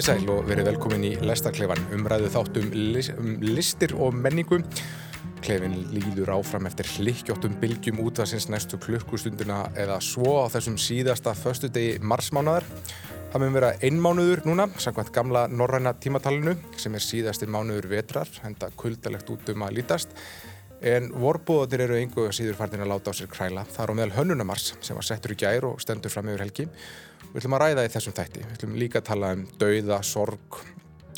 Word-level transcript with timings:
Komið 0.00 0.14
sæl 0.16 0.30
og 0.32 0.46
verið 0.48 0.64
velkomin 0.64 1.02
í 1.04 1.08
Lestarklefan, 1.28 1.82
umræðu 1.92 2.30
þáttum 2.32 2.70
um 3.20 3.42
listir 3.44 3.92
og 4.00 4.14
menningu. 4.16 4.62
Klefin 5.44 5.74
líður 5.92 6.30
áfram 6.38 6.64
eftir 6.70 6.88
hlikkjóttum 6.94 7.58
bylgjum 7.60 8.00
útvarsins 8.06 8.46
næstu 8.48 8.78
klukkustundina 8.80 9.58
eða 9.76 9.98
svo 10.00 10.38
á 10.40 10.48
þessum 10.54 10.78
síðasta 10.80 11.34
förstu 11.36 11.68
degi 11.68 11.98
marsmánaðar. 12.00 12.64
Það 13.34 13.44
mun 13.44 13.58
vera 13.58 13.74
einmánuður 13.84 14.46
núna, 14.48 14.70
samkvæmt 14.80 15.12
gamla 15.18 15.44
norræna 15.52 15.92
tímatalinu, 16.00 16.56
sem 16.80 16.96
er 16.96 17.04
síðasti 17.04 17.50
mánuður 17.52 17.90
vetrar, 17.92 18.32
henda 18.40 18.72
kuldalegt 18.80 19.28
út 19.36 19.52
um 19.52 19.68
að 19.68 19.82
lítast. 19.82 20.16
En 20.80 21.12
vorbúðatir 21.12 21.84
eru 21.90 22.00
einhverja 22.00 22.38
síður 22.40 22.56
færðin 22.62 22.86
að 22.86 22.94
láta 22.94 23.12
á 23.12 23.18
sér 23.20 23.28
kræla. 23.28 23.68
Það 23.68 23.84
er 23.84 23.92
á 23.92 23.98
meðal 24.00 24.16
hönnunamars 24.16 24.72
sem 24.80 24.96
var 24.96 25.04
settur 25.04 25.36
í 25.36 25.40
gær 25.44 25.68
og 25.74 25.84
stendur 25.84 26.16
fram 26.16 26.32
yfir 26.32 26.46
helgi. 26.48 26.70
Við 27.30 27.40
ætlum 27.40 27.56
að 27.56 27.64
ræða 27.64 27.86
í 27.86 27.90
þessum 27.94 28.16
þætti. 28.16 28.44
Við 28.44 28.54
ætlum 28.56 28.76
líka 28.80 29.00
að 29.00 29.08
tala 29.10 29.32
um 29.36 29.42
dauða, 29.60 30.00
sorg, 30.06 30.60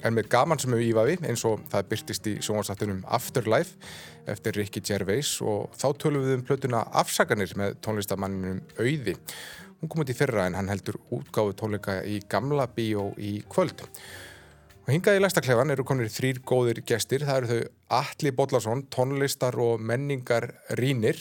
en 0.03 0.17
með 0.17 0.29
gaman 0.33 0.61
sem 0.61 0.75
við 0.75 0.89
ífaði 0.91 1.17
eins 1.29 1.45
og 1.49 1.63
það 1.73 1.89
byrtist 1.93 2.29
í 2.29 2.35
sjónvarsattunum 2.43 3.03
Afterlife 3.19 3.93
eftir 4.31 4.59
Ricky 4.59 4.83
Gervais 4.85 5.31
og 5.47 5.73
þá 5.79 5.87
tölum 6.03 6.27
við 6.27 6.37
um 6.39 6.45
plötuna 6.47 6.83
Afsaganir 7.03 7.55
með 7.59 7.79
tónlistamanninum 7.85 8.63
Auði. 8.79 9.17
Hún 9.81 9.91
kom 9.91 10.05
út 10.05 10.13
í 10.13 10.19
fyrra 10.19 10.47
en 10.47 10.59
hann 10.59 10.71
heldur 10.71 11.01
útgáðu 11.15 11.57
tónleika 11.59 12.01
í 12.07 12.21
gamla 12.31 12.69
bíó 12.71 13.09
í 13.19 13.41
kvöld. 13.51 13.83
Og 14.83 14.91
hingað 14.91 15.19
í 15.19 15.23
læstaklefan 15.23 15.71
eru 15.75 15.87
konur 15.87 16.11
þrýr 16.11 16.43
góðir 16.47 16.83
gestir. 16.87 17.23
Það 17.27 17.41
eru 17.41 17.51
þau 17.51 17.99
Alli 18.03 18.33
Bodlason, 18.35 18.87
tónlistar 18.91 19.59
og 19.63 19.83
menningar 19.83 20.49
rínir 20.79 21.19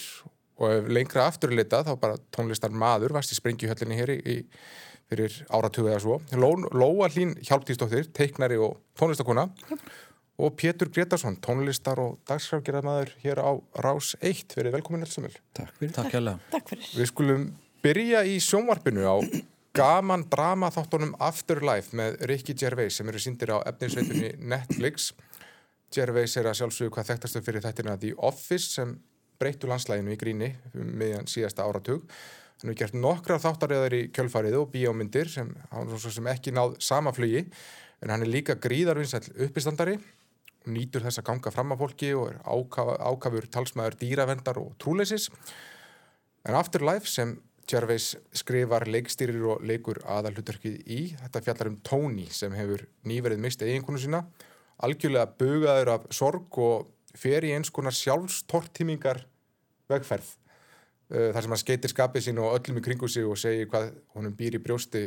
og 0.62 0.78
ef 0.78 0.88
lengra 0.92 1.26
afturleita 1.28 1.82
þá 1.86 1.92
bara 2.00 2.20
tónlistar 2.34 2.72
maður 2.74 3.16
vast 3.18 3.34
í 3.34 3.38
springjuhöllinni 3.38 3.98
hér 3.98 4.14
í, 4.14 4.18
í 4.22 4.36
fyrir 5.12 5.34
áratugu 5.52 5.90
eða 5.92 6.00
svo. 6.02 6.18
Lóa 6.32 7.10
Hlín 7.12 7.34
Hjálptíðsdóttir, 7.44 8.08
teiknari 8.16 8.58
og 8.60 8.78
tónlistakona 8.98 9.48
og 10.42 10.54
Pétur 10.58 10.90
Gretarsson, 10.92 11.36
tónlistar 11.44 12.00
og 12.02 12.18
dagskrafgerðarmadur 12.28 13.12
hér 13.22 13.42
á 13.44 13.52
Rás 13.84 14.14
1. 14.20 14.56
Verið 14.56 14.78
velkomin 14.78 15.04
alls 15.04 15.18
umil. 15.20 15.34
Takk 15.54 15.76
fyrir. 15.78 15.94
Takk, 15.98 16.16
Takk 16.54 16.72
fyrir. 16.72 16.88
Við 16.96 17.10
skulum 17.12 17.48
byrja 17.84 18.24
í 18.26 18.38
sjónvarpinu 18.42 19.04
á 19.04 19.16
gaman 19.76 20.26
drama 20.32 20.70
þáttunum 20.72 21.14
Afterlife 21.22 21.96
með 21.96 22.18
Ricky 22.28 22.56
Gervais 22.58 22.98
sem 22.98 23.08
eru 23.08 23.20
síndir 23.22 23.54
á 23.56 23.58
efninsveitunni 23.68 24.34
Netflix. 24.38 25.12
Gervais 25.92 26.36
er 26.40 26.48
að 26.48 26.60
sjálfsögðu 26.60 26.94
hvað 26.96 27.08
þekktastu 27.12 27.42
fyrir 27.44 27.64
þettina 27.64 27.98
The 28.00 28.14
Office 28.16 28.76
sem 28.78 28.96
breyttu 29.42 29.70
landslæginu 29.70 30.14
í 30.14 30.20
gríni 30.20 30.54
um 30.72 30.94
meðan 31.02 31.28
síðasta 31.30 31.66
áratug. 31.66 32.06
Hann 32.62 32.70
hefur 32.70 32.78
gert 32.78 32.94
nokkra 32.94 33.40
þáttaröðar 33.42 33.98
í 33.98 34.02
kjölfarið 34.14 34.58
og 34.60 34.68
bíómyndir 34.70 35.30
sem, 35.30 35.48
sem 35.98 36.28
ekki 36.30 36.54
náð 36.54 36.76
sama 36.78 37.10
flugi 37.14 37.48
en 38.02 38.12
hann 38.12 38.22
er 38.22 38.30
líka 38.30 38.54
gríðarvinsall 38.62 39.24
uppistandari 39.46 39.96
og 40.62 40.70
nýtur 40.70 41.02
þess 41.02 41.18
að 41.18 41.28
ganga 41.30 41.52
fram 41.54 41.74
af 41.74 41.80
fólki 41.82 42.12
og 42.14 42.28
er 42.30 42.38
ákaf, 42.46 42.92
ákafur 43.02 43.48
talsmaður 43.50 43.98
dýravendar 43.98 44.60
og 44.62 44.76
trúleisis. 44.82 45.28
En 46.46 46.58
Afterlife 46.58 47.10
sem 47.10 47.36
Gervais 47.70 48.12
skrifar 48.34 48.88
leikstýrir 48.90 49.42
og 49.54 49.62
leikur 49.66 50.00
aðalhuturkið 50.10 50.80
í, 50.90 51.02
þetta 51.18 51.42
fjallar 51.46 51.70
um 51.70 51.78
Tony 51.86 52.26
sem 52.34 52.54
hefur 52.58 52.82
nýverið 53.06 53.42
mistið 53.42 53.70
eiginkonu 53.72 54.02
sína, 54.02 54.24
algjörlega 54.82 55.30
bugaður 55.38 55.92
af 55.94 56.08
sorg 56.14 56.58
og 56.58 56.90
fer 57.18 57.46
í 57.46 57.52
eins 57.54 57.70
konar 57.70 57.94
sjálfstortímingar 57.94 59.22
vegferð 59.92 60.28
uh, 60.32 61.30
þar 61.34 61.40
sem 61.44 61.54
hann 61.54 61.62
skeitir 61.62 61.92
skapið 61.92 62.26
sín 62.28 62.42
og 62.42 62.56
öllum 62.58 62.80
í 62.80 62.84
kringu 62.84 63.10
sig 63.10 63.28
og 63.28 63.40
segir 63.40 63.70
hvað 63.72 63.92
honum 64.16 64.36
býr 64.38 64.58
í 64.58 64.62
brjósti 64.64 65.06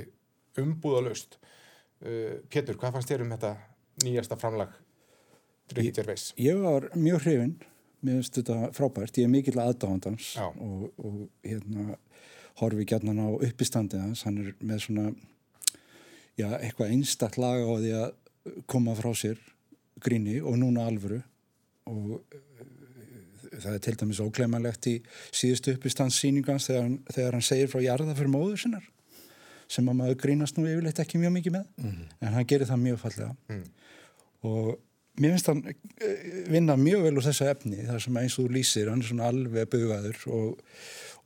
umbúðalöst 0.62 1.40
uh, 1.40 2.42
Pétur, 2.50 2.80
hvað 2.80 2.98
fannst 2.98 3.14
þér 3.14 3.26
um 3.26 3.36
þetta 3.36 3.56
nýjasta 4.06 4.40
framlag 4.40 4.74
Gervais? 5.74 6.30
Ég 6.38 6.60
var 6.62 6.92
mjög 6.94 7.24
hrifin 7.26 7.56
mér 8.06 8.20
finnst 8.20 8.40
þetta 8.40 8.72
frábært, 8.76 9.18
ég 9.18 9.28
er 9.28 9.32
mikill 9.34 9.60
aðdáðandans 9.62 10.36
og, 10.42 10.90
og 11.02 11.22
hérna 11.46 11.98
horfi 12.62 12.88
gætnan 12.88 13.20
á 13.20 13.28
uppistandið 13.34 14.04
hans. 14.04 14.24
Hann 14.28 14.40
er 14.44 14.52
með 14.64 14.84
svona 14.86 15.06
já, 16.38 16.48
eitthvað 16.60 16.94
einstaktt 16.96 17.40
laga 17.42 17.66
á 17.68 17.74
því 17.82 17.94
að 18.00 18.62
koma 18.72 18.96
frá 18.98 19.12
sér 19.18 19.42
gríni 20.04 20.38
og 20.42 20.60
núna 20.62 20.86
alvöru. 20.90 21.22
Og 21.90 22.22
það 23.64 23.78
er 23.78 23.84
til 23.86 23.96
dæmis 24.02 24.22
ókleimalegt 24.24 24.90
í 24.92 24.96
síðustu 25.36 25.76
uppistanssýningans 25.76 26.70
þegar, 26.70 26.92
þegar 27.12 27.38
hann 27.38 27.46
segir 27.46 27.72
frá 27.72 27.84
jarða 27.84 28.18
fyrir 28.18 28.34
móður 28.34 28.62
sinnar 28.64 28.90
sem 29.72 29.88
að 29.90 30.00
maður 30.02 30.20
grínast 30.22 30.60
nú 30.60 30.68
yfirleitt 30.70 31.00
ekki 31.02 31.22
mjög 31.22 31.34
mikið 31.40 31.56
með 31.58 31.70
mm. 31.82 32.04
en 32.22 32.38
hann 32.38 32.50
gerir 32.50 32.70
það 32.70 32.84
mjög 32.84 33.00
fallega 33.02 33.32
mm. 33.50 33.64
og 34.50 34.76
mér 35.22 35.36
finnst 35.36 35.50
hann 35.50 35.64
vinna 36.52 36.76
mjög 36.80 37.08
vel 37.08 37.16
úr 37.18 37.26
þessu 37.26 37.50
efni 37.50 37.82
þar 37.88 38.04
sem 38.04 38.22
eins 38.22 38.38
og 38.38 38.48
þú 38.48 38.56
lýsir, 38.58 38.92
hann 38.92 39.02
er 39.02 39.10
svona 39.10 39.30
alveg 39.32 39.70
bugaður 39.72 40.22
og, 40.36 40.78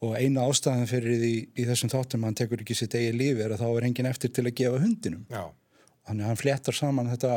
og 0.06 0.16
eina 0.20 0.46
ástæðan 0.48 0.90
fyrir 0.90 1.20
því 1.24 1.34
í 1.60 1.68
þessum 1.70 1.94
þáttum 1.94 2.28
hann 2.28 2.38
tekur 2.40 2.64
ekki 2.64 2.78
sitt 2.78 2.96
eigi 3.00 3.16
lífi 3.18 3.46
er 3.46 3.56
að 3.56 3.64
þá 3.66 3.70
er 3.72 3.90
engin 3.90 4.12
eftir 4.12 4.34
til 4.36 4.46
að 4.46 4.58
gefa 4.62 4.84
hundinum 4.84 5.26
þannig 5.30 6.24
að 6.24 6.30
hann 6.30 6.42
fléttar 6.44 6.78
saman 6.78 7.12
þetta, 7.12 7.34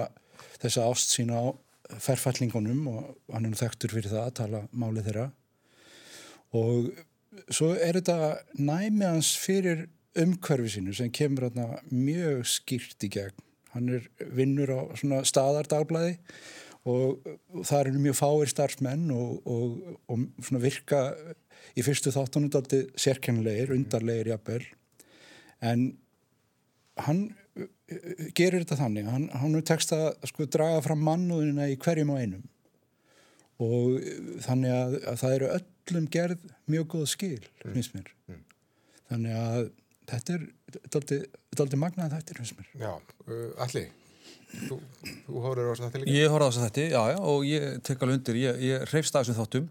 þessa 0.63 0.89
ást 0.91 1.17
sína 1.17 1.41
á 1.41 1.45
ferfallingunum 2.01 2.87
og 2.93 3.01
hann 3.33 3.47
er 3.47 3.53
nú 3.53 3.59
þekktur 3.59 3.95
fyrir 3.97 4.13
það 4.13 4.27
að 4.27 4.37
tala 4.41 4.63
málið 4.73 5.09
þeirra. 5.09 5.27
Og 6.59 6.91
svo 7.53 7.73
er 7.75 7.99
þetta 7.99 8.19
næmi 8.61 9.09
hans 9.09 9.33
fyrir 9.41 9.87
umhverfi 10.19 10.75
sínu 10.75 10.95
sem 10.97 11.13
kemur 11.15 11.49
hérna 11.49 11.81
mjög 11.89 12.45
skýrt 12.49 13.07
í 13.07 13.11
gegn. 13.13 13.47
Hann 13.73 13.89
er 13.89 14.09
vinnur 14.37 14.69
á 14.69 14.81
svona 15.01 15.23
staðardagblæði 15.25 16.19
og 16.89 17.23
það 17.63 17.79
eru 17.79 18.03
mjög 18.03 18.19
fáir 18.19 18.51
starfsmenn 18.51 19.07
og, 19.15 19.39
og, 19.49 19.97
og 20.11 20.27
svona 20.43 20.63
virka 20.65 21.03
í 21.79 21.85
fyrstu 21.87 22.13
þáttunum 22.13 22.51
daldi 22.53 22.83
sérkennilegir, 23.01 23.73
undarlegir 23.73 24.33
jafnvel. 24.35 24.67
En 25.63 25.93
hann 27.07 27.31
gerir 28.37 28.63
þetta 28.63 28.79
þannig 28.81 29.11
hann, 29.13 29.29
hann 29.37 29.59
er 29.59 29.65
tekst 29.69 29.93
að 29.97 30.09
sko 30.31 30.47
draga 30.51 30.81
fram 30.85 31.03
mannúðina 31.05 31.69
í 31.71 31.77
hverjum 31.81 32.15
og 32.15 32.23
einum. 32.23 32.49
Og 33.63 33.99
þannig 34.43 34.75
að, 34.75 34.99
að 35.13 35.19
það 35.21 35.37
eru 35.37 35.51
öllum 35.59 36.09
gerð 36.13 36.47
mjög 36.73 36.89
góð 36.95 37.07
skil 37.13 37.39
mm. 37.39 37.75
finnst 37.75 37.97
mér. 37.97 38.13
Mm. 38.31 38.45
þannig 39.13 39.41
að 39.43 39.65
þetta 40.13 40.37
er 40.39 41.27
daldi 41.59 41.81
magnað 41.81 42.17
þetta 42.17 42.39
finnst 42.39 42.57
mér. 42.59 42.71
Já, 42.81 42.93
uh, 43.29 43.51
Alli 43.63 43.85
þú, 44.53 44.79
þú 45.27 45.45
horfður 45.45 45.69
á 45.69 45.73
þess 45.73 45.83
að 45.83 45.87
þetta 45.87 46.03
líka? 46.03 46.17
Ég 46.17 46.33
horfður 46.33 46.45
á 46.45 46.49
þess 46.49 46.63
að 46.63 46.69
þetta, 46.69 46.87
já 46.89 47.03
já 47.13 47.19
og 47.35 47.47
ég 47.49 47.69
tek 47.87 48.05
alveg 48.05 48.21
undir, 48.21 48.41
ég, 48.43 48.63
ég 48.69 48.87
reyfst 48.93 49.17
að 49.17 49.27
þessum 49.27 49.41
þáttum. 49.41 49.69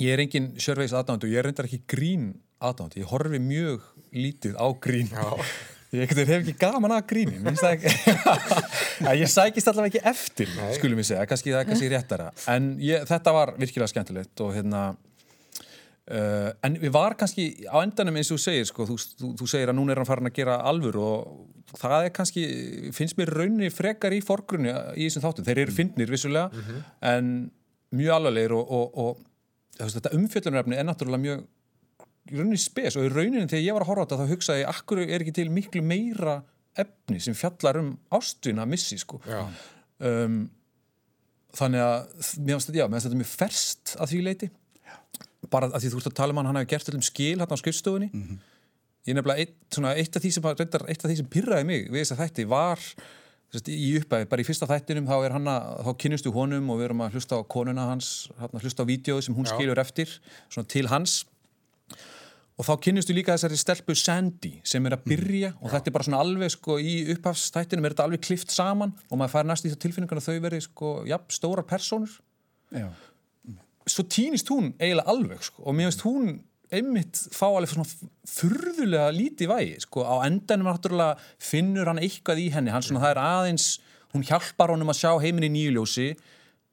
Ég 0.00 0.14
er 0.14 0.22
engin 0.24 0.48
sörveis 0.62 0.94
aðdándu 0.96 1.30
ég 1.30 1.40
er 1.40 1.48
reyndar 1.48 1.68
ekki 1.68 1.82
grín 1.90 2.32
aðdándu 2.62 3.02
ég 3.02 3.10
horfi 3.12 3.40
mjög 3.42 3.86
lítið 4.12 4.58
á 4.58 4.66
grín. 4.82 5.12
Já 5.12 5.30
Ég 5.92 6.08
hef 6.08 6.30
ekki 6.38 6.54
gaman 6.56 6.94
að 6.96 7.02
gríni 7.10 7.38
ég 9.20 9.28
sækist 9.28 9.68
allavega 9.68 9.90
ekki 9.90 10.00
eftir 10.08 10.52
Nei. 10.56 10.70
skulum 10.78 11.02
ég 11.02 11.08
segja, 11.08 11.26
kannski 11.28 11.52
það 11.52 11.60
er 11.60 11.68
kannski 11.68 11.90
réttara 11.92 12.28
en 12.48 12.68
ég, 12.80 13.04
þetta 13.10 13.34
var 13.36 13.52
virkilega 13.60 13.90
skemmtilegt 13.92 14.44
og 14.44 14.54
hérna 14.56 14.82
uh, 16.08 16.50
en 16.64 16.78
við 16.80 16.94
var 16.96 17.16
kannski 17.20 17.66
á 17.68 17.76
endanum 17.82 18.16
eins 18.16 18.32
og 18.32 18.40
þú 18.40 18.44
segir 18.46 18.70
sko, 18.70 18.88
þú, 18.88 18.96
þú, 19.20 19.32
þú 19.42 19.50
segir 19.52 19.72
að 19.72 19.78
núna 19.82 19.92
er 19.92 20.00
hann 20.00 20.08
farin 20.08 20.32
að 20.32 20.38
gera 20.40 20.58
alvur 20.72 21.00
og 21.02 21.76
það 21.76 21.98
er 22.06 22.14
kannski 22.16 22.46
finnst 22.96 23.20
mér 23.20 23.34
raunni 23.36 23.68
frekar 23.72 24.16
í 24.16 24.22
forgrunni 24.24 24.72
í 24.96 25.10
þessum 25.10 25.26
þáttum, 25.26 25.48
þeir 25.48 25.64
eru 25.66 25.76
fyndnir 25.76 26.12
vissulega 26.12 26.48
mm 26.48 26.64
-hmm. 26.68 26.86
en 27.12 27.32
mjög 27.92 28.16
alvarleir 28.16 28.56
og, 28.56 28.72
og, 28.72 28.96
og 28.96 29.92
þetta 29.92 30.16
umfjöldunarefni 30.16 30.80
er 30.80 30.88
náttúrulega 30.88 31.26
mjög 31.26 31.44
rauninni 32.30 32.60
spes 32.60 32.96
og 32.96 33.06
í 33.06 33.12
rauninni 33.12 33.48
þegar 33.50 33.64
ég 33.64 33.76
var 33.76 33.84
að 33.84 33.90
horfa 33.90 34.02
á 34.02 34.06
þetta 34.06 34.20
þá 34.20 34.32
hugsaði 34.32 34.62
ég, 34.62 34.72
akkur 34.72 35.02
er 35.02 35.22
ekki 35.24 35.36
til 35.40 35.48
miklu 35.50 35.82
meira 35.84 36.38
efni 36.78 37.20
sem 37.20 37.36
fjallar 37.36 37.80
um 37.82 37.92
ástuna 38.14 38.66
missi 38.68 38.98
sko? 39.00 39.20
Um, 40.02 40.44
þannig 41.56 41.84
að 41.84 41.96
mér 42.40 42.56
finnst 42.56 42.70
þetta, 42.70 42.88
þetta 42.96 43.20
mjög 43.20 43.32
ferst 43.32 43.96
að 43.98 44.12
því 44.12 44.20
leiti 44.28 44.50
bara 45.52 45.68
að 45.68 45.82
því 45.82 45.90
þú 45.92 46.00
ert 46.00 46.10
að 46.12 46.20
tala 46.20 46.34
um 46.34 46.40
hann 46.40 46.48
hann 46.48 46.60
hefur 46.60 46.70
gert 46.72 46.92
allum 46.92 47.04
skil 47.04 47.40
hann 47.42 47.52
á 47.52 47.58
skrifstofunni. 47.60 48.08
Mm 48.12 48.22
-hmm. 48.22 48.38
ég 49.06 49.16
nefnilega 49.16 49.42
eitt, 49.42 49.56
svona, 49.74 49.96
eitt 49.96 50.16
af 50.16 50.22
sem 50.22 50.46
eitt 50.46 51.04
af 51.04 51.10
því 51.10 51.16
sem 51.16 51.26
pyrraði 51.26 51.64
mig 51.66 51.90
við 51.90 52.00
þess 52.00 52.14
að 52.14 52.22
þætti 52.22 52.48
var 52.48 52.78
í 53.68 53.98
uppæði, 54.00 54.28
bara 54.30 54.40
í 54.40 54.46
fyrsta 54.48 54.66
þættinum 54.66 55.06
þá 55.06 55.16
er 55.26 55.32
hann 55.32 55.48
að, 55.48 55.84
þá 55.84 55.92
kynnustu 55.98 56.32
honum 56.32 56.70
og 56.70 56.78
við 56.78 56.84
erum 56.84 57.02
að 57.04 57.12
hlusta 57.12 57.36
á 57.36 57.40
konuna 57.44 57.84
hans, 57.90 58.30
hlusta 58.62 58.80
á 58.80 58.88
vídeo 58.88 59.20
sem 59.20 59.34
hún 59.34 59.44
Já. 59.44 59.52
skilur 59.52 59.78
eftir, 59.78 60.08
svona 60.48 60.68
til 60.68 60.88
hans 60.88 61.26
og 62.58 62.66
þá 62.68 62.72
kynnistu 62.84 63.14
líka 63.16 63.34
þessari 63.34 63.58
stelpu 63.60 63.96
Sandy 63.96 64.52
sem 64.68 64.84
er 64.86 64.96
að 64.96 65.06
byrja 65.08 65.52
mm. 65.54 65.62
og 65.62 65.72
þetta 65.72 65.90
er 65.90 65.96
bara 65.96 66.08
svona 66.08 66.20
alveg 66.24 66.52
sko 66.52 66.76
í 66.82 66.96
upphafstættinum 67.14 67.86
er 67.88 67.94
þetta 67.94 68.06
alveg 68.08 68.24
klift 68.26 68.52
saman 68.52 68.92
og 69.08 69.18
maður 69.18 69.34
fær 69.36 69.48
næst 69.48 69.66
í 69.66 69.72
það 69.72 69.80
tilfinningan 69.86 70.20
að 70.20 70.28
þau 70.28 70.44
veri 70.46 70.60
sko, 70.64 70.92
já, 71.08 71.16
stóra 71.32 71.64
personur 71.66 72.18
Já. 72.72 72.88
svo 73.88 74.04
týnist 74.08 74.48
hún 74.52 74.72
eiginlega 74.78 75.12
alveg 75.12 75.46
sko 75.48 75.64
og 75.66 75.76
mér 75.76 75.90
finnst 75.90 76.06
hún 76.06 76.32
einmitt 76.72 77.20
fá 77.34 77.46
alveg 77.50 77.72
svona 77.72 77.88
furðulega 78.28 79.08
lítið 79.12 79.50
vægi, 79.50 79.80
sko, 79.84 80.04
á 80.08 80.24
endanum 80.24 80.70
náttúrulega 80.70 81.18
finnur 81.42 81.90
hann 81.90 82.00
eitthvað 82.00 82.40
í 82.40 82.46
henni, 82.54 82.72
hann 82.72 82.84
svona 82.84 83.02
það 83.04 83.12
er 83.12 83.20
aðeins, 83.22 83.66
hún 84.14 84.24
hjálpar 84.28 84.72
honum 84.72 84.92
að 84.92 85.02
sjá 85.02 85.10
heiminn 85.20 85.50
í 85.50 85.52
nýjuljósi 85.52 86.06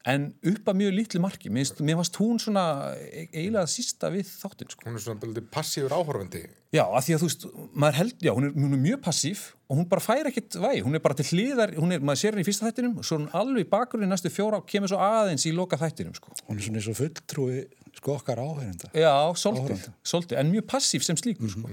en 0.08 0.30
upp 0.48 0.68
að 0.70 0.78
mjög 0.80 0.94
litlu 0.96 1.20
marki, 1.20 1.50
mér, 1.52 1.68
mér 1.84 1.98
fannst 1.98 2.16
hún 2.20 2.38
svona 2.40 2.62
e- 2.96 3.26
eiginlega 3.28 3.68
sísta 3.68 4.08
við 4.12 4.30
þáttinn, 4.30 4.70
sko. 4.72 4.86
Hún 4.86 4.96
er 4.96 5.02
svona 5.04 5.20
bildið 5.20 5.48
passífur 5.52 5.92
áhorfandi. 5.92 6.40
Já, 6.72 6.84
að 6.86 7.04
því 7.04 7.16
að 7.16 7.20
þú 7.20 7.28
veist, 7.28 7.46
maður 7.82 7.98
held, 7.98 8.14
já, 8.24 8.32
hún 8.36 8.46
er, 8.48 8.54
hún 8.56 8.76
er 8.76 8.80
mjög 8.80 9.02
passív 9.04 9.42
og 9.68 9.76
hún 9.76 9.88
bara 9.90 10.04
fær 10.04 10.30
ekkert 10.30 10.56
vægi, 10.62 10.84
hún 10.86 10.96
er 10.96 11.04
bara 11.04 11.18
til 11.18 11.26
hliðar, 11.28 11.74
hún 11.76 11.92
er, 11.92 12.00
maður 12.00 12.22
sér 12.22 12.36
henni 12.36 12.46
í 12.46 12.48
fyrsta 12.48 12.70
þættinum 12.70 12.96
og 13.02 13.06
svo 13.06 13.18
er 13.18 13.24
hún 13.26 13.36
alveg 13.42 13.66
í 13.66 13.70
bakgrunni 13.74 14.08
næstu 14.08 14.32
fjóra 14.32 14.62
og 14.62 14.66
kemur 14.70 14.92
svo 14.92 15.02
aðeins 15.04 15.44
í 15.50 15.52
loka 15.56 15.76
þættinum, 15.80 16.16
sko. 16.16 16.32
Hún 16.48 16.56
er 16.56 16.64
svona 16.64 16.80
eins 16.80 16.88
og 16.94 16.98
fulltrúi 17.00 17.60
sko 17.98 18.16
okkar 18.16 18.40
áhærenda. 18.40 18.92
Já, 18.96 19.12
svolítið, 19.36 20.38
en 20.40 20.54
mjög 20.54 20.68
passív 20.70 21.04
sem 21.04 21.18
slíkur, 21.18 21.50
sko. 21.52 21.68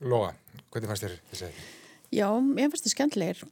Lóa, 0.00 0.32
hvernig 0.72 0.90
fannst 0.90 1.04
þér 1.04 1.16
þessi? 1.30 1.52
Já, 2.10 2.26
ég 2.32 2.72
finnst 2.72 2.86
það 2.88 2.94
skemmtilegir. 2.96 3.42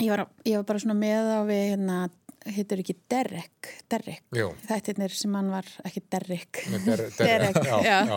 Ég 0.00 0.08
var, 0.14 0.22
ég 0.46 0.56
var 0.56 0.68
bara 0.70 0.80
svona 0.80 0.96
með 0.96 1.32
á 1.34 1.40
við 1.44 1.64
hérna, 1.74 1.96
heitir 2.50 2.80
ekki 2.82 2.94
Derek, 3.10 3.68
Derek. 3.90 4.22
Þættirnir 4.66 5.14
sem 5.14 5.34
hann 5.36 5.50
var 5.52 5.68
ekki 5.86 6.02
Derek. 6.10 6.62
Der, 6.72 7.02
der, 7.02 7.10
Derek, 7.18 7.58
já, 7.66 7.76
já. 7.86 7.98
já. 8.08 8.16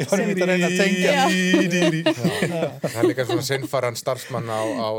Ég 0.00 0.10
var 0.10 0.22
mítið 0.28 0.44
að 0.44 0.50
reyna 0.52 0.68
að 0.68 0.76
tengja. 0.80 1.12
Það 2.84 2.98
er 3.02 3.08
líka 3.08 3.26
svona 3.28 3.46
sinnfaran 3.46 3.98
starfsmann 3.98 4.50
á, 4.52 4.60
á 4.60 4.90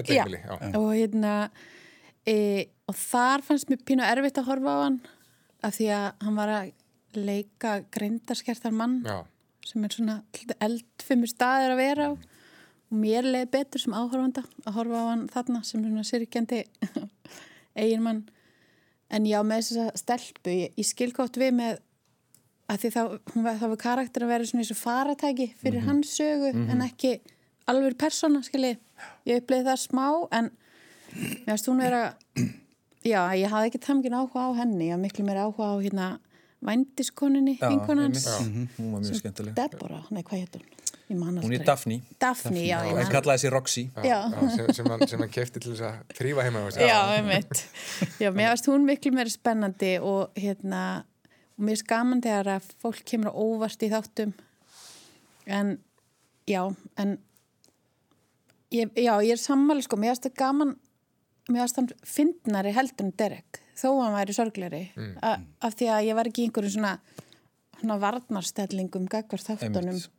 elleimili. 0.00 0.40
Já. 0.40 0.54
Og 0.80 0.88
hérna, 0.94 1.34
e, 2.26 2.36
og 2.88 2.96
þar 2.98 3.44
fannst 3.46 3.70
mér 3.72 3.84
pínu 3.84 4.06
erfitt 4.06 4.40
að 4.40 4.48
horfa 4.52 4.70
á 4.74 4.78
hann 4.86 4.98
af 5.64 5.76
því 5.78 5.90
að 5.96 6.08
hann 6.26 6.38
var 6.38 6.54
að 6.58 6.72
leika 7.14 7.78
greindarskertar 7.94 8.74
mann 8.74 9.00
sem 9.64 9.84
er 9.86 9.94
svona 9.94 10.16
eldfimur 10.64 11.30
staðir 11.30 11.74
að 11.74 11.80
vera 11.80 12.08
á 12.10 12.12
og 12.90 13.00
mér 13.00 13.26
leiði 13.26 13.50
betur 13.54 13.82
sem 13.82 13.96
áhorfanda 13.96 14.44
að 14.64 14.76
horfa 14.78 15.00
á 15.00 15.04
hann 15.10 15.26
þarna 15.32 15.62
sem 15.64 15.82
svona 15.82 16.04
syrkjandi 16.06 16.62
eiginmann. 17.80 18.24
En 19.14 19.26
já 19.28 19.40
með 19.46 19.62
þess 19.62 19.80
að 19.84 20.00
stelpu 20.00 20.54
ég, 20.54 20.74
ég 20.80 20.88
skilgótt 20.88 21.38
við 21.40 21.54
með 21.58 21.78
að 22.70 22.80
því 22.80 22.90
þá, 22.94 23.00
hún 23.34 23.44
var, 23.44 23.56
þá 23.60 23.66
var 23.68 23.80
karakter 23.82 24.24
að 24.24 24.32
vera 24.32 24.48
svona 24.48 24.64
eins 24.64 24.72
og 24.72 24.80
faratæki 24.80 25.48
fyrir 25.60 25.84
hans 25.84 26.12
sögu 26.16 26.52
en 26.54 26.84
ekki 26.84 27.18
alveg 27.70 27.96
persóna 28.00 28.40
skilji, 28.44 28.78
ég 29.28 29.42
uppleiði 29.42 29.68
það 29.68 29.80
smá 29.82 30.06
en 30.38 30.48
mér 31.14 31.50
finnst 31.50 31.68
hún 31.68 31.82
vera 31.84 32.02
já, 33.04 33.20
ég 33.36 33.52
hafði 33.52 33.70
ekki 33.70 33.82
tamgin 33.84 34.16
áhuga 34.16 34.48
á 34.48 34.50
henni 34.62 34.88
ég 34.88 34.94
hafði 34.96 35.04
miklu 35.04 35.26
meira 35.28 35.44
áhuga 35.44 35.70
á 35.72 35.76
hérna 35.76 36.08
vændiskoninni, 36.64 37.58
vinkonans 37.60 38.24
var 38.24 39.00
mjög 39.04 39.18
skemmtileg. 39.20 39.52
Deborah, 39.58 40.06
nei 40.08 40.22
hvað 40.24 40.44
hétt 40.46 40.56
hún? 40.56 40.83
Hún 41.08 41.52
er 41.52 41.64
Daphne, 41.64 41.98
Daphne, 42.20 42.60
já, 42.64 42.78
ég 42.80 42.94
en 42.94 42.96
man. 42.96 43.10
kallaði 43.12 43.42
sér 43.42 43.52
Roxy. 43.52 43.82
Já, 44.00 44.30
Já, 44.32 44.72
sem, 44.72 44.86
hann, 44.88 45.28
kefti 45.28 45.60
til 45.60 45.74
þess 45.74 45.84
að 45.84 46.14
þrýfa 46.16 46.46
heima. 46.46 46.62
hjá 46.64 46.70
sér. 46.78 46.86
já, 46.88 47.00
einmitt. 47.18 47.60
Já, 48.22 48.30
mér 48.32 48.54
finnst 48.54 48.68
hún 48.72 48.86
miklu 48.88 49.12
meira 49.12 49.32
spennandi 49.32 49.90
og 50.00 50.32
hérna, 50.40 50.80
og 51.58 51.66
mér 51.66 51.76
finnst 51.76 51.88
gaman 51.90 52.24
þegar 52.24 52.50
að 52.54 52.70
fólk 52.80 53.04
kemur 53.12 53.36
óvart 53.36 53.84
í 53.84 53.90
þáttum. 53.92 54.32
En, 55.44 55.74
já, 56.48 56.62
en, 56.96 57.14
ég, 58.72 58.96
já, 58.96 59.12
ég 59.20 59.36
er 59.36 59.44
sammáli, 59.44 59.84
sko, 59.84 60.00
mér 60.00 60.14
finnst 60.14 60.30
það 60.30 60.36
gaman, 60.40 60.74
mér 61.50 61.66
finnst 61.66 61.82
hann 61.82 61.92
fyndnari 62.16 62.72
heldur 62.72 63.10
en 63.10 63.14
Derek, 63.20 63.60
þó 63.76 63.90
að 63.90 64.02
hann 64.06 64.18
væri 64.22 64.40
sorgleri, 64.40 64.84
mm. 64.96 65.14
af 65.68 65.76
því 65.76 65.92
að 65.98 66.08
ég 66.08 66.16
var 66.22 66.32
ekki 66.32 66.46
í 66.46 66.48
einhverjum 66.48 66.78
svona, 66.78 66.96
svona 67.76 68.00
varnarstellingum 68.08 69.12
gagvar 69.12 69.50
þáttunum. 69.52 69.98
Einmitt. 69.98 70.13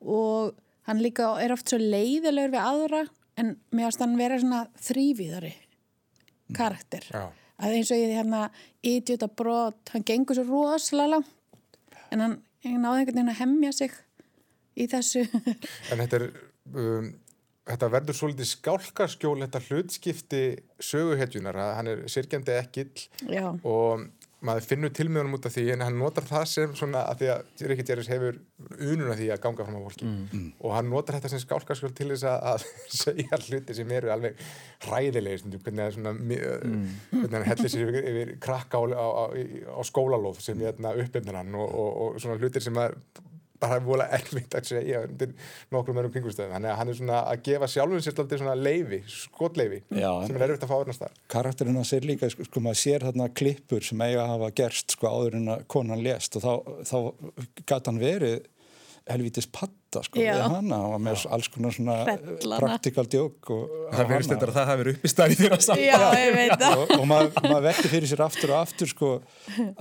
Og 0.00 0.56
hann 0.88 1.02
líka 1.02 1.32
er 1.42 1.54
oft 1.54 1.70
svo 1.70 1.78
leiðilegur 1.80 2.54
við 2.54 2.62
aðra 2.64 3.02
en 3.40 3.54
mér 3.70 3.88
finnst 3.88 4.04
hann 4.04 4.18
vera 4.18 4.38
svona 4.40 4.62
þrývíðari 4.80 5.52
karakter. 6.56 7.06
Já. 7.12 7.28
að 7.60 7.76
eins 7.76 7.90
og 7.92 8.00
ég 8.00 8.14
hérna 8.16 8.44
idiota 8.82 9.28
brot, 9.28 9.92
hann 9.92 10.06
gengur 10.06 10.38
svo 10.38 10.46
rosalega 10.48 11.18
langt 11.18 11.98
en 12.10 12.24
hann, 12.24 12.36
náði 12.64 13.02
einhvern 13.02 13.18
veginn 13.20 13.32
að 13.32 13.40
hemja 13.42 13.72
sig 13.76 13.98
í 14.74 14.86
þessu. 14.90 15.26
En 15.92 16.00
þetta 16.02 16.18
er, 16.18 16.24
um, 16.72 17.10
þetta 17.70 17.90
verður 17.92 18.18
svolítið 18.18 18.50
skálkarskjól, 18.54 19.36
þetta 19.44 19.62
hlutskipti 19.68 20.42
söguhetjunar, 20.90 21.60
hann 21.76 21.92
er 21.92 22.02
sirkjandi 22.10 22.56
ekkill 22.56 23.06
já, 23.28 23.46
og 23.62 24.08
maður 24.46 24.66
finnur 24.70 24.92
til 24.96 25.06
með 25.10 25.22
honum 25.22 25.36
út 25.36 25.46
af 25.48 25.52
því 25.52 25.64
en 25.74 25.82
hann 25.84 25.98
notar 26.00 26.24
það 26.28 26.44
sem 26.48 26.74
svona 26.78 27.02
að 27.10 27.20
því 27.20 27.28
að 27.34 27.64
Rikki 27.70 27.86
Gerris 27.90 28.10
hefur 28.10 28.38
ununa 28.78 29.16
því 29.18 29.28
að 29.34 29.42
ganga 29.44 29.66
fram 29.66 29.76
á 29.76 29.84
fólki. 29.84 30.12
Og 30.64 30.74
hann 30.76 30.88
notar 30.92 31.18
þetta 31.18 31.32
sem 31.32 31.42
skálkarskjól 31.44 31.92
til 31.96 32.08
þess 32.14 32.26
að, 32.30 32.46
að 32.52 32.64
segja 33.02 33.40
hluti 33.44 33.76
sem 33.76 33.94
eru 33.98 34.12
alveg 34.14 34.44
hræðilegir 34.86 35.42
stundum, 35.42 35.64
hvernig, 35.66 35.82
það 35.82 35.90
er 35.90 35.96
svona, 35.98 36.14
mm. 36.16 36.86
hvernig 37.12 37.38
hann 37.38 37.48
hellir 37.50 37.74
sér 37.74 37.84
yfir, 37.86 38.10
yfir 38.12 38.32
krakka 38.46 38.80
á, 38.80 38.84
á, 38.96 39.06
á, 39.06 39.24
á 39.76 39.80
skólalóð 39.90 40.40
sem 40.44 40.64
hérna, 40.64 40.94
uppefnir 41.04 41.40
hann 41.42 41.60
og, 41.60 41.68
og, 41.68 41.90
og 42.06 42.22
svona 42.24 42.40
hlutir 42.40 42.64
sem 42.64 42.80
að 42.80 42.96
bara 43.60 43.78
er 43.78 43.84
volið 43.86 44.14
erfitt 44.18 44.56
að 44.58 44.68
segja 44.70 45.02
undir 45.06 45.32
nokkrum 45.74 46.00
öðrum 46.00 46.14
kringustöðum 46.14 46.54
þannig 46.56 46.72
að 46.72 46.78
hann 46.80 46.92
er 46.92 46.98
svona 47.00 47.22
að 47.32 47.42
gefa 47.48 47.70
sjálfum 47.74 48.04
sér 48.04 48.22
alltaf 48.24 48.42
svona 48.42 48.56
leifi, 48.58 49.00
skotleifi 49.14 49.82
Já, 50.00 50.10
sem 50.26 50.38
er 50.38 50.46
erfitt 50.46 50.64
að 50.66 50.72
fá 50.72 50.76
öðrun 50.78 50.98
stað 50.98 51.18
karakterinn 51.34 51.80
að 51.80 51.90
sér 51.90 52.08
líka, 52.08 52.30
sko, 52.32 52.46
sko 52.48 52.64
maður 52.64 52.80
sér 52.84 53.08
þarna 53.08 53.28
klippur 53.40 53.84
sem 53.86 54.06
eiga 54.06 54.24
að 54.24 54.32
hafa 54.34 54.54
gerst 54.62 54.96
sko 54.96 55.12
áður 55.12 55.40
en 55.40 55.52
að 55.56 55.66
konan 55.76 56.04
lést 56.06 56.40
og 56.40 56.46
þá, 56.46 56.52
þá 56.88 56.96
gæti 57.64 57.92
hann 57.92 58.02
verið 58.02 58.40
helvítis 59.10 59.46
patta 59.50 60.02
sko 60.04 60.20
Já. 60.20 60.34
við 60.36 60.54
hana 60.54 60.78
og 60.90 61.00
með 61.02 61.24
alls 61.34 61.48
konar 61.52 61.74
svona 61.74 61.96
Hrellana. 62.06 62.58
praktikal 62.60 63.06
djók 63.10 63.50
og, 63.54 63.72
Það 63.94 64.10
verðist 64.12 64.32
þetta 64.34 64.48
að 64.50 64.58
það 64.58 64.68
hafi 64.70 64.82
verið 64.82 64.98
upp 64.98 65.06
í 65.06 65.12
já, 65.86 65.96
ég 66.20 66.36
veit 66.36 66.52
það. 66.60 66.76
Og, 66.76 66.92
og 66.96 67.06
maður, 67.10 67.32
maður 67.46 67.64
velti 67.66 67.92
fyrir 67.94 68.10
sér 68.12 68.24
aftur 68.26 68.52
og 68.54 68.60
aftur 68.60 68.92
sko 68.92 69.10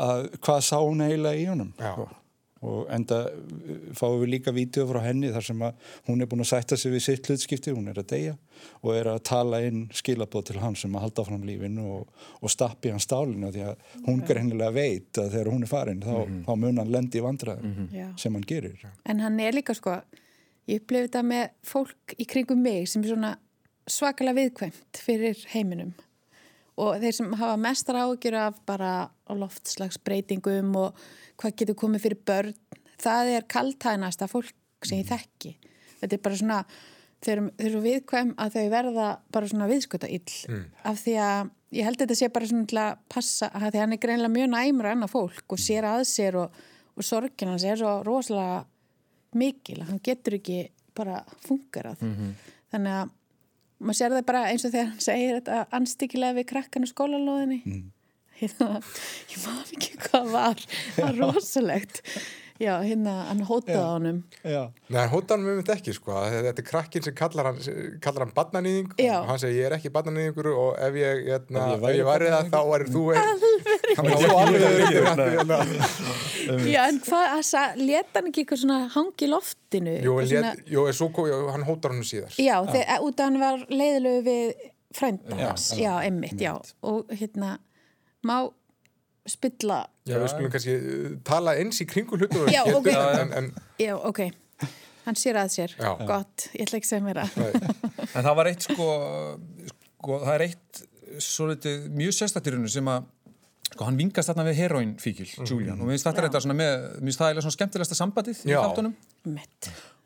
að 0.07 0.25
hvað 0.39 0.63
sá 0.69 0.75
hún 0.79 1.05
eiginlega 1.05 1.43
í 1.43 1.45
honum 1.51 1.73
Já. 1.77 1.93
Og 2.65 2.89
enda 2.91 3.21
uh, 3.29 3.89
fáum 3.95 4.19
við 4.21 4.33
líka 4.35 4.53
vídeo 4.55 4.85
frá 4.89 5.01
henni 5.05 5.31
þar 5.33 5.45
sem 5.47 5.63
að 5.63 5.91
hún 6.09 6.23
er 6.23 6.29
búin 6.31 6.43
að 6.43 6.51
sætta 6.51 6.77
sig 6.79 6.93
við 6.93 7.05
sitt 7.05 7.29
hlutskipti, 7.29 7.73
hún 7.75 7.91
er 7.91 8.01
að 8.01 8.09
deyja 8.13 8.35
og 8.81 8.93
er 8.95 9.11
að 9.13 9.21
tala 9.29 9.61
inn 9.63 9.85
skilabóð 9.95 10.49
til 10.49 10.59
hans 10.59 10.83
sem 10.83 10.95
að 10.95 11.05
halda 11.05 11.25
áfram 11.25 11.45
lífinu 11.47 11.85
og, 11.95 12.25
og 12.41 12.53
stappi 12.53 12.91
hans 12.93 13.07
stálinu 13.07 13.51
því 13.55 13.65
að 13.69 13.85
hún 14.07 14.23
greinilega 14.27 14.75
veit 14.75 15.21
að 15.21 15.35
þegar 15.37 15.51
hún 15.53 15.67
er 15.67 15.71
farin 15.71 16.03
þá, 16.03 16.15
þá 16.47 16.53
mun 16.65 16.83
hann 16.83 16.93
lendi 16.95 17.21
í 17.21 17.25
vandræðum 17.25 17.93
Já. 17.95 18.09
sem 18.19 18.35
hann 18.35 18.47
gerir. 18.49 18.83
En 19.07 19.23
hann 19.23 19.39
er 19.39 19.55
líka 19.55 19.75
sko, 19.77 19.95
ég 20.69 20.83
upplifði 20.83 21.07
þetta 21.07 21.23
með 21.31 21.47
fólk 21.67 22.19
í 22.19 22.27
kringum 22.29 22.61
mig 22.65 22.91
sem 22.91 23.05
er 23.05 23.13
svona 23.13 23.33
svakalega 23.89 24.43
viðkvæmt 24.43 25.01
fyrir 25.05 25.47
heiminum 25.53 25.95
og 26.79 26.99
þeir 27.01 27.15
sem 27.17 27.33
hafa 27.39 27.57
mestar 27.59 27.97
ágjur 27.99 28.37
af 28.39 28.59
bara 28.69 28.91
loftslagsbreytingum 29.29 30.71
og 30.79 30.95
hvað 31.39 31.55
getur 31.61 31.77
komið 31.79 32.05
fyrir 32.05 32.21
börn, 32.27 32.55
það 32.99 33.33
er 33.37 33.45
kaltænasta 33.51 34.27
fólk 34.31 34.53
sem 34.87 35.01
ég 35.01 35.09
þekki. 35.09 35.53
Þetta 35.99 36.15
er 36.17 36.23
bara 36.23 36.39
svona, 36.39 36.57
þeir 37.25 37.41
eru- 37.59 37.83
viðkvæm 37.83 38.33
að 38.39 38.53
þau 38.55 38.65
verða 38.71 39.07
bara 39.31 39.47
svona 39.51 39.67
viðsköta 39.71 40.09
ill 40.09 40.59
af 40.87 40.99
því 41.03 41.15
að 41.19 41.49
ég 41.75 41.83
held 41.85 41.99
að 41.99 42.05
þetta 42.07 42.15
sé 42.19 42.29
bara 42.33 42.45
svona 42.49 42.65
til 42.71 42.77
að 42.81 42.97
passa 43.09 43.49
að 43.53 43.71
því 43.71 43.79
hann 43.83 43.93
er 43.93 43.97
greinlega 44.05 44.33
mjög 44.35 44.49
næmur 44.55 44.85
annað 44.93 45.11
fólk 45.13 45.43
og 45.53 45.59
sér 45.59 45.83
að 45.85 46.03
sér 46.07 46.35
og, 46.39 46.51
og 46.95 47.03
sorgin 47.03 47.49
hans 47.51 47.63
er 47.63 47.77
svo 47.77 47.97
rosalega 48.07 48.65
mikil 49.35 49.81
að 49.83 49.89
hann 49.91 49.99
getur 50.03 50.39
ekki 50.39 50.61
bara 50.95 51.19
fungerað. 51.45 51.99
Þannig 52.71 52.95
að 53.03 53.11
maður 53.79 53.99
sér 53.99 54.15
það 54.17 54.27
bara 54.29 54.43
eins 54.51 54.65
og 54.67 54.73
þegar 54.73 54.91
hann 54.91 55.05
segir 55.05 55.39
þetta 55.39 55.61
anstíkilega 55.79 56.37
við 56.39 56.47
krakkan 56.51 56.85
á 56.85 56.89
skólalóðinni. 56.91 57.59
Hérna, 58.39 58.79
ég 59.31 59.41
maður 59.43 59.73
ekki 59.75 59.97
hvað 60.05 60.29
var. 60.35 60.61
Það 60.95 61.05
var 61.05 61.19
rosalegt 61.25 62.03
já, 62.59 62.73
hérna, 62.83 63.13
hann 63.29 63.41
hótaði 63.47 63.79
á 63.79 63.87
honum. 63.95 64.17
Já, 64.43 64.61
Nei, 64.89 64.99
hann 64.99 65.11
hóta 65.13 65.35
hann 65.37 65.45
þetta 65.61 65.75
ekki 65.77 65.93
sko. 65.95 66.15
Þetta 66.33 66.51
er 66.63 66.67
krakkin 66.67 67.05
sem 67.05 67.15
kallar 67.15 67.49
hann, 67.51 67.59
kallar 68.03 68.25
hann 68.25 68.33
barnanýðing 68.35 68.89
Já. 68.99 69.13
og 69.21 69.29
hann 69.31 69.39
segir 69.41 69.61
ég 69.61 69.69
er 69.69 69.77
ekki 69.77 69.91
barnanýðingur 69.95 70.49
og 70.53 70.73
ef 70.89 70.99
ég, 70.99 71.23
hérna, 71.29 71.65
Ef 71.77 71.85
ég 71.87 71.99
ég 72.01 72.09
væri 72.09 72.31
það 72.33 72.51
þá 72.51 72.59
væri 72.73 72.89
þú 72.93 73.03
ein 73.13 73.21
hann 73.97 74.09
var 74.11 74.35
alveg 74.43 74.61
hérna. 74.93 75.59
já, 76.69 76.81
en 76.87 76.99
hvað, 77.05 77.79
leta 77.79 78.19
hann 78.19 78.29
ekki 78.31 78.43
eitthvað 78.43 78.61
svona 78.63 78.79
hangi 78.95 79.29
loftinu? 79.31 79.95
Jú, 80.05 80.17
svona, 80.25 80.53
lét, 80.55 80.63
jú, 80.73 80.85
en 80.89 80.97
svo, 80.99 81.09
kom- 81.15 81.29
jú, 81.29 81.39
hann 81.53 81.65
hótar 81.67 81.93
hann 81.95 82.05
síðar. 82.07 82.35
Já, 82.39 82.59
þegar, 82.67 83.03
út 83.07 83.19
af 83.19 83.29
hann 83.29 83.39
var 83.41 83.65
leiðilegu 83.69 84.23
við 84.27 84.53
frænda 84.99 85.35
Já, 85.37 85.47
hans, 85.51 85.67
já, 85.77 85.83
já, 85.85 85.93
einmitt, 86.07 86.39
já. 86.41 86.53
Og 86.83 87.11
hérna, 87.13 87.55
má 88.25 88.37
spilla 89.29 89.83
Já, 90.09 90.19
við 90.19 90.31
skulum 90.33 90.53
kannski 90.53 90.75
uh, 90.75 91.09
tala 91.27 91.55
eins 91.61 91.81
í 91.83 91.87
kringu 91.89 92.19
hlutum 92.19 92.49
Já, 92.51 92.63
ok. 92.67 92.89
en, 92.93 93.33
en, 93.41 93.51
Já, 93.81 93.93
ok. 93.97 94.23
Hann 95.05 95.17
sér 95.17 95.39
að 95.41 95.53
sér. 95.55 95.71
Já. 95.79 95.93
Gott, 96.05 96.49
ég 96.53 96.67
ætla 96.67 96.77
ekki 96.79 96.85
að 96.85 96.91
segja 96.91 97.05
mér 97.05 97.21
að. 97.23 97.37
en 98.13 98.25
það 98.25 98.35
var 98.41 98.49
eitt 98.51 98.67
sko, 98.67 98.89
sko 99.93 100.19
það 100.25 100.33
er 100.35 100.45
eitt 100.49 100.83
svo 101.23 101.47
litið 101.49 101.87
mjög 101.97 102.17
sérstættirinu 102.19 102.69
sem 102.69 102.91
að 102.91 103.07
sko 103.69 103.85
hann 103.85 103.97
vingast 103.99 104.31
þarna 104.31 104.45
við 104.49 104.59
heroinfíkil, 104.63 105.27
Julian, 105.45 105.79
og 105.79 105.87
mér 105.87 105.95
finnst 105.95 106.07
þetta 106.09 106.25
þetta 106.25 106.41
svona 106.45 106.57
með, 106.57 106.75
mér 106.97 107.09
finnst 107.09 107.21
það 107.21 107.27
eiginlega 107.29 107.45
svona 107.45 107.57
skemmtilegsta 107.57 107.97
sambandið 107.99 108.43
í 108.45 108.53
Já. 108.53 108.59
þáttunum 108.65 108.95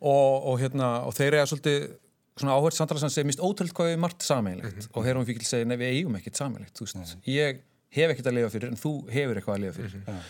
og, 0.04 0.48
og 0.52 0.58
hérna, 0.60 0.90
og 1.08 1.16
þeir 1.16 1.38
eiga 1.38 1.46
svolítið 1.52 1.86
svona 2.34 2.58
áhverð 2.58 2.80
samtala 2.80 3.04
sem 3.04 3.14
segir 3.14 3.30
mist 3.30 3.44
ótrúld 3.44 3.76
hvað 3.78 3.92
við 3.92 4.02
margt 4.04 4.26
sameinlegt 4.26 4.90
og 4.92 5.08
heroinfíkil 5.08 5.48
segir 5.48 5.70
nei 5.70 5.78
við 5.80 6.00
eigum 6.00 6.18
ekkert 6.20 6.42
sameinlegt, 6.42 6.76
þú 6.76 6.88
veist, 6.90 7.16
ég 7.30 7.62
hef 7.96 8.14
ekkert 8.14 8.30
að 8.32 8.38
lifa 8.40 8.52
fyrir 8.56 8.72
en 8.74 8.80
þú 8.82 8.92
hefur 9.14 9.40
eitthvað 9.40 9.56
að 9.58 9.64
lifa 9.68 9.78
fyrir. 9.80 10.26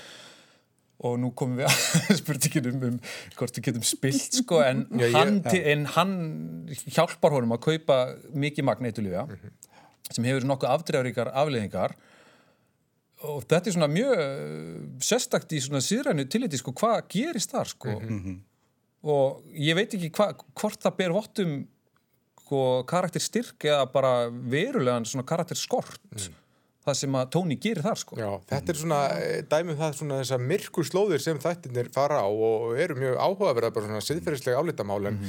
Og 1.03 1.17
nú 1.20 1.34
komum 1.36 1.58
við 1.60 1.67
að 1.67 2.17
spurningin 2.22 2.70
um, 2.70 2.84
um 2.91 2.98
hvort 3.39 3.58
við 3.58 3.65
getum 3.70 3.84
spilt 3.88 4.38
sko, 4.39 4.62
en, 4.63 4.86
Já, 5.01 5.08
ég- 5.10 5.17
hann, 5.17 5.41
til- 5.50 5.63
en 5.74 5.86
hann 5.98 6.13
hjálpar 6.96 7.34
honum 7.36 7.55
að 7.58 7.63
kaupa 7.70 7.98
mikið 8.46 8.67
magneitulífa 8.70 9.25
sem 10.13 10.27
hefur 10.29 10.46
nokkuð 10.48 10.70
afdreifaríkar 10.77 11.32
afleðingar 11.41 11.96
og 13.24 13.43
þetta 13.48 13.70
er 13.72 13.75
svona 13.77 13.88
mjög 13.91 14.13
eh, 14.20 14.79
sérstakt 15.08 15.53
í 15.55 15.60
svona 15.63 15.79
síðrænu 15.84 16.25
tilliti 16.32 16.60
sko, 16.60 16.74
hvað 16.75 17.05
gerist 17.13 17.53
þar 17.55 17.70
sko. 17.72 17.93
Og 19.03 19.43
ég 19.60 19.75
veit 19.75 19.96
ekki 19.96 20.10
hva, 20.15 20.29
hvort 20.60 20.79
það 20.84 20.98
ber 21.00 21.13
vottum 21.15 21.53
sko, 22.43 22.60
karakter 22.88 23.24
styrk 23.24 23.65
eða 23.67 23.86
bara 23.91 24.12
verulegan 24.29 25.08
svona 25.08 25.25
karakter 25.27 25.60
skort 25.60 26.00
það 26.84 26.98
sem 27.00 27.16
að 27.20 27.30
Tóni 27.36 27.58
gerir 27.63 27.86
þar 27.86 28.00
sko. 28.02 28.18
Já, 28.20 28.30
þetta 28.50 28.74
er 28.74 28.80
svona 28.82 29.00
eh, 29.16 29.38
dæmi 29.50 29.74
um 29.74 29.80
það 29.80 29.96
svona 30.00 30.20
þessar 30.20 30.44
myrkur 30.52 30.88
slóðir 30.90 31.24
sem 31.24 31.40
þættirnir 31.44 31.90
fara 31.96 32.20
á 32.20 32.28
og 32.28 32.74
eru 32.84 32.98
mjög 33.00 33.20
áhugaverða 33.24 33.72
bara 33.75 33.90
svona 33.90 34.04
siðferðislega 34.04 34.60
álitamál 34.60 35.00
en 35.12 35.22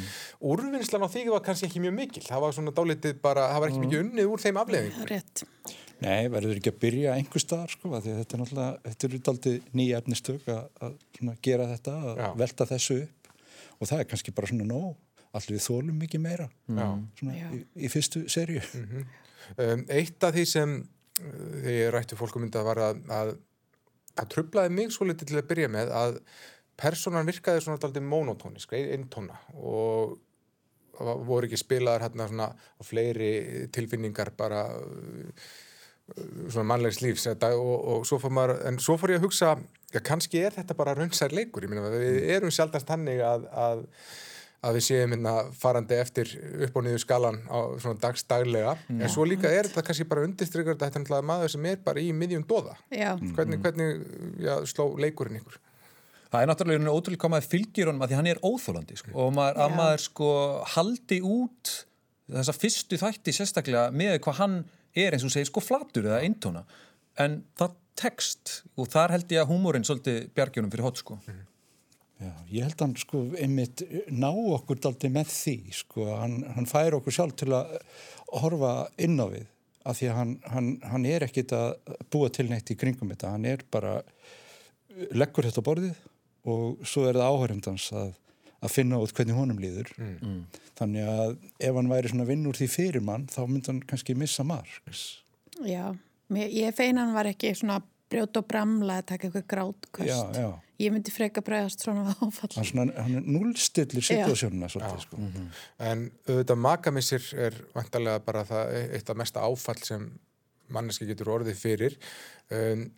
úrvinnslan 0.42 1.06
á 1.06 1.08
því 1.14 1.24
var 1.30 1.44
kannski 1.46 1.68
ekki 1.68 1.84
mjög 1.84 1.96
mikil. 2.00 2.24
Það 2.26 2.44
var 2.46 2.56
svona 2.58 2.74
dálítið 2.74 3.20
bara, 3.22 3.48
það 3.54 3.64
var 3.64 3.72
ekki 3.72 3.84
mikið 3.84 4.04
unnið 4.04 4.34
úr 4.34 4.44
þeim 4.44 4.60
afleðingum 4.64 5.06
er 5.06 5.14
rétt. 5.14 5.44
Nei, 6.02 6.26
verður 6.32 6.58
ekki 6.58 6.72
að 6.72 6.80
byrja 6.82 7.14
einhver 7.16 7.42
staðar 7.42 7.72
sko, 7.72 7.90
af 7.94 8.02
því 8.04 8.12
að 8.12 8.18
þetta 8.20 8.36
er 8.36 8.40
náttúrulega, 8.42 8.80
þetta 8.88 9.06
eru 9.08 9.20
daldið 9.28 9.68
nýja 9.78 10.00
efnistök 10.02 10.48
að, 10.52 10.64
að 10.84 10.96
svona, 11.16 11.34
gera 11.46 11.68
þetta, 11.70 11.94
að 11.94 12.20
Já. 12.20 12.26
velta 12.42 12.66
þessu 12.68 12.96
upp. 13.04 13.30
Og 13.78 13.90
það 13.90 14.02
er 14.02 14.08
kannski 14.10 14.34
bara 14.34 14.50
svona 14.50 14.66
nóg, 14.68 14.96
allir 15.34 15.56
við 15.56 15.64
þólum 15.68 16.02
mikið 16.02 16.24
meira. 16.24 16.48
Já. 16.66 16.88
svona 17.20 17.38
í, 17.38 17.62
í 17.78 17.92
fyrstu 17.92 18.24
serju. 18.32 18.64
Um, 19.54 19.86
eitt 19.92 20.24
af 20.24 20.34
því 20.34 20.44
sem 20.50 20.76
þegar 21.20 21.74
ég 21.78 21.92
rætti 21.94 22.18
fólkum 22.18 22.44
myndi 22.44 22.58
að 22.60 22.68
var 22.70 22.82
að, 22.90 23.02
að 23.14 23.34
að 24.14 24.28
trublaði 24.30 24.70
mig 24.74 24.92
svo 24.94 25.06
litið 25.08 25.30
til 25.32 25.38
að 25.40 25.48
byrja 25.50 25.70
með 25.74 25.92
að 25.98 26.18
personan 26.78 27.26
virkaði 27.26 27.62
svona 27.64 27.80
daldið 27.82 28.04
monotónisk, 28.06 28.72
ein- 28.74 28.90
eintóna 28.94 29.36
og 29.54 30.16
það 30.94 31.22
voru 31.26 31.48
ekki 31.48 31.58
spilaðar 31.58 32.04
hérna 32.06 32.28
svona 32.30 32.48
á 32.54 32.82
fleiri 32.86 33.30
tilfinningar 33.74 34.30
bara 34.38 34.60
uh, 34.78 35.48
svona 36.52 36.66
mannlegs 36.70 37.00
lífs 37.02 37.26
og, 37.30 37.40
og 37.58 38.06
svo 38.06 38.20
fór 38.22 38.34
maður, 38.36 38.60
en 38.68 38.78
svo 38.82 38.94
fór 39.00 39.14
ég 39.14 39.22
að 39.22 39.26
hugsa 39.26 39.54
já, 39.94 39.98
kannski 40.04 40.42
er 40.46 40.54
þetta 40.54 40.76
bara 40.78 40.94
raunsær 40.98 41.34
leikur 41.34 41.66
ég 41.66 41.72
meina, 41.72 41.90
við 41.90 42.20
erum 42.36 42.54
sjaldast 42.54 42.90
hannig 42.94 43.22
að, 43.24 43.48
að 43.50 43.84
að 44.64 44.78
við 44.78 44.86
séum 44.86 45.14
hérna 45.14 45.34
farandi 45.60 45.98
eftir 46.00 46.30
upp 46.66 46.78
og 46.78 46.86
niður 46.86 47.02
skalan 47.02 47.38
á 47.46 47.58
svona 47.82 48.00
dagsdaglega 48.02 48.74
en 48.94 49.12
svo 49.12 49.26
líka 49.28 49.50
er 49.52 49.68
þetta 49.68 49.84
kannski 49.86 50.06
bara 50.10 50.24
undirstrykar 50.28 50.78
þetta 50.78 50.88
er 50.88 51.04
náttúrulega 51.04 51.28
maður 51.30 51.54
sem 51.54 51.68
er 51.70 51.82
bara 51.84 52.02
í 52.02 52.10
miðjum 52.16 52.46
dóða 52.48 52.76
Já, 52.90 53.12
hvernig, 53.36 53.60
hvernig 53.64 54.04
já, 54.44 54.54
sló 54.70 54.88
leikurinn 55.00 55.40
ykkur? 55.40 55.60
Það 56.32 56.40
er 56.40 56.50
náttúrulega 56.50 56.94
ótrúlega 56.94 57.24
hvað 57.24 57.34
maður 57.36 57.50
fylgir 57.52 57.90
honum 57.90 58.04
að 58.06 58.12
því 58.12 58.20
hann 58.20 58.30
er 58.32 58.42
óþólandi 58.42 59.00
sko. 59.00 59.12
og 59.14 59.34
maður, 59.36 59.60
að 59.64 59.76
maður 59.78 60.04
sko 60.08 60.30
haldi 60.74 61.20
út 61.22 61.74
þessa 62.34 62.56
fyrstu 62.56 62.98
þætti 63.00 63.36
sérstaklega 63.36 63.88
með 63.94 64.18
hvað 64.24 64.40
hann 64.40 64.58
er 64.96 65.14
eins 65.14 65.26
og 65.26 65.32
segir 65.34 65.50
sko 65.50 65.62
flatur 65.62 66.08
eða 66.08 66.22
eintóna 66.24 66.64
en 67.20 67.42
það 67.58 67.80
tekst 67.98 68.60
og 68.74 68.88
þar 68.90 69.14
held 69.14 69.34
ég 69.34 69.42
að 69.44 69.52
húmórin 69.52 69.84
svolítið 69.86 70.24
bjargjónum 70.34 70.72
fyrir 70.72 70.86
hot 70.88 70.98
sko. 70.98 71.18
Já, 72.24 72.30
ég 72.48 72.66
held 72.66 72.76
að 72.78 72.84
hann 72.86 72.94
sko 73.00 73.22
einmitt 73.36 73.82
ná 74.08 74.30
okkur 74.32 74.80
daldi 74.80 75.10
með 75.12 75.32
því 75.34 75.56
sko, 75.76 76.06
hann, 76.16 76.38
hann 76.56 76.68
fær 76.70 76.96
okkur 76.98 77.14
sjálf 77.14 77.36
til 77.40 77.50
að 77.56 77.76
horfa 78.32 78.72
inn 79.04 79.20
á 79.20 79.26
við 79.28 79.46
af 79.84 79.98
því 79.98 80.08
að 80.08 80.18
hann, 80.18 80.34
hann, 80.48 80.68
hann 80.88 81.06
er 81.08 81.26
ekkit 81.26 81.52
að 81.56 81.94
búa 82.12 82.30
til 82.32 82.48
neitt 82.48 82.72
í 82.72 82.78
kringum 82.80 83.12
þetta, 83.12 83.34
hann 83.34 83.44
er 83.48 83.64
bara 83.74 83.98
leggur 85.12 85.44
þetta 85.44 85.60
á 85.60 85.68
borðið 85.68 85.98
og 86.48 86.84
svo 86.88 87.06
er 87.08 87.18
það 87.18 87.34
áhörjumdans 87.34 87.88
að, 87.96 88.14
að 88.64 88.72
finna 88.72 89.00
út 89.02 89.12
hvernig 89.16 89.36
honum 89.36 89.60
líður. 89.60 89.90
Þannig 90.78 91.10
að 91.10 91.36
ef 91.68 91.78
hann 91.78 91.92
væri 91.92 92.12
svona 92.12 92.28
vinn 92.28 92.48
úr 92.48 92.58
því 92.58 92.70
fyrir 92.72 93.04
mann 93.04 93.28
þá 93.32 93.42
myndi 93.44 93.70
hann 93.70 93.82
kannski 93.88 94.16
missa 94.18 94.46
margs 94.46 95.04
já. 95.62 95.92
Ég 96.34 96.74
feina 96.74 97.04
hann 97.04 97.14
var 97.14 97.28
ekki 97.30 97.52
svona 97.54 97.82
brjót 98.10 98.40
og 98.40 98.46
bramla 98.48 99.00
að 99.00 99.08
taka 99.12 99.28
eitthvað 99.28 99.46
grátkast. 99.52 100.08
já, 100.08 100.40
já, 100.40 100.50
Ég 100.82 100.90
myndi 100.90 101.12
freka 101.14 101.42
bregðast 101.44 101.84
svona 101.84 102.10
áfall. 102.18 102.50
hann, 102.56 102.90
hann 102.96 103.18
er 103.20 103.28
núlstillir 103.36 104.02
situasjónuna 104.02 104.70
sko. 104.72 105.20
en 105.78 106.08
auðvitað 106.26 106.60
makamissir 106.64 107.30
er 107.38 107.60
vantarlega 107.76 108.24
bara 108.26 108.42
það 108.48 108.74
eitt 108.98 109.10
af 109.10 109.20
mesta 109.20 109.46
áfall 109.46 109.80
sem 109.86 110.08
manneski 110.74 111.06
getur 111.06 111.30
orðið 111.36 111.60
fyrir. 111.60 111.98
Um, 112.50 112.88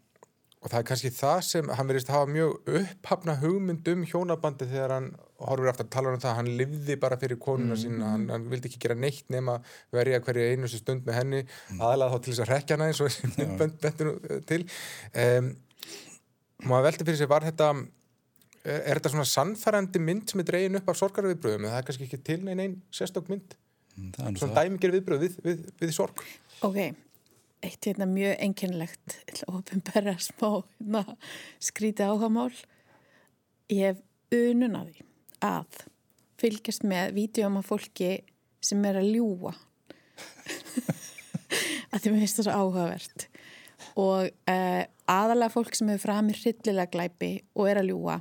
og 0.66 0.73
það 0.73 0.80
er 0.80 0.87
kannski 0.88 1.11
það 1.14 1.40
sem 1.47 1.68
hann 1.78 1.87
verðist 1.90 2.09
hafa 2.11 2.26
mjög 2.33 2.71
upphafna 2.80 3.37
hugmynd 3.38 3.87
um 3.92 4.00
hjónabandi 4.09 4.66
þegar 4.71 4.95
hann 4.97 5.11
horfir 5.37 5.71
aftur 5.71 5.87
að 5.87 5.92
tala 5.92 6.14
um 6.14 6.23
það 6.23 6.30
að 6.33 6.38
hann 6.40 6.49
livði 6.59 6.97
bara 7.04 7.18
fyrir 7.21 7.38
konuna 7.45 7.76
sína, 7.78 8.09
hann, 8.14 8.25
hann 8.33 8.49
vildi 8.50 8.71
ekki 8.71 8.80
gera 8.83 8.97
neitt 8.99 9.28
nema 9.30 9.59
verja 9.95 10.23
hverju 10.25 10.49
einustu 10.49 10.80
stund 10.80 11.06
með 11.06 11.18
henni 11.21 11.42
aðalega 11.76 12.16
þá 12.16 12.25
til 12.25 12.33
þess 12.33 12.45
að 12.47 12.50
rekja 12.54 12.78
hana 12.78 12.88
eins 12.90 13.02
og 13.04 13.12
þessi 13.12 13.49
bönd 13.61 13.78
bentur 13.85 14.11
nú, 14.11 14.16
eh, 14.26 14.42
til. 14.49 14.61
Um, 15.12 15.52
maður 16.71 16.89
veldi 16.91 17.07
fyrir 17.09 17.21
sig 17.23 17.31
var 17.31 17.47
þetta 17.47 17.71
er 18.67 18.83
er 18.91 18.99
þetta 18.99 19.13
svona 19.13 19.29
sannfærandi 19.31 20.01
mynd 20.03 20.31
sem 20.31 20.43
er 20.43 20.49
dregin 20.49 20.79
upp 20.81 20.89
af 20.91 20.99
sorgarviðbröðum 20.99 21.69
eða 21.69 21.77
það 21.77 21.83
er 21.83 21.89
kannski 21.91 22.09
ekki 22.09 22.23
til 22.27 22.41
neinn 22.43 22.63
einn 22.65 22.81
sérstök 22.95 23.29
mynd 23.31 23.55
Mm, 23.97 24.13
það 24.13 24.27
er 24.27 24.33
nú 24.35 24.41
svona 24.41 24.53
það. 24.53 24.67
dæmiger 24.67 24.93
viðbröð 24.93 25.23
við, 25.25 25.37
við, 25.45 25.61
við 25.81 25.93
sorg 25.97 26.23
Ok, 26.67 26.79
eitt 27.65 27.87
hérna 27.89 28.07
mjög 28.11 28.35
einkennilegt 28.45 29.15
ofinberra 29.49 30.17
smá 30.21 30.49
hérna, 30.59 31.03
skrítið 31.65 32.11
áhagamál. 32.11 32.53
Ég 33.73 33.95
hef 33.97 34.03
unun 34.37 34.77
að 34.79 34.91
því 34.91 35.07
að 35.49 35.81
fylgjast 36.41 36.85
með 36.89 37.15
vídjum 37.17 37.59
af 37.61 37.69
fólki 37.71 38.11
sem 38.65 38.85
er 38.89 39.01
að 39.01 39.11
ljúa. 39.15 39.55
að 41.93 42.01
því 42.01 42.13
mér 42.13 42.23
finnst 42.25 42.41
það 42.41 42.49
svo 42.49 42.57
áhugavert. 42.57 43.27
Og 44.01 44.29
uh, 44.29 44.83
aðalega 45.11 45.53
fólk 45.55 45.75
sem 45.79 45.89
hefur 45.93 46.03
framir 46.09 46.39
hryllilega 46.41 46.91
glæpi 46.93 47.31
og 47.55 47.69
er 47.71 47.81
að 47.83 47.91
ljúa. 47.93 48.17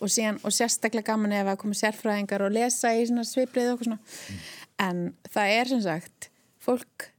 og, 0.00 0.08
síðan, 0.08 0.40
og 0.44 0.52
sérstaklega 0.52 1.06
gaman 1.12 1.32
ef 1.32 1.46
að 1.52 1.58
koma 1.62 1.74
sérfræðingar 1.74 2.44
og 2.46 2.52
lesa 2.52 2.92
í 2.96 3.06
sviprið 3.06 3.72
og 3.74 3.84
svona. 3.84 3.98
En 4.80 5.14
það 5.32 5.54
er 5.60 5.68
sem 5.68 5.82
sagt 5.84 6.30
fólk 6.60 7.10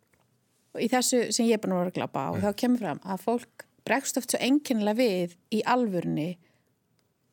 í 0.79 0.87
þessu 0.87 1.31
sem 1.33 1.45
ég 1.49 1.57
er 1.59 1.65
að 1.67 1.77
vera 1.81 1.91
að 1.91 1.97
glapa 1.97 2.19
á, 2.25 2.29
þá 2.41 2.51
kemur 2.55 2.79
fram 2.79 2.99
að 3.03 3.21
fólk 3.25 3.65
bregst 3.85 4.17
oft 4.17 4.31
svo 4.31 4.39
enginlega 4.39 4.97
við 5.01 5.35
í 5.51 5.61
alvörni 5.65 6.37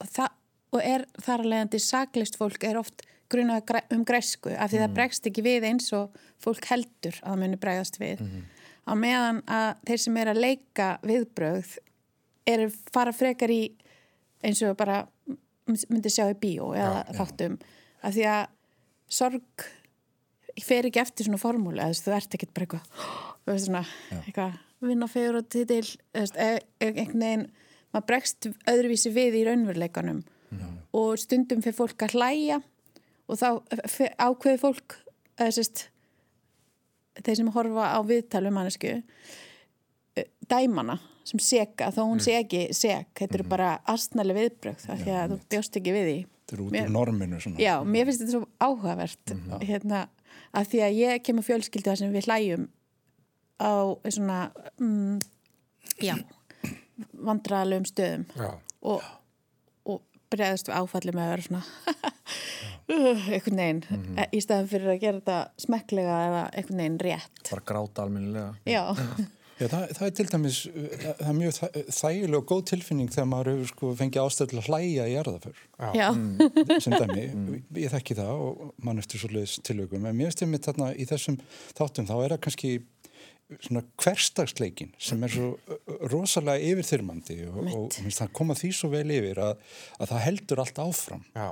og, 0.00 0.08
það, 0.08 0.28
og 0.74 0.80
er 0.82 1.04
þar 1.22 1.44
að 1.44 1.50
leiðandi 1.52 1.80
saklist 1.84 2.36
fólk 2.40 2.64
er 2.64 2.78
oft 2.80 3.04
grunað 3.28 3.64
græ- 3.68 3.86
um 3.92 4.04
græsku 4.08 4.54
af 4.56 4.70
því 4.72 4.80
það 4.82 4.94
bregst 4.96 5.26
ekki 5.28 5.44
við 5.44 5.66
eins 5.68 5.90
og 5.92 6.16
fólk 6.40 6.64
heldur 6.70 7.18
að 7.22 7.28
það 7.28 7.40
muni 7.44 7.60
bregðast 7.60 8.00
við 8.00 8.22
á 8.88 8.94
meðan 8.96 9.42
að 9.44 9.68
þeir 9.88 10.02
sem 10.04 10.20
er 10.20 10.30
að 10.32 10.42
leika 10.44 10.88
viðbrögð 11.04 11.74
eru 12.48 12.68
fara 12.94 13.12
frekar 13.12 13.52
í 13.52 13.62
eins 14.44 14.62
og 14.64 14.76
bara 14.78 15.02
myndi 15.68 16.12
sjá 16.12 16.28
í 16.30 16.38
bíó 16.40 16.70
eða 16.76 17.04
þáttum 17.18 17.58
af 18.06 18.14
því 18.14 18.24
að 18.32 18.46
sorg 19.18 19.66
fer 20.64 20.88
ekki 20.88 21.02
eftir 21.02 21.28
svona 21.28 21.40
formúli 21.40 21.82
eða 21.82 21.98
þú 22.00 22.14
ert 22.16 22.36
ekkert 22.38 22.54
bara 22.56 22.66
eitthvað 22.66 23.04
þú 23.44 23.52
veist 23.52 23.68
svona, 23.68 23.84
eitthvað 24.22 24.56
vinna 24.88 25.08
fegur 25.10 25.40
og 25.40 25.50
titil 25.52 25.84
e- 26.14 26.24
e- 26.24 26.62
einhvern 26.80 27.24
veginn 27.24 27.46
maður 27.92 28.08
bregst 28.10 28.48
öðruvísi 28.68 29.12
við 29.14 29.40
í 29.40 29.44
raunveruleikanum 29.48 30.24
og 30.96 31.18
stundum 31.20 31.62
fyrir 31.64 31.76
fólk 31.76 32.04
að 32.06 32.16
hlæja 32.16 32.60
og 33.28 33.38
þá 33.40 33.48
ákveður 34.16 34.60
fólk 34.62 34.98
eða 35.38 35.54
sérst 35.58 35.88
þeir 37.24 37.36
sem 37.40 37.50
horfa 37.54 37.90
á 37.94 37.98
viðtalum 38.06 38.54
mannesku 38.58 38.94
eh, 40.16 40.24
dæmana 40.50 40.98
sem 41.28 41.40
seka, 41.44 41.90
þó 41.92 42.02
hún 42.08 42.20
sé 42.24 42.38
ekki 42.40 42.66
sek, 42.72 43.10
þetta 43.20 43.36
eru 43.38 43.44
bara 43.50 43.72
astnæli 43.92 44.32
viðbrögð 44.38 44.86
af 44.94 45.02
því 45.02 45.16
að 45.20 45.34
þú 45.34 45.38
bjóst 45.52 45.76
ekki 45.76 45.92
við 45.92 46.06
því. 46.08 46.18
Þetta 46.48 46.56
er 46.56 46.62
út 46.64 46.72
Mér- 46.72 46.86
úr 46.88 46.94
norminu 46.94 47.40
svona. 47.44 47.60
Já, 47.60 47.74
mér 47.84 48.08
finnst 48.08 48.22
þetta 48.22 48.32
svo 48.32 48.46
áhugavert 48.64 49.34
hérna, 49.68 49.98
að 50.56 50.70
því 50.72 50.80
að 50.86 50.96
ég 51.02 51.22
kemur 51.26 51.44
fjölskyldu 51.44 51.90
þar 51.90 52.00
sem 52.00 52.14
við 52.16 52.28
hlæjum 52.30 52.64
á 53.60 53.72
svona 54.08 54.38
mm, 54.80 55.18
já, 56.06 56.14
vandræðalegum 57.28 57.86
stöðum 57.90 58.24
Já. 58.38 58.50
og, 58.88 59.04
og 59.84 60.00
bregðast 60.32 60.70
við 60.70 60.78
áfalli 60.80 61.12
með 61.16 61.26
að 61.26 61.32
vera 61.34 61.46
svona 61.50 61.62
einhvern 62.88 63.58
veginn 63.62 64.18
e- 64.18 64.28
í 64.32 64.40
staðan 64.44 64.70
fyrir 64.70 64.92
að 64.94 65.00
gera 65.02 65.18
þetta 65.20 65.38
smekklega 65.64 66.20
eða 66.28 66.44
einhvern 66.52 66.82
veginn 66.84 67.00
rétt. 67.08 67.42
Bara 67.50 67.66
gráta 67.72 68.06
almennilega. 68.06 68.54
Já, 68.68 68.84
Já, 69.58 69.66
það, 69.66 69.84
það 69.98 70.04
er 70.06 70.12
til 70.14 70.24
dæmis, 70.30 70.58
uh, 70.70 70.82
það 71.02 71.22
er 71.32 71.34
mjög 71.34 71.54
þæ- 71.56 71.78
þægileg 71.96 72.36
og 72.38 72.44
góð 72.46 72.60
tilfinning 72.70 73.08
þegar 73.10 73.26
maður 73.26 73.48
hefur 73.50 73.70
sko 73.72 73.88
fengið 73.98 74.20
að 74.22 74.68
hlæja 74.68 75.06
í 75.10 75.14
jarðaför 75.16 75.62
Já, 75.98 76.06
sem 76.84 76.94
dæmi, 76.94 77.24
ég 77.82 77.90
þekki 77.90 78.16
það 78.20 78.44
og 78.44 78.60
mann 78.86 79.02
eftir 79.02 79.18
svoleiðis 79.18 79.56
tilögum, 79.66 80.06
en 80.06 80.14
mér 80.20 80.30
einmitt 80.46 80.68
þarna 80.68 80.92
í 80.94 81.08
þessum 81.10 81.40
þáttum, 81.74 82.06
þá 82.06 82.14
er 82.22 82.36
það 82.36 82.42
kannski 82.46 82.72
svona 83.64 83.82
hverstagsleikin 83.98 84.90
sem 85.00 85.22
er 85.26 85.32
svo 85.32 85.50
uh, 85.56 85.78
rosalega 86.12 86.62
yfirþyrmandi 86.70 87.40
og, 87.48 87.58
og, 87.64 87.70
og 87.88 87.98
minnst 88.04 88.20
það 88.22 88.34
koma 88.38 88.54
því 88.58 88.70
svo 88.78 88.90
vel 88.92 89.06
yfir 89.10 89.40
að, 89.42 89.62
að 89.98 90.12
það 90.12 90.24
heldur 90.28 90.62
allt 90.62 90.80
áfram. 90.84 91.24
Já, 91.34 91.48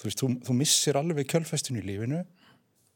þú 0.00 0.08
veist, 0.08 0.22
þú, 0.22 0.30
þú 0.48 0.58
missir 0.58 0.98
alveg 1.00 1.30
kjölfestinu 1.30 1.82
í 1.82 1.86
lífinu 1.86 2.22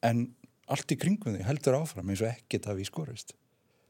en 0.06 0.26
allt 0.72 0.92
í 0.92 0.98
kringum 0.98 1.36
þig 1.36 1.46
heldur 1.46 1.78
áfram 1.80 2.12
eins 2.12 2.22
og 2.24 2.32
ekkert 2.32 2.68
hafi 2.70 2.84
í 2.84 2.88
skorist 2.88 3.36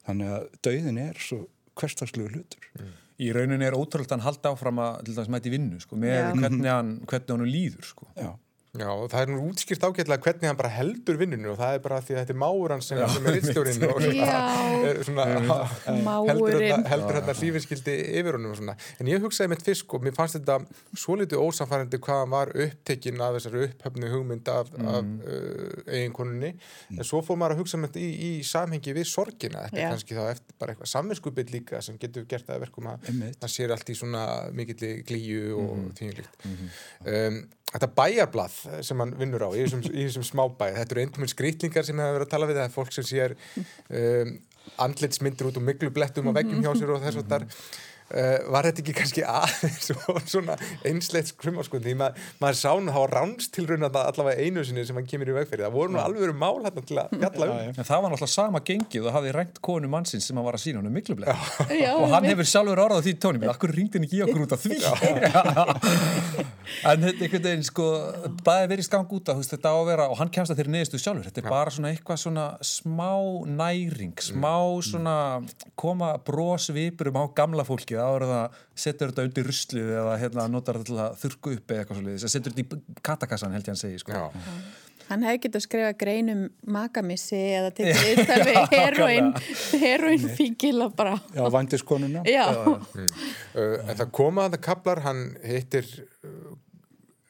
þannig 0.07 0.33
að 0.37 0.49
dauðin 0.67 1.03
er 1.03 1.21
svo 1.21 1.45
hverstagslegu 1.77 2.33
hlutur 2.33 2.71
Í 3.17 3.31
rauninni 3.33 3.65
er 3.65 3.77
ótrúlega 3.77 4.13
hann 4.13 4.25
halda 4.27 4.51
áfram 4.53 4.81
að 4.83 4.97
til 5.07 5.15
dæmis 5.17 5.31
mæti 5.33 5.53
vinnu, 5.53 5.79
sko, 5.81 5.97
með 6.01 6.19
Já. 6.19 6.27
hvernig 6.37 6.69
hann, 6.69 6.91
hvernig 7.09 7.33
hann 7.33 7.49
líður, 7.49 7.87
sko. 7.89 8.09
Já, 8.13 8.29
Já, 8.77 8.91
það 9.13 9.23
er 9.23 9.31
nú 9.33 9.45
útskýrt 9.51 9.85
ágætlega 9.87 10.23
hvernig 10.27 10.51
hann 10.51 10.59
bara 10.59 10.71
heldur 10.73 11.19
vinnunni 11.21 11.49
og 11.51 11.59
það 11.61 11.77
er 11.77 11.83
bara 11.85 12.01
því 12.05 12.15
að 12.15 12.21
þetta 12.23 12.35
er 12.35 12.41
máur 12.43 12.75
hans 12.75 12.91
sem, 12.91 13.01
sem 13.15 13.29
er 13.29 13.37
rittstjórinn 13.37 13.87
og 13.87 14.01
svona, 14.07 14.41
er 14.91 15.01
svona 15.07 15.27
heldur 16.91 17.19
þetta, 17.19 17.37
hlífinskildi 17.41 17.97
yfir 18.21 18.39
honum 18.39 18.55
og 18.55 18.61
svona. 18.61 18.77
En 19.01 19.11
ég 19.11 19.25
hugsaði 19.25 19.53
mitt 19.55 19.65
fyrst 19.67 19.97
og 19.97 20.05
mér 20.05 20.17
fannst 20.17 20.39
þetta 20.39 20.59
svo 20.93 21.17
litið 21.21 21.43
ósamfærandi 21.43 22.01
hvað 22.05 22.23
hann 22.23 22.35
var 22.35 22.53
upptekinn 22.67 23.25
af 23.25 23.39
þessari 23.39 23.65
upphefnu 23.71 24.13
hugmynd 24.13 24.53
af, 24.53 24.73
af 24.77 25.11
uh, 25.27 25.93
eiginkonunni. 25.97 26.53
En 26.97 27.05
svo 27.07 27.23
fór 27.27 27.41
maður 27.41 27.57
að 27.57 27.65
hugsa 27.65 27.81
mitt 27.81 27.99
í, 28.01 28.07
í 28.07 28.33
samhengi 28.47 28.97
við 28.97 29.09
sorgina, 29.11 29.67
þetta 29.67 29.83
er 29.83 29.95
kannski 29.95 30.19
þá 30.19 30.25
eftir 30.35 30.59
bara 30.61 30.75
eitthvað 30.75 30.93
samvinskubill 30.93 31.49
líka 31.53 31.83
sem 31.85 31.99
getur 32.01 32.27
gert 32.29 32.49
það 32.49 32.59
að 32.59 32.67
verkum 32.67 32.91
að 32.93 33.11
það 33.41 33.53
sér 33.53 33.75
allt 33.77 33.93
í 33.93 33.97
svona 33.99 34.25
mikilli 34.57 34.93
glíu 35.07 35.55
og 35.57 35.77
mm 35.77 35.87
-hmm. 35.89 36.19
líkt 36.21 36.45
um, 37.07 37.39
Þetta 37.67 37.89
bæjarblað 37.97 38.59
sem 38.87 39.01
hann 39.03 39.15
vinnur 39.19 39.43
á 39.43 39.51
í 39.53 39.65
þessum, 39.67 40.25
smábæð, 40.25 40.77
þetta 40.79 40.95
eru 40.95 41.03
eintuminn 41.03 41.33
skrýtlingar 41.33 41.87
sem 41.87 41.99
hefur 41.99 42.15
verið 42.17 42.29
að 42.29 42.35
tala 42.35 42.49
við, 42.49 42.61
það 42.61 42.69
er 42.69 42.77
fólk 42.77 42.95
sem 42.95 43.07
sér 43.09 43.35
um, 43.91 44.31
andlitsmyndir 44.87 45.51
út 45.51 45.59
og 45.59 45.67
miklublettum 45.67 46.31
á 46.31 46.37
veggjum 46.39 46.63
hjá 46.63 46.73
sér 46.79 46.95
og 46.95 47.03
þess 47.03 47.21
að 47.21 47.35
þar 47.35 47.49
Uh, 48.07 48.39
var 48.55 48.63
þetta 48.69 48.83
ekki 48.85 48.93
kannski 48.95 49.23
aðeins 49.27 49.91
og 50.13 50.21
svona 50.31 50.55
einsleitt 50.87 51.33
skrumarskundi 51.33 51.89
því 51.89 51.95
mað, 51.99 52.21
maður 52.39 52.59
sá 52.61 52.69
hann 52.69 52.91
hafa 52.95 53.09
ránst 53.11 53.51
til 53.57 53.67
raun 53.67 53.83
allavega 53.83 54.39
einu 54.47 54.63
sinni 54.63 54.85
sem 54.87 54.95
hann 54.95 55.09
kemur 55.11 55.33
í 55.33 55.35
veg 55.35 55.49
fyrir. 55.51 55.65
Það 55.67 55.75
voru 55.75 55.91
nú 55.95 55.99
alveg 56.03 56.23
verið 56.23 56.39
mál 56.39 56.63
hann 56.63 56.79
til 56.87 57.01
að 57.03 57.17
fjalla 57.17 57.49
um. 57.51 57.73
En 57.73 57.89
það 57.89 58.05
var 58.05 58.15
náttúrulega 58.15 58.31
sama 58.37 58.63
gengið 58.69 59.09
og 59.09 59.17
hafði 59.17 59.31
rænt 59.35 59.59
konu 59.69 59.91
mannsins 59.91 60.25
sem 60.31 60.39
hann 60.39 60.47
var 60.47 60.55
að 60.59 60.63
sína 60.69 60.79
hann 60.79 60.91
um 60.91 60.95
miklublega. 60.95 61.35
já, 61.75 61.93
og 61.97 62.07
hann 62.15 62.29
hefur 62.31 62.47
sjálfur 62.53 62.85
orðað 62.85 63.09
því 63.09 63.15
tóni 63.27 63.43
minn, 63.43 63.51
akkur 63.51 63.75
ringdi 63.75 63.99
hann 63.99 64.07
ekki 64.07 64.21
í 64.21 64.25
okkur 64.29 64.43
út 64.47 64.55
af 64.55 64.61
því? 64.63 64.77
En 66.87 66.99
þetta 66.99 67.23
er 67.23 67.27
einhvern 67.29 67.45
veginn 67.45 67.63
sko, 67.63 67.85
bæði 68.43 68.67
verið 68.73 68.87
skang 68.89 69.13
út 69.15 69.29
af 69.31 69.39
þetta 69.47 69.71
á 69.71 69.77
að 69.77 69.87
vera, 69.87 70.09
og 70.11 70.19
hann 70.19 70.31
kemst 70.35 70.51
að 70.51 70.59
þeirri 70.59 70.73
neðistu 70.75 70.99
sjálfur. 70.99 71.29
Þetta 71.29 71.41
er 71.45 71.47
bara 71.47 71.71
fólkið, 77.97 78.01
þá 78.01 78.17
er 78.17 78.27
það 78.31 78.57
setur 78.87 79.13
þetta 79.13 79.27
undir 79.31 79.47
ruslið 79.51 79.93
eða 80.01 80.17
hérna, 80.23 80.49
notar 80.53 80.79
þetta 80.81 80.91
til 80.93 80.99
að 81.07 81.21
þurrku 81.25 81.55
upp 81.57 81.71
eða 81.77 81.85
eitthvað 81.85 82.03
svo 82.21 82.33
setur 82.37 82.55
þetta 82.57 82.65
í 82.65 82.99
katakassan 83.11 83.57
held 83.57 83.65
ég 83.67 83.73
hann 83.75 83.81
segi 83.87 84.03
sko. 84.03 84.13
Já, 84.13 84.53
Hann 85.07 85.23
hefði 85.23 85.39
getið 85.45 85.57
að 85.61 85.63
skrifa 85.63 85.91
grein 86.01 86.31
um 86.33 86.39
makamissi 86.75 87.39
eða 87.55 87.69
tekið 87.77 88.01
viðtal 88.09 88.39
við 88.49 88.57
heroin, 88.73 89.29
heroin 89.79 90.25
fíkila 90.35 90.89
bara. 90.99 91.13
já 91.37 91.45
vandiskonuna 91.55 92.25
Já, 92.27 92.47
Uh, 93.57 93.79
en 93.89 93.95
það 93.97 94.11
koma 94.13 94.43
að 94.49 94.57
það 94.57 94.65
kaplar, 94.67 94.99
hann 95.07 95.21
hittir 95.47 95.87
uh, 96.27 96.57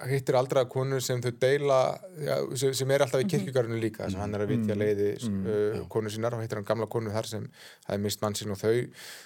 hittir 0.05 0.37
aldraða 0.37 0.69
konu 0.69 0.99
sem 1.01 1.21
þau 1.25 1.31
deila 1.41 1.79
já, 2.21 2.35
sem, 2.61 2.75
sem 2.77 2.91
er 2.93 3.05
alltaf 3.05 3.23
í 3.23 3.29
kirkjugarinu 3.33 3.79
líka 3.81 4.11
sem 4.13 4.21
hann 4.21 4.37
er 4.37 4.45
að 4.45 4.53
vitja 4.53 4.77
leiði 4.77 5.13
uh, 5.25 5.79
konu 5.93 6.13
sínar 6.13 6.37
og 6.37 6.43
hittir 6.45 6.61
hann 6.61 6.69
gamla 6.69 6.89
konu 6.93 7.15
þar 7.15 7.31
sem 7.31 7.47
það 7.87 7.95
er 7.97 8.03
mist 8.05 8.25
mann 8.25 8.37
sín 8.37 8.53
og 8.53 8.61
þau 8.61 8.75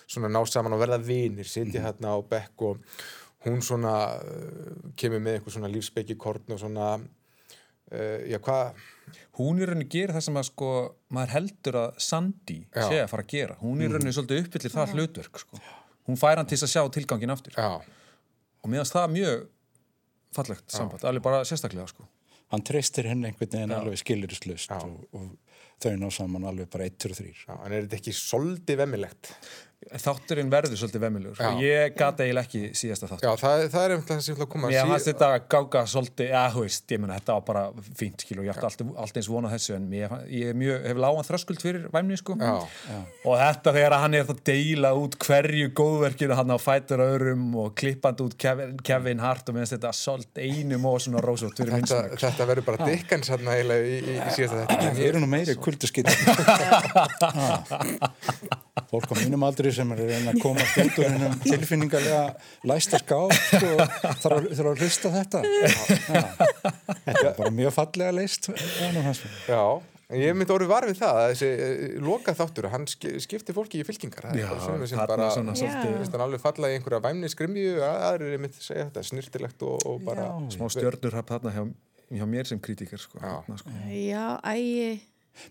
svona 0.06 0.30
ná 0.30 0.38
saman 0.46 0.76
og 0.76 0.83
verða 0.85 1.00
vinir, 1.02 1.48
sitja 1.50 1.83
hérna 1.88 2.14
á 2.14 2.18
bekk 2.22 2.66
og 2.68 2.94
hún 3.48 3.59
svona 3.66 3.96
uh, 4.22 4.94
kemur 5.00 5.22
með 5.24 5.40
eitthvað 5.40 5.59
svona 5.59 5.74
lífsbeki 5.74 6.18
korn 6.20 6.54
og 6.54 6.62
svona 6.62 6.94
uh, 7.00 8.18
já 8.30 8.38
hvað? 8.38 8.88
Hún 9.40 9.59
í 9.59 9.66
rauninni 9.66 9.90
gerir 9.90 10.14
það 10.14 10.26
sem 10.28 10.38
að 10.38 10.50
sko 10.52 10.72
maður 11.11 11.33
heldur 11.35 11.78
að 11.80 12.02
Sandy 12.04 12.61
Já. 12.68 12.85
sé 12.85 12.98
að 13.00 13.09
fara 13.11 13.24
að 13.24 13.33
gera. 13.33 13.56
Hún 13.59 13.80
í 13.83 13.88
rauninni 13.88 14.12
svolítið 14.14 14.44
uppfyllir 14.44 14.74
það 14.74 14.92
hlutverk 14.94 15.40
sko. 15.42 15.62
hún 16.06 16.18
fær 16.20 16.38
hann 16.38 16.46
til 16.50 16.59
að 16.61 16.70
sjá 16.70 16.83
tilgangin 16.94 17.33
aftur. 17.35 17.56
Já, 17.56 17.80
og 18.61 18.70
finnst 18.70 18.94
það 18.94 19.16
mjög 19.16 19.48
fallegt 20.37 20.71
samband, 20.73 21.05
alveg 21.09 21.25
bara 21.25 21.45
sérstaklega 21.49 21.87
sko. 21.90 22.07
hann 22.55 22.66
treystir 22.66 23.09
henni 23.11 23.31
einhvern 23.31 23.53
veginn 23.55 23.77
alveg 23.77 24.01
skilurislust 24.03 24.71
Já. 24.71 24.79
og, 24.85 25.07
og 25.14 25.59
þau 25.81 25.97
ná 25.97 26.11
saman 26.14 26.47
alveg 26.51 26.71
bara 26.73 26.87
eittur 26.88 27.14
og 27.14 27.21
þrýr 27.21 27.43
já, 27.47 27.55
en 27.57 27.73
er 27.73 27.87
þetta 27.87 28.01
ekki 28.01 28.16
soldið 28.16 28.81
vemmilegt 28.85 29.33
þátturinn 29.81 30.51
verður 30.53 30.77
svolítið 30.77 31.01
vemmilugur 31.07 31.38
Já. 31.40 31.51
ég 31.64 31.95
gata 31.97 32.25
eiginlega 32.27 32.45
ekki 32.45 32.61
síðasta 32.77 33.07
þátt 33.09 33.23
já, 33.25 33.31
það, 33.40 33.62
það 33.73 33.85
er 33.87 33.95
einhvern 33.95 34.09
veginn 34.11 34.21
sem 34.27 34.31
ég 34.31 34.37
ætla 34.37 34.45
að 34.45 34.51
koma 34.53 34.69
Mér 34.69 34.77
Sí- 34.77 34.90
fannst 34.90 35.09
þetta 35.09 35.29
gága 35.55 35.81
svolítið, 35.88 36.27
já, 36.35 36.43
þú 36.53 36.61
veist, 36.66 36.85
ég 36.93 37.01
meina, 37.01 37.16
þetta 37.16 37.33
var 37.38 37.45
bara 37.49 37.62
fínt, 37.97 38.19
skil, 38.21 38.37
og 38.38 38.45
ég 38.45 38.53
ætti 38.53 38.66
alltaf, 38.69 39.16
eins 39.16 39.31
vonað 39.33 39.55
þessu, 39.57 39.73
en 39.79 39.87
ég 39.97 40.51
er 40.51 40.59
mjög, 40.61 40.77
hef 40.85 41.01
lágan 41.01 41.27
þröskuld 41.31 41.61
fyrir 41.64 41.83
væmni, 41.95 42.16
sko. 42.21 42.37
Já. 42.37 42.53
Og 43.25 43.35
þetta 43.40 43.69
þegar 43.79 43.97
hann 44.05 44.14
er 44.21 44.25
að 44.35 44.43
deila 44.51 44.90
út 45.01 45.16
hverju 45.25 45.66
góðverkinu 45.81 46.35
hann 46.37 46.53
á 46.53 46.59
fætur 46.61 47.01
öðrum 47.07 47.49
og 47.64 47.73
klippandi 47.81 48.21
út 48.29 48.37
Kevin, 48.40 48.77
Kevin 48.85 49.25
Hart 49.25 49.49
og 49.49 49.55
minnst 49.57 49.73
þetta 49.79 49.97
svolítið 49.97 50.45
einum 50.45 50.85
og 50.93 51.01
svona 51.01 51.25
rósótt 51.25 51.57
fyrir 51.57 51.73
minn 51.79 51.88
þetta, 51.88 52.21
þetta 52.21 52.45
verður 52.53 52.69
bara 52.69 52.85
dikkans 52.93 53.33
hérna 53.33 53.57
eiginlega 53.57 53.85
í, 53.88 53.97
í, 54.05 54.21
í 54.21 54.31
síðasta 54.37 54.61
Fólk 58.90 59.07
á 59.07 59.14
mínum 59.22 59.44
aldri 59.46 59.70
sem 59.74 59.90
er 59.94 60.00
að 60.03 60.09
reyna 60.11 60.33
að 60.35 60.40
koma 60.42 60.64
út 60.66 60.96
úr 60.98 61.12
hennum 61.12 61.35
tilfinningarlega 61.44 62.22
læsta 62.66 62.98
skáp 62.98 63.35
sko, 63.37 63.68
þarf 64.24 64.64
að, 64.66 64.81
hlusta 64.83 65.12
þetta 65.14 65.42
Já. 65.46 66.24
Þetta 67.05 67.22
er 67.29 67.37
bara 67.38 67.53
mjög 67.55 67.76
fallega 67.76 68.14
leist 68.16 68.48
Já, 69.46 69.62
ég 70.18 70.35
myndi 70.35 70.55
orðið 70.57 70.72
var 70.72 70.87
við 70.90 70.98
það 70.98 71.20
að 71.20 71.29
þessi 71.33 71.50
uh, 71.55 71.85
loka 72.09 72.35
þáttur, 72.40 72.68
hann 72.72 72.88
ski- 72.90 73.12
skipti 73.22 73.55
fólki 73.55 73.83
í 73.83 73.87
fylkingar 73.87 74.26
það 74.33 74.40
er 74.42 74.64
sumir 74.64 74.90
sem 74.90 75.03
bara 75.05 75.29
svona 75.37 75.55
hann 75.55 76.24
alveg 76.26 76.42
falla 76.42 76.72
í 76.72 76.81
einhverja 76.81 77.03
væmni 77.07 77.31
skrimju 77.31 77.76
aðrir 77.87 78.35
er 78.35 78.42
mitt 78.42 78.59
að 78.59 78.66
segja 78.72 78.88
þetta, 78.88 79.07
snirtilegt 79.12 79.62
og, 79.68 79.87
og 79.87 80.03
bara 80.09 80.26
Já. 80.33 80.50
smá 80.57 80.66
stjörnurhap 80.74 81.31
þarna 81.31 81.55
hjá, 81.55 81.62
hjá 82.18 82.26
mér 82.35 82.50
sem 82.50 82.59
kritikar, 82.59 82.98
sko. 83.07 83.22
Já. 83.22 83.38
Þarna, 83.46 83.61
sko. 83.62 83.79
já, 83.94 84.26
ægi, 84.50 84.90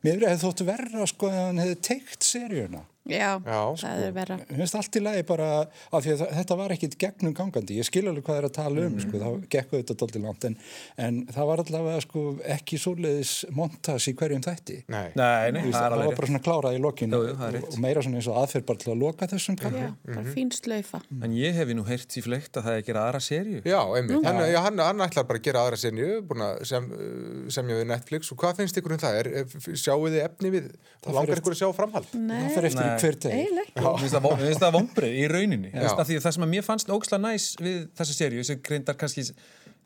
Mér 0.03 0.19
hefði 0.27 0.41
þóttu 0.43 0.65
verra 0.67 1.05
sko 1.09 1.29
að 1.31 1.37
hann 1.39 1.61
hefði 1.63 1.77
teikt 1.87 2.25
seríuna 2.27 2.81
já, 3.11 3.29
Já, 3.45 3.59
það 3.81 4.03
er 4.07 4.13
vera. 4.15 4.37
Mér 4.49 4.61
finnst 4.63 4.77
allt 4.79 4.97
í 4.99 5.01
lagi 5.03 5.23
bara 5.29 5.47
af 5.65 6.03
því 6.05 6.13
að 6.15 6.23
þetta 6.39 6.57
var 6.59 6.73
ekkit 6.75 6.97
gegnum 7.01 7.33
gangandi. 7.37 7.77
Ég 7.79 7.87
skil 7.87 8.05
alveg 8.09 8.25
hvað 8.25 8.35
það 8.35 8.41
er 8.43 8.47
að 8.49 8.55
tala 8.59 8.85
um 8.87 8.99
sko, 9.03 9.21
þá 9.23 9.29
gekk 9.55 9.73
þetta 9.75 9.97
doldið 10.03 10.25
langt 10.25 10.47
en, 10.49 10.57
en 11.07 11.19
það 11.33 11.49
var 11.51 11.63
allavega 11.65 12.03
sko, 12.05 12.23
ekki 12.57 12.79
svoleiðis 12.81 13.33
montas 13.55 14.07
í 14.09 14.15
hverjum 14.19 14.43
þætti. 14.45 14.77
Nei, 14.89 15.07
Nei, 15.19 15.51
nei, 15.55 15.61
Þú 15.63 15.69
veist, 15.69 15.79
það 15.79 15.85
er 15.85 15.95
það 15.95 16.05
var 16.09 16.19
bara 16.19 16.31
svona 16.31 16.43
klárað 16.45 16.77
í 16.77 16.83
lokinu 16.83 17.19
Jú, 17.19 17.35
rétt. 17.55 17.69
og 17.69 17.79
meira 17.83 18.03
svona 18.05 18.19
eins 18.21 18.29
og 18.29 18.39
aðferð 18.43 18.65
bara 18.69 18.83
til 18.83 18.91
að 18.93 19.01
loka 19.03 19.29
þessum 19.33 19.55
Já, 19.57 19.61
kapla. 19.65 19.87
bara 20.09 20.35
fín 20.35 20.49
slaufa. 20.55 21.01
En 21.25 21.31
ég 21.37 21.57
hefi 21.59 21.73
nú 21.77 21.83
heyrt 21.87 22.17
í 22.19 22.23
fleikt 22.25 22.59
að 22.59 22.67
það 22.69 22.73
er 22.77 22.81
að 22.83 22.87
gera 22.89 23.05
aðra 23.07 23.21
serju. 23.23 23.59
Já, 23.65 23.79
einmitt, 23.97 24.25
hann, 24.27 24.41
já, 24.49 24.59
hann, 24.65 24.83
hann 24.83 25.05
ætlar 25.05 25.27
bara 25.29 25.39
að 25.41 25.47
gera 25.49 25.65
aðra 25.65 25.79
að 25.79 26.65
sem, 26.69 26.89
uh, 26.89 27.49
semja 27.53 27.79
við 27.79 27.87
Netflix. 27.89 28.31
Og 28.33 28.39
hvað 28.41 28.61
finnst 28.61 28.79
ykkur 28.79 28.95
um 28.95 29.01
það? 29.01 29.19
Er, 29.19 29.27
sjáu 32.99 33.19
þið 33.19 33.33
efni 33.33 33.39
við, 33.39 33.55
það 33.55 33.59
langar 33.59 33.79
fer 33.79 33.79
ykkur 33.79 33.89
að 33.89 34.09
sjá 34.09 34.19
framhald? 34.19 34.49
það 34.49 34.49
Nei, 34.49 34.49
fer 34.49 34.49
eftir 34.49 34.49
Nei. 34.49 34.49
í 34.49 34.49
hver 34.49 34.49
teg 34.49 34.49
eiginlega 34.49 34.49
ekki. 34.49 34.49
Mér 34.49 34.49
finnst 34.49 34.63
það 34.63 34.69
finnst 34.69 34.75
vombrið 34.75 35.15
í 35.15 35.27
rauninni 35.29 35.71
finnst 35.73 35.95
það, 35.95 36.07
því 36.09 36.19
að 36.19 36.25
það 36.25 36.35
sem 36.35 36.45
að 36.45 36.53
mér 36.53 36.67
fannst 36.69 36.93
óksla 36.95 37.19
næs 37.23 37.47
við 37.59 37.79
þessa 37.99 38.15
serju 38.19 38.45
sem 38.49 38.61
greindar 38.69 38.97
kannski 38.99 39.25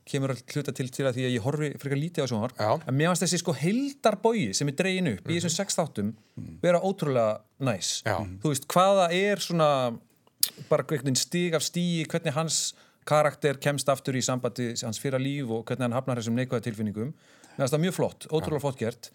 kemur 0.03 0.33
að 0.33 0.41
hluta 0.51 0.73
til 0.75 0.89
til 0.91 1.05
að 1.07 1.17
því 1.17 1.25
að 1.27 1.33
ég 1.33 1.45
horfi 1.45 1.69
frekar 1.79 1.99
lítið 1.99 2.25
á 2.25 2.31
Já. 2.59 2.71
en 2.75 2.97
mér 2.97 3.11
fannst 3.11 3.23
þessi 3.23 3.39
sko 3.39 3.53
heildarbói 3.55 4.49
sem 4.57 4.67
er 4.67 4.75
dregin 4.75 5.11
upp 5.13 5.29
í 5.29 5.37
þessum 5.37 5.53
sex 5.55 5.77
þáttum 5.79 6.09
vera 6.63 6.81
ótrúlega 6.83 7.37
næs 7.63 8.01
Já. 8.03 8.17
þú 8.43 8.51
veist 8.51 8.67
hvaða 8.67 9.05
er 9.15 9.43
svona 9.43 9.69
bara 10.67 10.83
hvernig 10.83 11.15
stig 11.21 11.55
af 11.55 11.63
stíi 11.63 12.03
hvernig 12.11 12.35
hans 12.35 12.73
karakter 13.07 13.59
kemst 13.63 13.87
aftur 13.91 14.15
í 14.19 14.23
sambandi 14.23 14.73
hans 14.83 14.99
fyrra 14.99 15.19
líf 15.21 15.47
og 15.51 15.63
hvernig 15.69 15.87
hann 15.87 15.95
hafnar 15.95 16.19
þessum 16.19 16.35
neikvæða 16.39 16.67
tilfinningum 16.67 17.13
mér 17.13 17.63
finnst 17.63 17.77
það 17.77 17.85
mjög 17.85 17.95
flott, 17.99 18.27
ótrúlega 18.27 18.63
flott 18.65 18.79
gert 18.83 19.11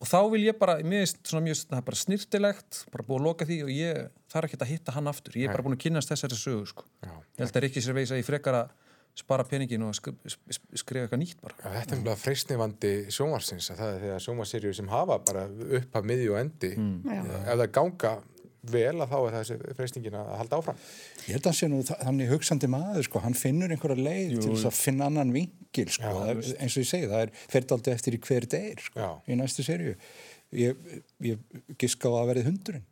og 0.00 0.08
þá 0.10 0.18
vil 0.32 0.42
ég 0.44 0.58
bara, 0.60 0.78
mér 0.84 1.04
finnst 1.06 1.22
svona 1.30 1.44
mjög 1.46 1.62
er 1.78 1.84
bara 1.86 1.96
snirtilegt, 2.02 2.82
bara 2.92 3.06
búið 3.06 3.20
að 3.22 3.26
loka 3.30 3.46
því 3.48 3.60
og 3.64 3.70
ég 3.72 4.02
þarf 4.32 4.50
ekki 4.50 4.58
að 4.60 4.72
hitta 4.74 4.92
hann 4.96 5.08
aftur, 5.12 5.38
ég 5.40 5.48
er 5.48 5.54
bara 5.56 5.64
búin 5.66 5.76
að 5.78 5.84
kynast 5.86 6.12
þessari 6.12 6.36
sögu 6.40 6.66
sko. 6.72 6.84
Já. 7.06 7.14
ég 7.16 7.44
held 7.46 7.56
að 7.56 7.64
Rikki 7.66 7.84
sér 7.86 7.96
veis 7.96 8.12
að 8.12 8.20
ég 8.20 8.28
frekar 8.28 8.58
að 8.60 8.74
spara 9.16 9.46
peningin 9.48 9.80
og 9.88 9.94
sk 9.96 10.10
sk 10.28 10.76
skrifa 10.76 11.06
eitthvað 11.06 11.20
nýtt 11.22 11.38
bara 11.40 11.54
Já, 11.56 11.70
þetta 11.78 11.94
er 11.94 12.00
umlega 12.02 12.20
freysnivandi 12.20 12.90
sjónvarsins 13.16 13.70
að 13.72 13.78
það 13.80 13.94
er 13.94 14.02
þegar 14.04 14.24
sjónvarserjur 14.26 14.74
sem 14.76 14.90
hafa 14.92 15.16
bara 15.24 15.44
upp 15.80 15.96
að 15.96 16.08
miðju 16.10 16.34
og 16.34 16.40
endi 16.42 16.72
Já. 16.76 17.22
ef 17.24 17.54
það 17.62 17.70
ganga 17.78 18.12
vel 18.66 18.96
að 18.98 19.12
þá 19.14 19.16
er 19.22 19.34
þessi 19.38 19.56
freystingin 19.78 20.14
að 20.18 20.30
halda 20.40 20.56
áfram. 20.58 20.78
Ég 21.28 21.36
held 21.36 21.44
að 21.48 21.54
sé 21.54 21.68
nú 21.70 21.76
þa- 21.86 21.98
þannig 22.02 22.30
hugsandi 22.34 22.68
maður 22.72 23.04
sko, 23.06 23.20
hann 23.22 23.36
finnur 23.38 23.70
einhverja 23.70 24.04
leið 24.04 24.32
til 24.42 24.50
þess 24.56 24.66
að 24.72 24.80
finna 24.80 25.06
annan 25.06 25.30
vingil 25.76 25.92
sko, 25.92 26.02
Já, 26.16 26.26
er, 26.32 26.42
eins 26.62 26.76
og 26.76 26.82
ég 26.84 26.90
segi, 26.90 27.06
það 27.12 27.22
er 27.26 27.36
ferðaldi 27.52 27.92
eftir 27.94 28.16
í 28.16 28.20
hver 28.26 28.48
deyr 28.56 28.82
sko, 28.88 29.00
Já. 29.00 29.10
í 29.28 29.38
næstu 29.40 29.64
serju. 29.66 29.96
Ég, 30.56 30.76
ég 31.26 31.64
giska 31.80 32.08
á 32.08 32.12
að 32.22 32.28
verið 32.34 32.52
hundurinn. 32.52 32.84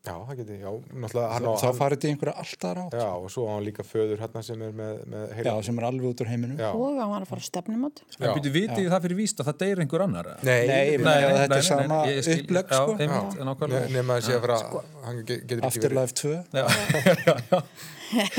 Já, 0.00 0.14
það 0.24 0.38
geti, 0.38 0.54
já, 0.62 0.70
náttúrulega 0.96 1.32
hann. 1.34 1.46
Þá 1.60 1.70
farið 1.76 1.98
þetta 1.98 2.06
í 2.08 2.10
einhverja 2.14 2.32
alltaf 2.40 2.70
rátt. 2.78 2.94
Já, 2.96 3.08
og 3.20 3.26
svo 3.34 3.42
á 3.44 3.50
hann 3.52 3.64
líka 3.66 3.84
föður 3.84 4.22
hérna 4.22 4.40
sem 4.46 4.62
er 4.64 4.70
með, 4.72 5.02
með 5.12 5.26
Já, 5.28 5.34
heila. 5.36 5.52
sem 5.66 5.76
er 5.82 5.86
alveg 5.90 6.06
út 6.08 6.22
úr 6.24 6.30
heiminum. 6.30 6.56
Já. 6.56 6.70
og 6.72 6.96
hann 6.96 7.10
var 7.12 7.26
að 7.26 7.28
fara 7.28 7.44
á 7.44 7.48
stefnumót 7.50 8.00
En 8.16 8.32
byrju, 8.38 8.52
vitið 8.54 8.88
það 8.94 9.04
fyrir 9.04 9.18
víst 9.20 9.42
að 9.44 9.50
það 9.50 9.58
deyr 9.60 9.82
einhver 9.84 10.04
annar? 10.06 10.30
Nei, 10.40 10.56
Nei, 10.72 10.96
meina 11.04 11.12
að 11.28 11.36
þetta 11.42 11.58
er 11.60 11.66
sama 11.68 11.98
já, 12.08 12.22
sko. 12.24 12.96
einmitt, 12.96 13.36
Já, 13.36 13.44
nákvæmlega. 13.50 13.92
nema 13.98 14.16
að 14.16 14.24
sé 14.30 14.38
að 14.38 14.46
fara, 14.46 14.58
hann 15.04 15.20
ge- 15.28 15.38
getur 15.44 15.68
ekki 15.68 15.84
verið 15.84 16.00
Afterlife 16.00 16.16
2. 16.16 16.32
Já, 16.56 16.64
já, 17.28 17.36
já, 17.52 17.60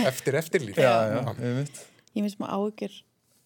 eftir 0.10 0.39
eftirlíf. 0.41 0.82
já, 0.82 0.94
já, 1.13 1.22
einmitt. 1.38 1.86
ég 2.17 2.26
finnst 2.26 2.41
maður 2.41 2.74
ágjör 2.74 2.98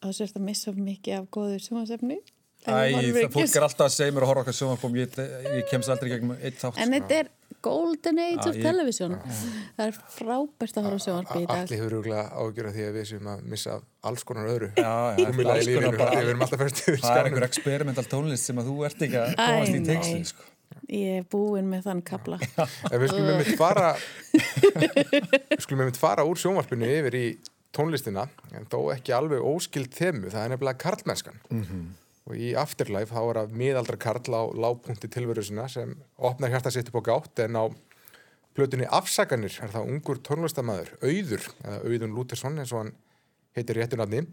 að 0.05 0.11
þú 0.13 0.17
sérst 0.21 0.39
að 0.39 0.47
missa 0.47 0.71
mikið 0.77 1.19
af 1.19 1.29
góður 1.35 1.61
sjómasefni 1.67 2.21
Æ, 2.65 2.97
það 2.97 3.27
fólk 3.29 3.55
er 3.59 3.63
alltaf 3.67 3.85
að 3.85 3.91
segja 3.93 4.13
mér 4.15 4.23
að 4.25 4.29
horfa 4.31 4.41
okkar 4.41 4.55
sjónvarpum, 4.57 4.95
ég, 4.97 5.17
ég 5.53 5.67
kemst 5.69 5.91
aldrei 5.93 6.07
gegnum 6.15 6.31
eitt 6.39 6.55
þátt. 6.57 6.79
en 6.81 6.95
þetta 6.95 7.17
er 7.19 7.27
golden 7.61 8.17
age 8.23 8.47
of 8.49 8.55
ég- 8.57 8.63
television. 8.65 9.13
Það 9.77 9.83
er 9.85 9.99
frábært 10.15 10.79
að 10.81 10.87
horfa 10.87 11.03
sjónvarpi 11.05 11.43
í 11.43 11.45
dag. 11.51 11.61
Allir 11.61 11.77
hefur 11.83 11.93
rúglega 11.93 12.23
ágjör 12.41 12.69
að 12.71 12.73
því 12.79 12.87
að 12.87 12.97
við 12.97 13.05
séum 13.11 13.29
að 13.35 13.43
missa 13.53 13.75
af 13.75 13.85
alls 14.09 14.25
konar 14.25 14.49
öðru. 14.55 14.71
Já, 14.81 14.89
já, 15.13 15.29
alls 15.29 15.69
konar 15.75 15.97
bara- 16.01 16.17
við 16.17 16.31
erum 16.33 16.41
alltaf 16.47 16.63
fyrst 16.65 16.81
yfir 16.87 16.99
Það 17.05 17.19
er 17.21 17.29
einhver 17.29 17.47
experimental 17.51 18.07
tónlist 18.15 18.49
sem 18.49 18.57
að 18.63 18.65
þú 18.73 18.75
ert 18.89 19.05
ekki 19.09 19.21
að 19.21 19.35
komast 19.45 19.77
í 19.77 19.85
texti, 19.85 20.25
sko. 20.33 20.51
ég 20.89 21.19
er 21.21 21.23
búin 21.29 21.69
með 21.69 21.85
þann 21.85 22.01
kapla 22.09 22.39
En 22.41 22.97
við 22.97 23.09
skulum 23.13 23.29
einmitt 23.35 23.57
fara 23.61 23.93
við 24.73 25.61
skulum 25.65 25.85
einmitt 25.85 26.01
fara 26.01 26.25
úr 26.25 26.41
sjónvarpinu 26.41 26.89
yfir 26.97 27.13
í 27.21 27.27
tónlistina 27.75 28.25
en 28.55 28.67
þó 28.71 28.79
ekki 28.95 29.15
alveg 29.15 29.43
óskild 29.45 29.93
þemu 29.95 30.31
það 30.33 30.43
er 30.43 30.53
nefnilega 30.55 30.81
karlmennskan 30.85 31.41
og 32.25 32.37
í 32.41 32.53
Afterlife 32.57 33.13
þá 33.13 33.21
er 33.21 33.41
að 33.43 33.57
miðaldra 33.61 33.97
karl 34.01 34.33
á 34.33 34.43
lágpunkti 34.65 35.11
tilveru 35.13 35.43
sem 35.45 35.95
opnar 36.17 36.49
hjarta 36.53 36.71
sitt 36.73 36.89
upp 36.89 37.01
á 37.05 37.07
gátt 37.11 37.43
en 37.45 37.59
á 37.59 37.65
plötunni 38.55 38.87
Afsakanir 38.89 39.53
er 39.61 39.73
það 39.73 39.89
ungur 39.91 40.21
tónlistamæður 40.23 40.93
Auður, 41.03 41.49
eða 41.63 41.81
Auðun 41.83 42.15
Lútersson 42.15 42.59
eins 42.59 42.73
og 42.73 42.85
hann 42.85 42.93
heitir 43.55 43.79
réttunafni 43.79 44.25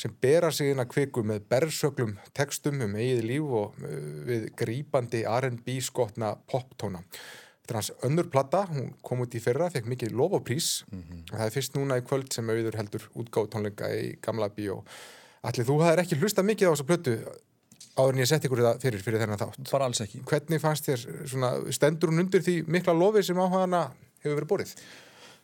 sem 0.00 0.12
bera 0.22 0.50
sig 0.54 0.70
inn 0.72 0.80
að 0.80 0.92
kviku 0.94 1.24
með 1.26 1.44
berrsöglum 1.50 2.16
textum 2.36 2.80
um 2.86 2.96
eigið 2.96 3.24
líf 3.26 3.54
og 3.60 3.78
uh, 3.82 3.94
við 4.28 4.48
grípandi 4.56 5.24
R&B 5.28 5.80
skotna 5.84 6.34
poptóna. 6.48 7.02
Þetta 7.70 7.78
er 7.78 7.84
hans 7.84 8.04
önnur 8.08 8.26
platta, 8.26 8.64
hún 8.66 8.88
kom 9.06 9.20
út 9.22 9.34
í 9.38 9.40
fyrra, 9.42 9.68
fekk 9.70 9.86
mikið 9.92 10.14
lof 10.18 10.32
og 10.34 10.40
prís 10.42 10.70
og 10.90 11.36
það 11.36 11.44
er 11.44 11.52
fyrst 11.54 11.76
núna 11.76 12.00
í 12.00 12.02
kvöld 12.02 12.32
sem 12.34 12.48
auður 12.50 12.78
heldur 12.80 13.04
útgáð 13.14 13.46
tónleika 13.52 13.90
í 13.94 14.08
gamla 14.24 14.48
bíó. 14.50 14.80
Allir, 15.46 15.68
þú 15.68 15.76
hafðir 15.84 16.02
ekki 16.02 16.18
hlusta 16.18 16.42
mikið 16.42 16.66
á 16.66 16.72
þessa 16.72 16.88
plötu 16.88 17.14
áður 17.94 18.16
en 18.16 18.22
ég 18.24 18.30
sett 18.32 18.48
ykkur 18.48 18.64
það 18.64 18.82
fyrir, 18.82 19.04
fyrir 19.06 19.22
þennan 19.22 19.38
þátt. 19.38 19.60
Bara 19.70 19.86
alls 19.86 20.02
ekki. 20.02 20.24
Hvernig 20.26 20.64
fannst 20.64 20.90
þér, 20.90 21.06
svona, 21.30 21.52
stendur 21.78 22.10
hún 22.10 22.24
undir 22.24 22.42
því 22.42 22.56
mikla 22.66 22.96
lofi 22.98 23.22
sem 23.22 23.38
á 23.38 23.46
hana 23.54 23.84
hefur 24.24 24.40
verið 24.40 24.50
borið? 24.50 24.74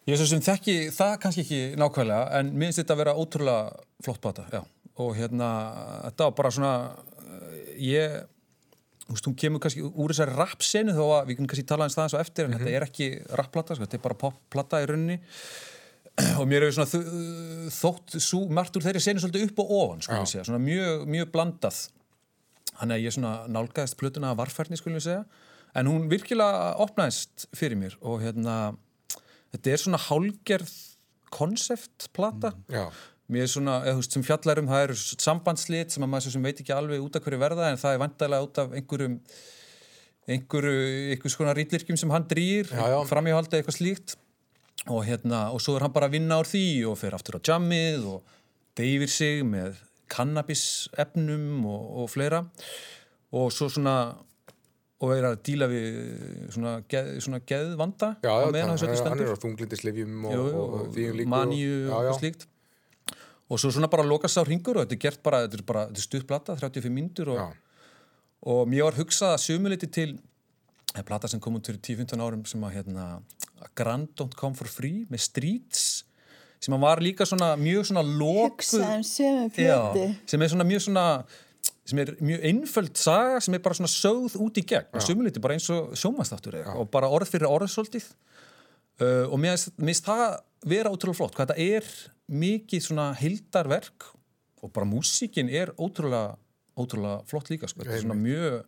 Ég 0.06 0.16
er 0.16 0.20
svo 0.20 0.26
sem 0.32 0.42
þekki 0.50 0.76
það 0.98 1.16
kannski 1.22 1.46
ekki 1.46 1.60
nákvæmlega 1.78 2.40
en 2.40 2.50
mér 2.54 2.72
finnst 2.72 2.82
þetta 2.82 2.96
að 2.96 3.04
vera 3.04 3.14
ótrúlega 3.22 3.84
flott 4.02 4.22
plata, 4.26 4.50
já. 4.50 4.64
Og 5.02 5.14
hérna, 5.14 5.48
þetta 6.08 6.28
var 6.28 6.36
bara 6.42 6.52
svona, 6.58 6.74
uh, 7.22 7.56
ég, 7.78 8.18
veist, 9.14 9.28
hún 9.28 9.36
kemur 9.38 9.62
kannski 9.62 9.84
úr 9.86 10.12
þessari 10.12 10.34
rap-senu 10.34 10.94
þó 10.96 11.04
að 11.18 11.30
við 11.30 11.38
kunum 11.38 11.50
kannski 11.52 11.66
tala 11.70 11.86
eins 11.86 11.96
það 11.96 12.06
eins 12.06 12.16
og 12.16 12.22
eftir 12.24 12.48
en 12.48 12.56
þetta 12.56 12.72
er 12.74 12.86
ekki 12.86 13.08
rap-plata, 13.38 13.76
sko, 13.76 13.86
þetta 13.86 13.98
er 13.98 14.04
bara 14.06 14.18
pop-plata 14.22 14.82
í 14.82 14.88
rauninni. 14.90 15.18
Og 16.40 16.46
mér 16.48 16.64
hefur 16.64 16.88
þótt 17.76 18.16
svo 18.24 18.46
margt 18.48 18.78
úr 18.78 18.86
þeirri 18.86 19.02
senu 19.04 19.20
svolítið 19.20 19.50
upp 19.50 19.58
og 19.60 19.72
ofan, 19.78 20.02
sko 20.06 20.22
segja, 20.24 20.46
svona 20.48 20.62
mjög, 20.64 21.04
mjög 21.12 21.28
blandað. 21.34 21.82
Þannig 22.76 22.94
að 22.96 23.04
ég 23.04 23.14
svona 23.16 23.34
nálgæðist 23.52 23.98
plötuna 24.00 24.32
að 24.32 24.40
varfærni, 24.40 24.78
skulum 24.80 24.96
við 24.96 25.06
segja. 25.10 25.44
En 25.76 25.90
hún 25.90 26.06
virkilega 26.08 26.70
opnaðist 26.80 27.46
fyrir 27.56 27.76
mér 27.76 27.98
og 28.00 28.24
hérna, 28.24 28.56
þetta 29.52 29.74
er 29.74 29.82
svona 29.82 30.00
hálgerð 30.06 30.72
konseptplata. 31.36 32.54
Já, 32.72 32.86
Mér 33.32 33.42
er 33.42 33.50
svona, 33.50 33.80
eða 33.82 33.96
þú 33.96 34.02
veist, 34.02 34.14
sem 34.14 34.24
fjallar 34.26 34.60
um 34.62 34.68
það 34.70 34.84
eru 34.84 34.96
sambandslit 35.02 35.94
sem 35.94 36.04
að 36.06 36.10
maður 36.12 36.34
sem 36.36 36.44
veit 36.46 36.60
ekki 36.62 36.74
alveg 36.74 37.02
út 37.02 37.16
af 37.18 37.24
hverju 37.24 37.40
verða 37.42 37.70
en 37.72 37.80
það 37.80 37.96
er 37.96 38.02
vandalega 38.04 38.46
út 38.46 38.60
af 38.62 38.76
einhverjum 38.78 39.16
einhverju, 40.26 40.76
einhvers 41.14 41.36
konar 41.38 41.58
rýtlirkjum 41.58 41.98
sem 41.98 42.14
hann 42.14 42.26
drýr, 42.30 42.70
framíhaldi 43.10 43.58
eitthvað 43.58 43.78
slíkt. 43.80 44.16
Og 44.92 45.02
hérna, 45.08 45.48
og 45.50 45.62
svo 45.62 45.74
er 45.74 45.86
hann 45.86 45.94
bara 45.94 46.06
að 46.06 46.18
vinna 46.18 46.38
úr 46.38 46.46
því 46.46 46.66
og 46.90 46.98
fer 47.00 47.16
aftur 47.16 47.38
á 47.38 47.46
jammið 47.48 48.06
og 48.12 48.36
deyfir 48.78 49.10
sig 49.10 49.42
með 49.46 49.80
kannabisefnum 50.12 51.64
og, 51.66 51.86
og 52.02 52.10
fleira. 52.12 52.44
Og 53.34 53.50
svo 53.54 53.66
svona 53.72 53.96
og 55.02 55.12
er 55.12 55.26
að 55.28 55.40
díla 55.44 55.66
við 55.68 55.96
svona, 56.54 56.76
geð, 56.88 57.08
svona 57.24 57.40
geðvanda 57.44 58.14
já, 58.24 58.30
á 58.32 58.48
já 58.48 58.62
hann, 58.64 58.78
hann 58.78 59.24
er 59.26 59.32
á 59.34 59.42
þunglindisleifjum 59.42 60.22
og, 60.24 60.36
og, 60.36 60.76
og 60.78 61.00
um 61.02 61.26
maníu 61.28 61.74
og 61.92 62.14
slíkt 62.16 62.46
og 63.48 63.60
svo 63.62 63.70
svona 63.70 63.88
bara 63.92 64.02
lokast 64.06 64.38
á 64.38 64.42
ringur 64.46 64.76
og 64.80 64.86
þetta 64.86 64.96
er 64.98 65.02
gert 65.06 65.20
bara, 65.22 65.42
þetta 65.46 65.60
er 65.60 65.66
bara, 65.68 65.84
þetta 65.90 66.02
er 66.02 66.06
stutt 66.08 66.26
plata 66.26 66.56
35 66.58 66.90
mínútur 66.92 67.30
og, 67.36 67.54
og 68.46 68.64
mér 68.70 68.88
var 68.88 68.98
hugsað 68.98 69.36
að 69.36 69.44
sumuleiti 69.44 69.86
til 69.94 70.10
eða 70.96 71.04
plata 71.06 71.28
sem 71.30 71.40
kom 71.42 71.58
út 71.58 71.66
fyrir 71.68 71.80
10-15 71.84 72.22
árum 72.24 72.44
sem 72.48 72.62
að 72.66 72.76
hérna 72.80 73.06
Grand 73.78 74.08
Don't 74.18 74.34
Come 74.38 74.56
For 74.58 74.68
Free 74.70 75.04
með 75.12 75.22
Streets 75.28 75.86
sem 76.62 76.72
að 76.74 76.82
var 76.86 77.02
líka 77.04 77.26
svona 77.28 77.52
mjög 77.60 77.86
svona 77.90 78.02
Já, 79.66 79.80
plötu. 79.92 80.06
sem 80.26 80.42
er 80.42 80.48
svona 80.54 80.64
mjög 80.66 80.82
svona 80.88 81.04
sem 81.86 82.00
er 82.02 82.14
mjög 82.18 82.46
einföld 82.48 82.96
saga 82.98 83.40
sem 83.44 83.54
er 83.54 83.62
bara 83.62 83.76
svona 83.78 83.92
sögð 83.92 84.38
út 84.42 84.58
í 84.58 84.64
gegn 84.66 84.88
og 84.96 85.04
sumuleiti 85.04 85.42
bara 85.44 85.54
eins 85.54 85.68
og 85.70 85.92
sjómanstáttur 86.00 86.56
og 86.74 86.88
bara 86.90 87.06
orð 87.12 87.28
fyrir 87.30 87.46
orð 87.46 87.68
svolítið. 87.70 88.08
Uh, 88.96 89.28
og 89.28 89.36
mér 89.38 89.52
finnst- 89.54 89.76
mér 89.76 89.92
finnst 89.92 90.06
það 90.08 90.24
vera 90.72 90.90
ótrúlega 90.90 91.18
flott, 91.20 91.34
hvað 91.36 91.52
þetta 91.52 91.76
er 91.76 91.90
mikið 92.32 92.82
svona 92.88 93.10
hildarverk 93.20 94.08
og 94.62 94.72
bara 94.74 94.86
músíkin 94.88 95.50
er 95.52 95.70
ótrúlega 95.78 96.36
ótrúlega 96.76 97.22
flott 97.28 97.48
líka, 97.52 97.68
sko, 97.70 97.84
þetta 97.84 97.94
er 97.96 98.02
svona 98.04 98.18
mjög 98.20 98.64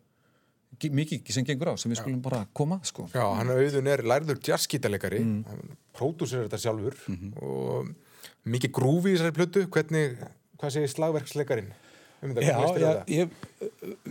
mikið 0.95 1.33
sem 1.33 1.45
gengur 1.49 1.73
á 1.73 1.75
sem 1.81 1.91
við 1.93 2.01
skulum 2.03 2.21
bara 2.23 2.43
koma, 2.55 2.79
sko 2.85 3.09
Já, 3.13 3.25
hann 3.37 3.49
auðun 3.53 3.89
er 3.89 4.03
lærður 4.05 4.39
jazzgítalegari, 4.45 5.21
Mm. 5.25 5.45
hann 5.49 5.77
pródúsir 5.97 6.47
þetta 6.47 6.59
sjálfur 6.61 6.95
Mhm. 7.09 7.33
og 7.43 7.89
mikið 8.47 8.71
grúfi 8.73 9.13
í 9.13 9.17
þessari 9.17 9.33
plötu, 9.37 9.67
hvernig, 9.67 10.19
hvað 10.59 10.71
segir 10.71 10.89
slagverksleikarin? 10.95 11.73
Um 12.23 12.35
þetta, 12.35 12.43
Já, 12.43 12.57
það? 12.75 13.07
ég, 13.07 13.31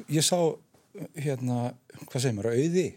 ég 0.10 0.24
sá 0.24 0.58
hérna, 1.16 1.74
hvað 2.08 2.22
segir 2.22 2.36
maður, 2.36 2.54
auði 2.58 2.94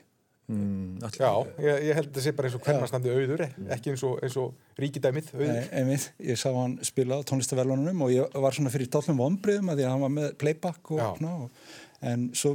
mm, 0.51 1.11
Já, 1.21 1.31
ég, 1.65 1.85
ég 1.89 1.99
held 1.99 2.09
að 2.11 2.17
það 2.19 2.25
sé 2.27 2.33
bara 2.39 2.49
eins 2.51 2.57
og 2.59 2.65
hvernastandi 2.67 3.13
auður, 3.15 3.45
ekki 3.77 3.93
eins 3.95 4.05
og, 4.09 4.17
eins 4.27 4.37
og 4.41 4.81
ríkidæmið 4.83 5.31
auður. 5.35 5.53
Nei, 5.55 5.69
einmitt, 5.81 6.09
ég 6.31 6.41
sá 6.41 6.49
hann 6.55 6.79
spila 6.87 7.21
á 7.21 7.27
tónlistavelunum 7.31 8.03
og 8.07 8.13
ég 8.15 8.41
var 8.47 8.57
svona 8.57 8.73
fyrir 8.75 8.91
dálum 8.93 9.21
vombriðum 9.23 9.71
að 9.73 9.81
því 9.83 9.87
að 9.87 9.95
hann 9.95 10.05
var 10.07 10.15
með 10.19 10.35
playback 10.43 10.93
og 10.97 11.03
svona 11.05 11.35
og, 11.47 11.65
en 12.11 12.29
svo 12.33 12.55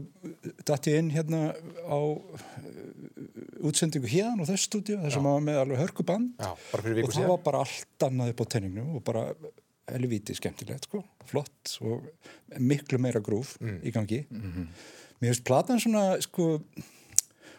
datt 0.66 0.88
ég 0.90 0.98
inn 1.04 1.12
hérna 1.14 1.42
á 1.86 2.00
uh, 2.02 3.66
útsendingu 3.66 4.10
hérna 4.10 4.42
og 4.42 4.50
þess 4.50 4.66
stúdíu 4.70 4.98
þar 5.04 5.14
sem 5.14 5.28
hann 5.28 5.38
var 5.38 5.46
með 5.46 5.60
alveg 5.62 5.84
hörku 5.84 6.06
band 6.08 6.34
Já, 6.42 6.50
bara 6.72 6.86
fyrir 6.88 7.04
og 7.06 7.12
það 7.12 7.20
síðan. 7.20 7.30
var 7.34 7.44
bara 7.46 7.62
allt 7.66 8.06
annað 8.08 8.32
upp 8.34 8.42
á 8.42 8.46
tenningnu 8.56 8.86
og 8.98 9.04
bara 9.06 9.26
helvítið 9.94 10.40
skemmtilegt 10.40 10.88
sko, 10.90 11.04
flott 11.30 11.76
og 11.86 12.08
miklu 12.58 12.98
meira 12.98 13.22
grúf 13.22 13.52
í 13.62 13.92
gangi. 13.94 14.24
Mér 14.34 15.30
finnst 15.30 15.44
platan 15.46 15.78
svona 15.82 16.16
sko, 16.26 16.48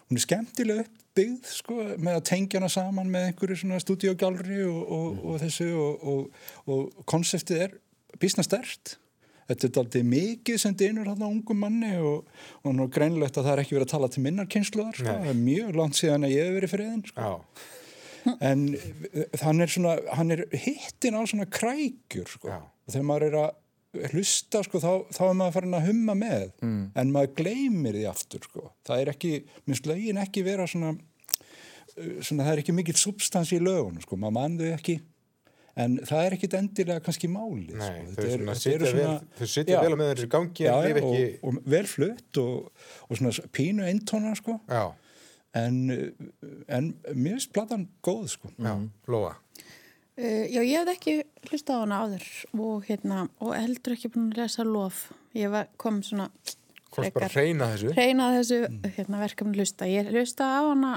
hún 0.07 0.19
er 0.19 0.25
skemmtilega 0.25 0.85
uppbyggð 0.85 1.51
sko, 1.51 1.79
með 1.97 2.19
að 2.19 2.27
tengja 2.31 2.61
hana 2.61 2.71
saman 2.73 3.11
með 3.13 3.31
einhverju 3.31 3.63
svona 3.63 3.81
stúdíogjálri 3.83 4.61
og, 4.69 4.83
og, 4.99 5.25
og 5.25 5.41
þessu 5.43 5.73
og, 5.73 6.07
og, 6.13 6.47
og 6.71 7.09
konseptið 7.09 7.67
er 7.67 7.77
bísna 8.21 8.45
stert 8.47 8.97
þetta 9.47 9.69
er 9.69 9.81
aldrei 9.83 10.05
mikið 10.07 10.59
sem 10.61 10.77
dynur 10.79 11.11
hann 11.11 11.23
á 11.23 11.29
ungum 11.29 11.61
manni 11.63 11.93
og, 12.03 12.27
nú 12.67 12.87
er 12.87 12.93
greinlegt 12.95 13.39
að 13.39 13.49
það 13.49 13.53
er 13.53 13.63
ekki 13.63 13.77
verið 13.77 13.87
að 13.87 13.95
tala 13.95 14.11
til 14.13 14.25
minnar 14.25 14.49
kynsluðar 14.51 14.99
sko. 14.99 15.13
Það 15.13 15.31
er 15.31 15.41
mjög 15.41 15.79
langt 15.81 15.99
síðan 15.99 16.27
að 16.27 16.35
ég 16.35 16.49
hef 16.49 16.57
verið 16.57 16.73
friðin 16.75 17.05
sko. 17.11 17.27
Já, 17.27 18.33
en 18.51 18.65
hann 19.45 19.63
er 19.63 19.71
svona 19.71 19.95
hann 20.19 20.35
er 20.35 20.43
hittin 20.51 21.19
á 21.19 21.23
svona 21.23 21.47
krækjur 21.47 22.33
sko. 22.33 22.59
Og 22.59 22.95
þegar 22.95 23.09
maður 23.13 23.29
er 23.29 23.39
að 23.45 23.55
hlusta 24.13 24.63
sko, 24.67 24.81
þá, 24.83 24.93
þá 25.15 25.23
er 25.27 25.37
maður 25.41 25.57
farin 25.59 25.77
að 25.79 25.91
humma 25.91 26.17
með 26.19 26.47
mm. 26.63 26.81
en 27.03 27.13
maður 27.15 27.35
gleymir 27.41 27.99
því 27.99 28.07
aftur 28.11 28.47
sko. 28.49 28.71
það 28.87 29.03
er 29.03 29.13
ekki, 29.15 29.35
minnst 29.67 29.91
lögin 29.91 30.23
ekki 30.23 30.45
vera 30.47 30.69
svona, 30.71 30.95
uh, 30.95 32.17
svona 32.21 32.47
það 32.47 32.53
er 32.55 32.65
ekki 32.65 32.77
mikill 32.77 32.99
substans 33.01 33.53
í 33.57 33.61
lögun 33.63 34.01
sko. 34.05 34.19
maður 34.21 34.37
mann 34.39 34.59
þau 34.61 34.73
ekki 34.75 34.99
en 35.77 35.97
það 36.09 36.23
er 36.27 36.37
ekkit 36.37 36.55
endilega 36.57 37.05
kannski 37.05 37.31
máli 37.31 37.77
nei, 37.77 37.89
sko. 38.11 38.13
þau, 38.13 38.21
Þetta 38.21 38.29
svona, 38.33 38.53
þetta 38.53 38.61
sitja 38.63 38.93
vel, 38.99 39.17
þau 39.39 39.49
sitja 39.53 39.75
Já. 39.75 39.81
vel 39.85 39.93
á 39.93 39.99
með 40.01 40.13
þessu 40.13 40.31
gangi 40.33 40.67
já, 40.67 40.71
já, 40.71 40.87
lif 40.87 41.01
ekki... 41.03 41.25
og, 41.37 41.49
og 41.51 41.73
vel 41.75 41.89
flutt 41.91 42.41
og, 42.43 42.87
og 43.07 43.21
svona 43.21 43.51
pínu 43.57 43.89
eintóna 43.89 44.33
sko 44.39 44.57
Já, 44.65 44.85
en, 45.61 45.83
en 46.69 46.93
mér 47.13 47.37
finnst 47.37 47.53
platan 47.57 47.89
góð 48.05 48.31
sko 48.37 48.53
Já, 48.57 48.73
Lóa. 49.13 49.35
Uh, 50.17 50.47
já, 50.49 50.63
ég 50.65 50.79
hef 50.81 50.93
ekki 50.95 51.15
hlustað 51.51 51.77
á 51.77 51.83
hana 51.83 51.97
áður 52.07 52.29
og, 52.57 52.87
hérna, 52.89 53.27
og 53.45 53.53
heldur 53.53 53.97
ekki 53.97 54.09
búin 54.15 54.31
að 54.33 54.39
lesa 54.41 54.65
lof. 54.65 55.11
Ég 55.37 55.51
var, 55.53 55.69
kom 55.77 56.01
svona 56.07 56.31
Hvort 56.95 57.13
bara 57.13 57.29
reyna 57.35 57.69
þessu? 57.75 57.91
reyna 57.93 58.31
þessu 58.39 58.61
hérna, 58.97 59.21
verkefni 59.21 59.59
hlusta. 59.59 59.89
Ég 59.91 60.09
hlusta 60.15 60.49
á 60.49 60.63
hana 60.65 60.93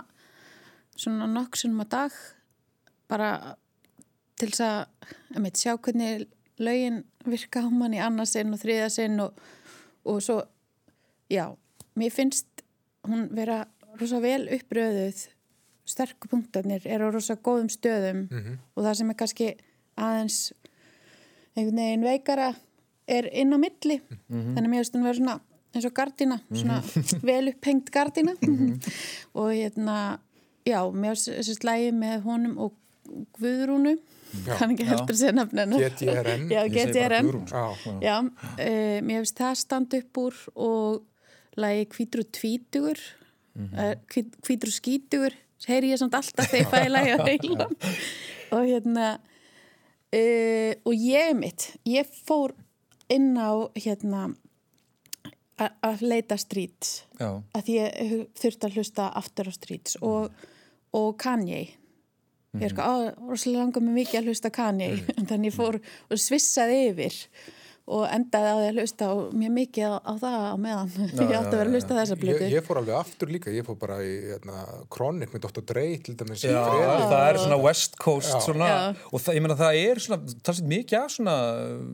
svona 0.96 1.28
nokksunum 1.32 1.84
að 1.84 1.90
dag 1.96 2.20
bara 3.12 3.32
til 4.40 4.52
þess 4.54 4.64
að, 4.64 5.10
að 5.36 5.42
mitt, 5.44 5.60
sjá 5.60 5.74
hvernig 5.76 6.28
lögin 6.60 7.02
virka 7.28 7.64
á 7.64 7.68
mann 7.68 7.96
í 7.96 8.02
annarsinn 8.04 8.56
og 8.56 8.62
þriðasinn 8.62 9.20
og, 9.24 9.44
og 10.08 10.22
svo, 10.24 10.38
já, 11.32 11.50
mér 12.00 12.16
finnst 12.16 12.64
hún 13.08 13.28
vera 13.36 13.66
rosa 14.00 14.22
vel 14.24 14.46
uppröðuð 14.48 15.26
sterku 15.90 16.30
punktarnir 16.32 16.86
eru 16.86 17.10
á 17.10 17.16
rosa 17.16 17.36
góðum 17.36 17.70
stöðum 17.74 18.26
og 18.30 18.84
það 18.86 18.98
sem 19.00 19.14
er 19.14 19.20
kannski 19.20 19.50
aðeins 20.00 20.40
einhvern 21.58 21.82
veginn 21.82 22.08
veikara 22.08 22.50
er 23.10 23.30
inn 23.34 23.56
á 23.56 23.58
milli. 23.60 24.00
Þannig 24.30 24.62
að 24.62 24.70
mér 24.70 24.84
finnst 24.84 24.98
hún 24.98 25.08
vera 25.08 25.20
svona 25.20 25.40
eins 25.70 25.86
og 25.86 25.96
gardina, 25.98 26.40
svona 26.50 26.80
vel 27.26 27.52
upphengt 27.52 27.92
gardina 27.94 28.34
og 29.38 29.52
hérna 29.54 29.98
já, 30.66 30.80
mér 30.94 31.18
finnst 31.18 31.34
þessi 31.34 31.58
slægi 31.60 31.92
með 31.98 32.24
honum 32.28 32.62
og 32.68 32.78
Guðrúnu. 33.40 33.96
Já. 34.46 34.54
kann 34.60 34.76
ekki 34.76 34.86
heldur 34.86 35.16
að 35.16 35.18
segja 35.18 35.34
nafnina 35.34 35.78
GTRN. 35.82 36.44
Já, 36.54 36.60
GTRN 36.70 37.30
Guðrún. 37.32 38.02
Já. 38.06 38.18
Uh, 38.22 39.00
mér 39.02 39.24
finnst 39.24 39.40
það 39.40 39.56
standa 39.64 40.02
upp 40.04 40.20
úr 40.22 40.38
og 40.54 41.00
lagi 41.60 41.88
Hvítru 41.96 42.26
tvítugur 42.38 43.02
mm 43.58 43.96
Hvítru 44.46 44.72
skítugur 44.72 45.34
heyri 45.68 45.92
ég 45.92 46.00
samt 46.00 46.16
alltaf 46.16 46.52
þegar 46.52 46.64
ég 46.64 46.72
fæ 46.72 46.94
lagi 46.94 47.16
á 47.16 47.20
heilan 47.26 47.76
og 48.56 48.64
hérna 48.64 49.08
uh, 50.16 50.74
og 50.86 50.94
ég 50.96 51.34
mitt 51.38 51.72
ég 51.90 52.08
fór 52.28 52.56
inn 53.12 53.34
á 53.36 53.68
hérna 53.76 54.30
að 55.60 56.04
leita 56.06 56.38
streets. 56.40 57.04
Að 57.20 57.72
ég 57.74 58.00
þurfti 58.40 58.68
að 58.68 58.80
hlusta 58.80 59.10
aftur 59.20 59.50
á 59.52 59.54
streets 59.56 59.98
og, 60.06 60.32
og 60.96 61.10
Kanye. 61.20 61.66
Ég 62.58 62.66
er 62.66 62.74
sko, 62.74 62.86
á, 62.86 62.96
rosalega 63.20 63.66
langar 63.66 63.84
mig 63.86 63.98
mikið 64.02 64.22
að 64.22 64.30
hlusta 64.32 64.52
Kanye. 64.54 64.92
Þannig 65.30 65.52
ég 65.52 65.58
fór 65.58 65.80
og 65.82 66.22
svissaði 66.22 66.80
yfir 66.90 67.20
og 67.90 68.04
endaði 68.14 68.50
á 68.50 68.56
því 68.60 68.66
að 68.70 68.78
hlusta 68.80 69.08
mjög 69.42 69.54
mikið 69.56 69.86
á, 69.90 69.94
á 70.06 70.14
það 70.22 70.36
á 70.46 70.56
meðan 70.62 70.90
ég 71.24 71.34
átti 71.34 71.50
að 71.50 71.56
vera 71.58 71.64
að 71.64 71.74
hlusta 71.74 71.96
á 71.96 72.00
þessa 72.00 72.16
Ég, 72.16 72.22
blötu 72.22 72.50
ég 72.54 72.66
fór 72.68 72.80
alveg 72.82 72.98
aftur 73.00 73.32
líka, 73.34 73.54
ég 73.54 73.66
fór 73.66 73.78
bara 73.82 73.98
í 74.06 74.12
hérna, 74.30 74.66
Chronic 74.94 75.34
með 75.34 75.46
Dr. 75.48 75.64
Dre 75.72 75.86
til 76.06 76.16
dæmis 76.20 76.44
Já, 76.46 76.60
Fredag. 76.70 77.06
það 77.10 77.24
er 77.30 77.40
svona 77.44 77.60
West 77.64 77.98
Coast 78.04 78.34
Já. 78.36 78.42
svona, 78.46 78.70
Já. 78.70 79.08
og 79.10 79.24
það, 79.26 79.40
ég 79.40 79.46
meina 79.46 79.58
það 79.64 79.80
er 79.82 80.04
svona, 80.06 80.36
það 80.38 80.62
er 80.62 80.70
mikið 80.76 81.00
af 81.00 81.16
svona 81.16 81.36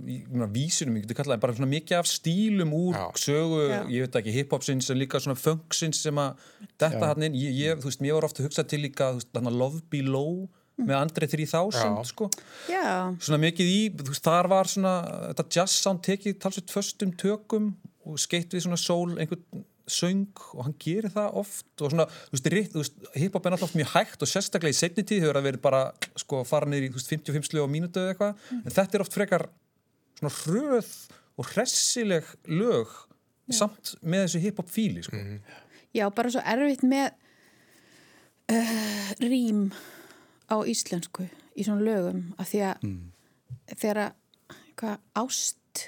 meina, 0.09 0.49
vísunum, 0.57 0.99
ég 0.99 1.07
getur 1.07 1.19
kallað 1.21 1.41
bara 1.45 1.57
svona 1.59 1.71
mikið 1.71 1.99
af 2.01 2.11
stílum 2.11 2.75
úr 2.75 2.99
Já. 2.99 3.05
sögu, 3.25 3.61
Já. 3.71 3.79
ég 3.95 4.05
veit 4.07 4.19
ekki 4.21 4.35
hiphopsins 4.39 4.91
en 4.91 4.99
líka 4.99 5.23
svona 5.23 5.39
funksins 5.39 6.03
sem 6.03 6.21
að 6.21 6.45
detta 6.81 7.13
hann 7.13 7.29
inn, 7.29 7.39
ég, 7.39 7.55
ég, 7.63 7.79
þú 7.79 7.91
veist, 7.91 8.03
mér 8.03 8.19
var 8.19 8.27
ofta 8.27 8.43
að 8.43 8.49
hugsa 8.49 8.67
til 8.67 8.83
líka, 8.83 9.13
þú 9.13 9.21
veist, 9.23 9.33
hann 9.37 9.51
að 9.53 9.59
Love 9.63 9.83
Below 9.93 10.45
með 10.81 10.95
Andre 10.97 11.29
3000, 11.31 11.77
Já. 11.79 12.03
sko. 12.09 12.27
Já, 12.67 13.13
svona 13.23 13.39
mikið 13.45 13.69
í, 13.71 13.79
veist, 14.01 14.25
þar 14.25 14.49
var 14.51 14.69
svona 14.69 14.95
þetta 15.29 15.45
jazz 15.57 15.77
sound 15.79 16.03
tekið 16.05 16.37
talsveit 16.43 16.73
föstum 16.73 17.13
tökum 17.15 17.71
og 18.05 18.19
skeitt 18.21 18.53
við 18.53 18.65
svona 18.65 18.79
soul 18.79 19.15
einhvern 19.15 19.63
söng 19.85 20.41
og 20.55 20.65
hann 20.65 20.75
gerir 20.81 21.11
það 21.13 21.37
oft 21.41 21.83
og 21.85 21.93
svona, 21.93 22.07
þú 22.31 22.81
veist, 22.81 23.03
hip-hop 23.21 23.47
er 23.47 23.57
oft 23.57 23.77
mjög 23.77 23.91
hægt 23.93 24.25
og 24.25 24.29
sérstaklega 24.29 24.73
í 24.73 24.77
setni 24.77 25.05
tíð 25.05 25.27
hefur 25.27 25.37
það 25.39 25.47
verið 25.49 25.63
bara, 25.65 25.81
sko, 26.17 26.41
fara 26.47 26.69
niður 26.69 26.87
í 26.87 26.93
veist, 26.95 27.11
55 27.13 27.51
slög 27.51 27.69
á 27.69 27.69
mínútu 27.69 28.01
eða 28.01 28.15
eitthvað. 28.15 28.47
En 28.57 28.75
þetta 28.79 28.97
er 28.97 29.05
oft 29.05 29.15
frekar 29.15 29.45
svona 30.17 30.33
hröð 30.41 30.91
og 31.35 31.51
hressileg 31.51 32.31
lög 32.49 32.95
samt 33.53 33.93
með 34.01 34.25
þessu 34.25 34.41
hip-hop 34.47 34.71
fíli, 34.73 35.05
sko. 35.05 35.21
Já, 35.95 36.07
bara 36.11 36.33
svo 36.33 36.41
erfitt 36.41 36.83
með 36.83 37.13
uh, 38.51 39.11
rím 39.21 39.67
á 40.51 40.55
íslensku 40.67 41.27
í 41.55 41.63
svona 41.65 41.83
lögum 41.85 42.23
af 42.41 42.49
því 42.51 42.61
að 42.69 42.87
þegar 43.75 44.01
að 44.05 44.17
hvað, 44.79 44.97
ást 45.23 45.85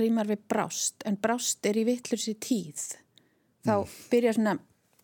rímar 0.00 0.28
við 0.30 0.42
brást 0.50 1.02
en 1.08 1.16
brást 1.18 1.66
er 1.66 1.78
í 1.80 1.84
vittlur 1.88 2.20
sér 2.22 2.36
tíð 2.42 2.82
þá 3.66 3.72
byrja 4.10 4.34
svona 4.36 4.56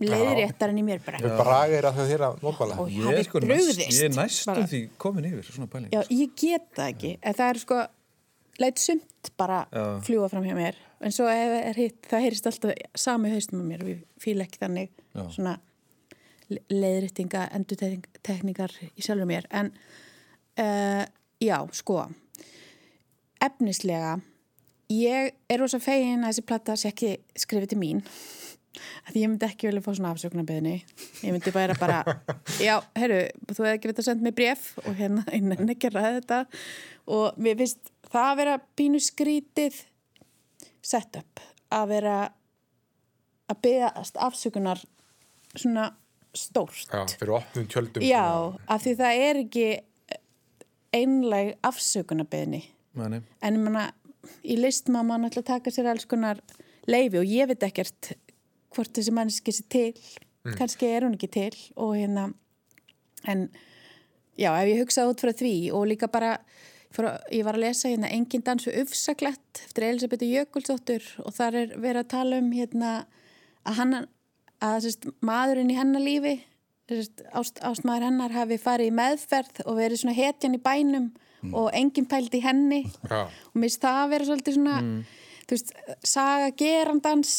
leiðréttarinn 0.03 0.79
í 0.83 0.85
mér 0.85 1.01
bara 1.05 1.19
Þau 1.23 1.37
bragir 1.41 1.87
að 1.89 1.97
þau 1.99 2.07
þeirra 2.11 2.29
mótbala. 2.43 2.75
og 2.83 2.91
Ég 2.93 3.17
er 3.17 3.25
sko 3.25 3.41
næst, 3.41 3.79
ég 3.81 4.03
er 4.11 4.13
næstum 4.17 4.53
bara. 4.55 4.67
því 4.69 4.81
komin 5.01 5.29
yfir 5.31 5.47
svona 5.49 5.71
pæling 5.73 5.95
Já, 5.95 6.03
ég 6.13 6.35
get 6.37 6.67
það 6.77 6.91
ekki 6.93 7.13
en 7.23 7.39
það 7.39 7.53
er 7.55 7.61
sko 7.63 7.79
leitt 8.61 8.83
sumt 8.83 9.31
bara 9.41 9.63
Já. 9.73 9.85
fljúa 10.05 10.29
fram 10.33 10.45
hjá 10.45 10.57
mér 10.59 10.77
en 11.01 11.13
svo 11.17 11.27
ef 11.33 11.55
er 11.63 11.81
hitt, 11.81 11.99
það 12.11 12.23
heyrist 12.27 12.47
alltaf 12.51 12.77
sami 12.97 13.33
haustum 13.33 13.61
á 13.61 13.67
mér 13.73 13.87
ég 13.89 14.05
fíla 14.21 14.45
ekki 14.47 14.61
þannig 14.63 14.93
Já. 15.17 15.25
svona 15.33 15.57
le- 16.53 16.63
leiðréttinga 16.73 17.47
endurtekningar 17.57 18.73
í 18.95 19.03
sjálfur 19.05 19.29
mér. 19.29 19.49
En 19.51 19.73
uh, 20.61 21.05
já, 21.43 21.59
sko 21.77 22.05
efnislega 23.43 24.17
ég 24.93 25.35
er 25.51 25.61
rosa 25.61 25.81
fegin 25.83 26.23
að 26.25 26.33
þessi 26.33 26.45
platta 26.49 26.77
sé 26.79 26.91
ekki 26.93 27.15
skrifið 27.39 27.73
til 27.75 27.81
mín. 27.81 28.03
Að 29.09 29.17
ég 29.17 29.31
myndi 29.31 29.47
ekki 29.47 29.71
vilja 29.71 29.81
fá 29.81 29.93
svona 29.97 30.11
afsökunarbeðni 30.13 30.75
ég 31.25 31.33
myndi 31.33 31.53
bara 31.55 31.75
bara 31.81 32.03
já, 32.67 32.75
herru, 32.99 33.23
þú 33.49 33.65
hefði 33.65 33.75
ekki 33.79 33.89
veit 33.91 34.01
að 34.03 34.09
senda 34.11 34.27
mig 34.27 34.35
bref 34.37 34.67
og 34.85 34.91
hérna, 34.99 35.23
ég 35.33 35.47
nenni 35.47 35.73
ekki 35.73 35.89
að 35.89 35.97
ræða 35.97 36.17
þetta. 36.19 36.41
Og 37.17 37.39
mér 37.41 37.57
finnst 37.63 37.93
það 38.11 38.27
að 38.31 38.41
vera 38.43 38.57
pínu 38.77 39.01
skrítið 39.01 39.79
setup 40.87 41.41
að 41.75 41.89
vera 41.95 42.17
að 43.51 43.63
beðast 43.65 44.21
afsökunar 44.23 44.83
svona 45.57 45.89
stórt 46.39 46.89
Já, 46.93 47.03
fyrir 47.19 47.35
opnum 47.39 47.69
tjöldum. 47.71 48.05
Já, 48.05 48.25
svona. 48.25 48.65
af 48.75 48.85
því 48.85 48.95
það 49.01 49.23
er 49.29 49.41
ekki 49.45 49.67
einleg 50.97 51.55
afsökunarbeðni 51.67 52.63
en 52.97 53.19
ég 53.21 53.59
manna, 53.61 53.89
í 54.43 54.57
list 54.59 54.89
má 54.89 55.03
maður 55.03 55.27
náttúrulega 55.27 55.51
taka 55.53 55.75
sér 55.75 55.91
alls 55.93 56.07
konar 56.09 56.41
leifi 56.89 57.21
og 57.21 57.29
ég 57.29 57.51
veit 57.51 57.67
ekkert 57.67 58.15
hvort 58.75 58.95
þessi 58.97 59.15
mannski 59.15 59.55
sé 59.55 59.67
til 59.73 59.93
kannski 60.57 60.89
er 60.89 61.07
hún 61.07 61.17
ekki 61.17 61.31
til 61.33 61.55
og 61.75 61.97
hérna 61.97 62.31
en 63.27 63.49
já, 64.39 64.53
ef 64.53 64.69
ég 64.71 64.81
hugsa 64.85 65.07
út 65.11 65.23
frá 65.23 65.33
því 65.35 65.73
og 65.75 65.89
líka 65.91 66.09
bara 66.13 66.37
frá, 66.95 67.17
ég 67.33 67.45
var 67.47 67.59
að 67.59 67.67
lesa 67.67 67.91
hérna 67.91 68.11
Engin 68.15 68.45
dansu 68.47 68.73
ufsaklett 68.83 69.65
eftir 69.67 69.89
Elisabethu 69.89 70.29
Jökulsdóttur 70.31 71.07
og 71.25 71.35
þar 71.37 71.61
er 71.63 71.75
verið 71.77 72.03
að 72.05 72.13
tala 72.13 72.41
um 72.43 72.53
hérna 72.55 72.93
að 73.67 73.81
hann 73.81 73.97
að 74.65 74.79
sérst, 74.87 75.09
maðurinn 75.25 75.73
í 75.73 75.79
hennar 75.79 76.05
lífi 76.05 76.35
sérst, 76.89 77.23
ást, 77.35 77.63
ástmaður 77.67 78.09
hennar 78.09 78.35
hafi 78.35 78.59
farið 78.63 78.91
í 78.93 78.97
meðferð 78.97 79.63
og 79.67 79.79
verið 79.81 80.03
svona 80.03 80.17
hetjan 80.17 80.57
í 80.57 80.63
bænum 80.63 81.13
og 81.55 81.71
enginn 81.77 82.09
pælt 82.11 82.35
í 82.35 82.43
henni. 82.43 82.83
Já. 83.07 83.27
og 83.29 83.55
mér 83.55 83.69
finnst 83.69 83.85
það 83.85 84.03
að 84.03 84.13
vera 84.15 84.29
svolítið 84.29 84.57
svona 84.57 84.79
þú 85.47 85.55
veist, 85.55 85.73
saga 86.03 86.53
gerandans 86.59 87.33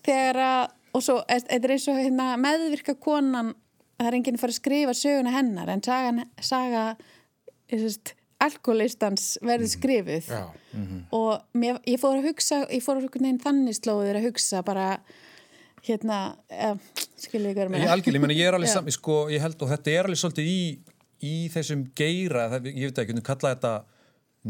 þegar 0.00 0.40
að 0.46 0.68
og 0.96 1.04
svo, 1.04 1.18
þetta 1.28 1.58
er 1.58 1.74
eins 1.74 1.88
og 1.90 1.98
hérna, 2.00 2.30
meðvirka 2.40 2.96
konan 2.98 3.52
það 4.00 4.08
er 4.08 4.16
enginn 4.18 4.38
að 4.38 4.44
fara 4.44 4.54
að 4.54 4.58
skrifa 4.58 4.96
söguna 4.96 5.34
hennar 5.34 5.70
en 5.70 5.84
saga, 5.84 6.26
saga 6.42 6.84
sérst, 7.70 8.14
alkoholistans 8.40 9.34
verður 9.44 9.68
skrifuð. 9.68 10.30
Já. 10.32 10.46
og 11.12 11.58
mér, 11.60 11.80
ég 11.84 12.00
fór 12.00 12.18
að 12.18 12.30
hugsa 12.30 12.62
ég 12.70 12.84
fór 12.84 12.98
að 12.98 13.08
hugsa 13.08 13.24
neginn 13.26 13.42
þannig 13.42 13.76
slóður 13.76 14.20
að 14.20 14.30
hugsa 14.30 14.62
bara 14.66 14.86
hérna 15.86 16.18
eh, 16.48 16.74
skilja 17.20 17.52
ykkur 17.54 17.72
Ég, 17.76 17.86
algjörlega, 17.94 18.32
ég, 18.36 18.46
er 18.50 18.56
alveg 18.58 18.72
saman, 18.72 18.94
sko, 18.96 19.16
ég 19.32 19.40
held 19.44 19.62
og 19.64 19.70
þetta 19.72 19.94
er 19.94 20.08
alveg 20.08 20.20
svolítið 20.20 20.50
í, 20.50 20.60
í 21.30 21.34
þessum 21.54 21.86
geira, 21.96 22.48
það, 22.54 22.68
ég 22.72 22.90
veit 22.90 23.00
ekki, 23.02 23.12
hvernig 23.14 23.26
kalla 23.30 23.54
þetta 23.54 23.72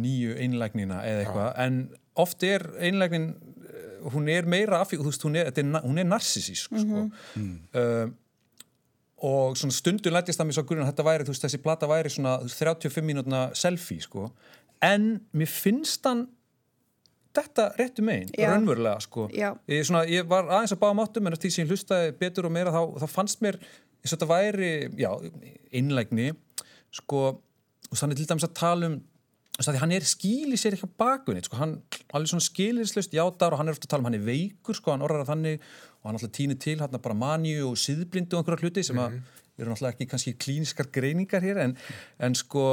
nýju 0.01 0.37
einlægnina 0.38 1.01
eða 1.07 1.25
eitthvað, 1.25 1.53
en 1.66 1.79
oft 2.23 2.43
er 2.47 2.66
einlægnin, 2.79 3.29
eh, 3.66 3.93
hún 4.14 4.29
er 4.31 4.47
meira 4.51 4.81
af, 4.85 4.93
þú 4.95 5.07
veist, 5.09 5.25
hún 5.27 5.38
er, 5.40 5.51
þetta 5.51 5.64
er, 5.64 5.71
na- 5.75 5.83
hún 5.87 5.99
er 6.03 6.07
narsisísk, 6.11 6.77
sko. 6.85 7.07
Um, 7.37 8.14
og 9.21 9.57
svona 9.61 9.75
stundum 9.77 10.14
lætist 10.14 10.40
það 10.40 10.47
mér 10.49 10.57
svo 10.57 10.62
grunn 10.64 10.81
að 10.85 10.93
þetta 10.95 11.05
væri, 11.11 11.25
þú 11.27 11.35
veist, 11.35 11.43
þessi 11.45 11.59
plata 11.61 11.88
væri 11.90 12.09
svona 12.14 12.38
þú 12.40 12.47
veist, 12.49 12.61
35 12.62 13.05
mínútna 13.05 13.40
selfie, 13.59 14.01
sko, 14.07 14.31
en 14.81 15.11
mér 15.37 15.51
finnst 15.53 16.07
hann 16.09 16.23
þetta 17.37 17.66
réttu 17.79 18.05
megin, 18.07 18.33
raunverulega, 18.38 19.05
sko. 19.05 19.29
Ég, 19.35 19.85
svona, 19.87 20.03
ég 20.11 20.27
var 20.31 20.49
aðeins 20.49 20.75
að 20.75 20.83
báða 20.83 20.99
máttum 20.99 21.29
en 21.29 21.37
eftir 21.37 21.49
því 21.51 21.55
sem 21.57 21.66
ég 21.66 21.75
hlustaði 21.75 22.16
betur 22.21 22.49
og 22.49 22.55
meira 22.57 22.75
þá, 22.75 22.81
þá 23.03 23.07
fannst 23.12 23.45
mér 23.45 23.61
eins 23.61 24.11
og 24.11 24.16
þetta 24.16 24.31
væri, 24.31 24.73
já, 24.99 25.11
innlægni 25.81 26.33
sko, 26.97 27.23
og 27.90 28.01
þannig 28.01 28.21
til 28.21 28.29
dæmis 28.33 28.49
að 28.49 28.59
tala 28.62 28.90
um 28.90 29.01
Þannig 29.61 29.77
að 29.77 29.83
hann 29.83 29.93
er 29.93 30.05
skýli 30.09 30.57
sér 30.57 30.73
ekki 30.73 30.87
á 30.88 30.99
bakunni, 31.03 31.43
sko, 31.45 31.59
hann 31.61 31.75
alveg 32.16 32.31
svona 32.31 32.45
skilislust 32.47 33.12
játar 33.12 33.53
og 33.53 33.61
hann 33.61 33.69
er 33.69 33.77
ofta 33.77 33.85
að 33.85 33.93
tala 33.93 34.01
um 34.01 34.07
hann 34.09 34.16
er 34.16 34.23
veikur, 34.25 34.77
sko, 34.79 34.95
hann 34.95 35.05
orðar 35.05 35.27
að 35.27 35.33
þannig 35.35 35.66
og 36.01 36.07
hann 36.09 36.16
alltaf 36.16 36.33
týnir 36.33 36.57
til 36.64 36.79
hann 36.81 36.97
bara 36.97 37.16
manju 37.21 37.66
og 37.69 37.77
siðblindu 37.83 38.38
og 38.38 38.40
einhverja 38.40 38.64
hluti 38.64 38.85
sem 38.88 39.03
að 39.03 39.19
eru 39.61 39.75
náttúrulega 39.75 39.93
ekki 39.93 40.09
kannski 40.14 40.33
klíniskar 40.40 40.88
greiningar 40.95 41.45
hér 41.45 41.61
en, 41.66 41.77
en 42.25 42.38
sko, 42.38 42.64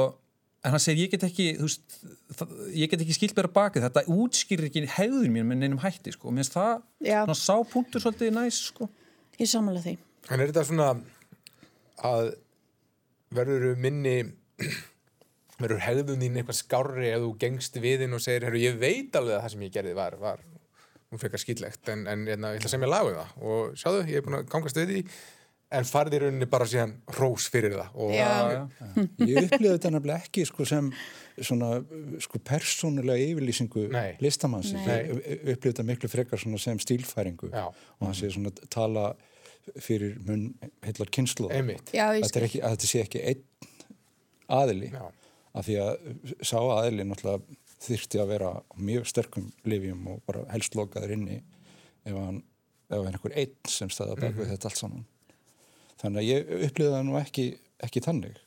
en 0.64 0.74
hann 0.74 0.82
segir 0.82 1.06
ég 1.06 1.12
get 1.14 1.24
ekki, 1.28 1.46
þú 1.58 1.68
veist, 1.68 1.96
það, 2.40 2.56
ég 2.74 2.90
get 2.90 3.04
ekki 3.04 3.16
skilt 3.16 3.36
mér 3.38 3.48
á 3.50 3.58
bakið, 3.60 3.86
þetta 3.86 4.04
útskýrir 4.14 4.68
ekki 4.68 4.84
hegðun 4.96 5.34
mín 5.34 5.48
með 5.48 5.62
neinum 5.62 5.82
hætti, 5.84 6.14
sko, 6.14 6.28
og 6.28 6.34
mér 6.34 6.44
finnst 6.44 6.58
það 6.58 6.74
Já. 7.06 7.20
svona 7.22 7.38
sápunktur 7.44 8.04
svolítið 8.04 8.34
næs, 8.34 8.60
sko. 8.72 8.90
Ég 9.38 9.50
sammála 9.50 9.82
því. 9.84 9.94
En 10.28 10.42
er 10.42 10.50
þetta 10.50 10.66
svona 10.66 10.90
að 12.08 12.32
verður 13.38 13.78
minni 13.78 14.16
verður 15.58 15.82
hegðun 15.82 16.22
þín 16.22 16.38
eitthvað 16.38 16.60
skárri 16.60 17.08
ef 17.10 17.22
þú 17.22 17.32
gengst 17.42 17.80
við 17.82 18.04
þinn 18.04 18.18
og 18.18 18.22
segir, 18.22 18.46
herru, 18.46 18.62
ég 18.62 18.78
veit 18.78 19.16
alveg 19.18 19.38
að 19.38 19.42
það 19.44 19.54
sem 19.54 19.66
ég 19.66 19.74
gerði 19.74 19.96
var, 19.98 20.18
var 20.20 20.44
hún 21.08 21.22
frekar 21.22 21.40
skýtlegt, 21.42 21.88
en, 21.92 22.04
en 22.10 22.26
hérna, 22.28 22.52
ég 22.54 22.60
ætla 22.60 22.68
að 22.68 22.74
semja 22.74 22.90
lag 22.90 23.08
um 23.08 23.16
það 23.16 23.48
og 23.48 23.80
sjáðu, 23.80 24.04
ég 24.10 24.20
er 24.20 24.26
búin 24.26 24.38
að 24.38 24.48
gangast 24.52 24.78
við 24.78 24.90
því 24.92 25.02
en 25.74 25.84
farði 25.88 26.16
í 26.16 26.20
rauninni 26.22 26.46
bara 26.48 26.66
síðan 26.68 26.94
rós 27.18 27.48
fyrir 27.52 27.74
það 27.76 27.96
og 28.00 28.12
Já. 28.14 28.28
Ég 29.20 29.40
upplifði 29.44 29.72
þetta 29.74 29.90
nefnilega 29.92 30.22
ekki 30.24 30.44
sko, 30.48 30.64
sem 30.68 30.88
svona 31.36 31.68
sko, 32.24 32.40
persónulega 32.48 33.26
yfirlýsingu. 33.28 33.84
Nei. 33.92 34.14
Ég 34.16 35.52
upplifði 35.54 35.72
þetta 35.74 35.86
miklu 35.90 36.10
frekar 36.12 36.40
svona 36.40 36.60
sem 36.62 36.80
stílfæringu 36.82 37.50
Já. 37.52 37.66
og 37.68 38.06
hann 38.06 38.16
sé 38.16 38.30
svona 38.32 38.52
tala 38.72 39.10
fyrir 39.84 40.16
mun 40.24 40.48
heillar 40.86 41.10
kynslu. 41.12 41.50
Já, 41.92 42.06
Þetta, 42.16 42.40
er 42.40 42.48
ekki, 42.48 42.62
að 42.64 42.76
þetta 42.78 42.88
sé 42.88 43.02
ekki 43.04 43.24
einn 43.28 43.44
aðili 44.48 44.88
Já. 44.94 45.04
af 45.52 45.66
því 45.68 45.76
að 45.84 45.92
sá 46.48 46.56
aðili 46.62 47.04
náttúrulega 47.04 47.58
þyrfti 47.84 48.18
að 48.22 48.30
vera 48.32 48.54
mjög 48.80 49.04
sterkum 49.12 49.52
lifjum 49.68 50.06
og 50.14 50.22
bara 50.26 50.46
helst 50.54 50.74
lokaður 50.74 51.12
inni 51.14 51.42
ef 52.08 52.16
hann 52.16 52.40
ef 52.88 52.96
hann 53.04 53.12
einhver 53.12 53.36
einn 53.36 53.52
sem 53.68 53.90
staða 53.92 54.16
bak 54.18 54.34
við 54.38 54.48
þetta 54.54 54.70
allt 54.70 54.80
saman 54.80 55.04
þannig 56.02 56.20
að 56.22 56.28
ég 56.28 56.52
upplýði 56.68 56.92
það 56.94 57.08
nú 57.08 57.18
ekki, 57.22 57.48
ekki 57.88 58.04
þannig 58.04 58.38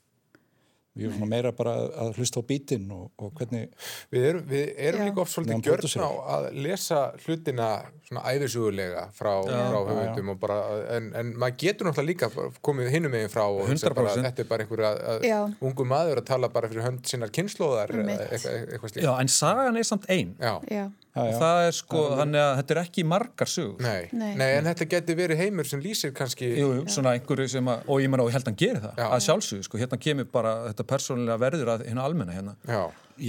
ég 1.00 1.08
er 1.08 1.14
svona 1.16 1.30
meira 1.32 1.52
bara 1.56 1.74
að 2.04 2.18
hlusta 2.20 2.42
á 2.42 2.48
bítinn 2.48 2.90
og, 2.92 3.12
og 3.22 3.32
hvernig 3.38 3.70
Við 4.12 4.26
erum, 4.28 4.42
við 4.50 4.72
erum 4.90 5.06
líka 5.08 5.22
oft 5.24 5.32
svolítið 5.32 5.70
gjörn 5.70 6.04
á 6.04 6.12
að 6.36 6.48
lesa 6.66 7.00
hlutina 7.24 7.68
svona 8.10 8.24
æfisugulega 8.34 9.06
frá, 9.16 9.32
frá 9.48 9.78
höfundum 9.88 10.34
og 10.34 10.42
bara, 10.42 10.58
en, 10.98 11.08
en 11.16 11.32
maður 11.40 11.62
getur 11.64 11.88
náttúrulega 11.88 12.10
líka 12.12 12.50
komið 12.68 12.92
hinnum 12.92 13.16
meginn 13.16 13.32
frá 13.32 13.46
og 13.46 13.62
bara, 13.64 13.78
100%. 13.78 14.26
þetta 14.28 14.44
er 14.44 14.50
bara 14.50 14.66
einhver 14.66 14.84
að, 14.90 15.00
að 15.14 15.28
Já. 15.30 15.38
ungu 15.70 15.88
maður 15.88 16.24
að 16.24 16.28
tala 16.34 16.52
bara 16.52 16.72
fyrir 16.74 16.88
hönd 16.90 17.08
sinnar 17.08 17.32
kynnslóðar 17.40 17.96
eitthvað, 17.96 18.60
eitthvað 18.60 18.94
slíkt. 18.96 19.06
Já, 19.08 19.14
en 19.16 19.32
sagan 19.32 19.80
er 19.80 19.88
samt 19.88 20.10
ein. 20.12 20.36
Já. 20.44 20.58
Já. 20.68 20.90
Já, 21.16 21.22
já, 21.28 21.38
það 21.42 21.62
er 21.68 21.76
sko, 21.78 22.02
þannig 22.20 22.42
að 22.42 22.52
þetta 22.62 22.74
er 22.76 22.80
ekki 22.84 23.04
margar 23.12 23.50
sögur. 23.52 23.82
Nei. 23.84 24.10
Nei. 24.14 24.36
Nei. 24.40 24.50
en 24.58 24.66
þetta 24.70 24.88
geti 24.94 25.16
verið 25.20 25.38
heimur 25.44 25.68
sem 25.68 25.82
lýsir 25.84 26.14
kannski 26.16 26.50
Jú, 26.58 26.70
jú, 26.80 26.86
svona 26.88 27.14
einhverju 27.18 27.48
sem 27.52 27.66
að, 27.68 27.84
og 27.88 28.02
ég 28.02 28.10
menna 28.14 28.24
og 28.24 28.30
ég 28.32 28.38
held 28.38 28.46
að 28.48 28.52
hann 28.52 28.60
gerir 28.64 28.82
það, 28.86 28.96
Já. 29.02 29.08
að 29.12 29.24
sjálfsögðu, 29.28 29.64
sko, 29.68 29.78
hérna 29.82 30.00
kemur 30.08 30.30
bara 30.32 30.54
þetta 30.72 30.88
persónulega 30.94 31.38
verður 31.44 31.74
að 31.76 31.86
hérna 31.90 32.06
almenna 32.08 32.34
hérna. 32.38 32.56
Já, 32.68 32.82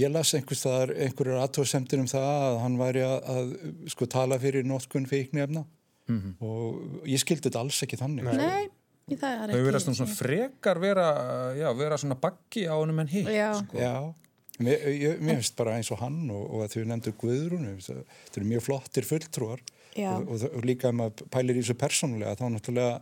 ég 0.03 0.11
las 0.15 0.33
einhvers 0.33 0.63
staðar 0.63 0.95
einhverjar 0.95 1.43
aðtóðsemtir 1.43 1.99
um 1.99 2.07
það 2.07 2.29
að 2.47 2.59
hann 2.63 2.77
væri 2.79 3.03
að, 3.03 3.17
að 3.35 3.51
sko 3.93 4.05
tala 4.05 4.39
fyrir 4.39 4.63
notkun 4.65 5.05
fíknefna 5.09 5.65
Mhm. 6.09 6.33
og 6.43 7.05
ég 7.07 7.15
skildi 7.21 7.47
þetta 7.47 7.61
alls 7.63 7.77
ekki 7.85 7.95
þannig 7.95 8.25
sko. 8.27 8.33
Nei, 8.35 8.65
í 9.07 9.15
það 9.15 9.37
er 9.43 9.51
Þau 9.53 9.55
ekki. 9.55 9.65
vera 9.69 9.79
svona, 9.79 9.95
svona 10.01 10.15
frekar 10.19 10.79
vera, 10.83 11.05
já, 11.55 11.69
vera 11.79 11.95
svona 12.01 12.17
baggi 12.19 12.65
á 12.67 12.75
honum 12.75 12.99
en 12.99 13.07
hitt. 13.07 13.27
Já. 13.31 13.53
Sko. 13.61 13.77
Mér, 14.61 14.83
ég, 14.93 15.21
mér 15.23 15.39
finnst 15.39 15.55
bara 15.57 15.77
eins 15.79 15.89
og 15.91 15.97
hann 16.03 16.27
og, 16.29 16.43
og 16.53 16.65
að 16.67 16.75
þau 16.75 16.83
nefndur 16.91 17.15
Guðrún 17.23 17.63
þetta 17.81 18.37
eru 18.37 18.49
mjög 18.51 18.61
flottir 18.67 19.07
fulltrúar. 19.09 19.63
Og, 20.17 20.29
og, 20.33 20.43
og 20.57 20.63
líka 20.65 20.89
ef 20.89 20.95
maður 20.97 21.25
pælir 21.33 21.57
í 21.57 21.61
þessu 21.63 21.75
persónulega 21.77 22.35
þá 22.39 22.47
náttúrulega 22.49 22.93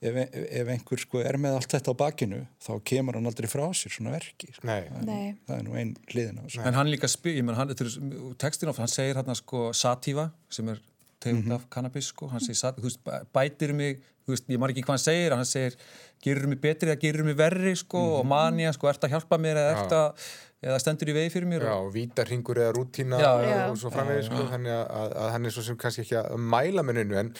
ef, 0.00 0.14
ef 0.60 0.70
einhver 0.72 1.02
sko 1.02 1.20
er 1.20 1.36
með 1.40 1.58
allt 1.58 1.74
þetta 1.74 1.92
á 1.92 2.00
bakinu 2.00 2.38
þá 2.64 2.70
kemur 2.88 3.18
hann 3.18 3.28
aldrei 3.28 3.48
frá 3.52 3.66
sér 3.76 3.92
svona 3.92 4.14
verki 4.14 4.48
sko. 4.54 4.64
nei, 4.68 4.86
Nei. 5.04 5.34
það 5.48 5.56
er 5.58 5.66
nú 5.66 5.76
einn 5.76 5.90
hliðin 6.08 6.40
á 6.40 6.42
þessu. 6.46 6.62
En 6.70 6.78
hann 6.80 6.88
líka 6.92 7.10
spyr, 7.12 7.36
ég 7.40 7.44
menn, 7.44 7.58
hann, 7.60 7.72
þetta 7.74 7.88
er 7.88 8.36
textin 8.40 8.72
of, 8.72 8.80
hann 8.80 8.88
segir 8.92 9.20
hérna 9.20 9.36
sko 9.36 9.66
sativa, 9.76 10.30
sem 10.48 10.68
er 10.72 10.80
tegund 11.20 11.52
af 11.52 11.66
kannabis, 11.72 12.08
sko, 12.14 12.30
hann 12.32 12.40
segir, 12.40 12.56
sat- 12.62 12.80
þú 12.80 12.88
veist, 12.88 13.02
bæ- 13.04 13.26
bætir 13.36 13.74
mig, 13.76 14.00
þú 14.24 14.32
veist, 14.32 14.48
ég 14.48 14.56
maður 14.62 14.72
ekki 14.78 14.86
hvað 14.88 14.96
hann 14.96 15.04
segir, 15.04 15.34
hann 15.36 15.48
segir, 15.52 15.76
gerir 16.24 16.48
mig 16.48 16.62
betri 16.64 16.88
eða 16.88 17.00
gerir 17.04 17.26
mig 17.28 17.36
verri, 17.36 17.74
sko, 17.76 18.00
og 18.22 18.24
manja, 18.32 18.72
sko, 18.72 18.88
ert 18.88 19.04
að 19.04 19.12
hjálpa 19.18 19.36
mér 19.44 19.60
eða 19.60 19.74
ert 19.82 19.92
að, 19.98 20.30
eða 20.60 20.76
stendur 20.82 21.08
í 21.08 21.14
vegi 21.16 21.30
fyrir 21.32 21.48
mér 21.48 21.62
já, 21.64 21.72
og, 21.80 21.88
vítarhingur 21.94 22.58
eða 22.60 22.74
rútína 22.76 23.16
Já, 23.22 23.30
já. 23.46 23.58
og 23.70 23.78
svo 23.80 23.88
framvegis 23.94 24.26
sko, 24.28 24.42
þannig 24.50 24.74
að, 24.76 24.84
að, 25.22 25.28
hann 25.34 25.48
er 25.48 25.54
svo 25.56 25.62
sem 25.64 25.78
kannski 25.80 26.04
ekki 26.04 26.18
að 26.20 26.36
mæla 26.52 26.82
menninu 26.84 27.16
en 27.22 27.30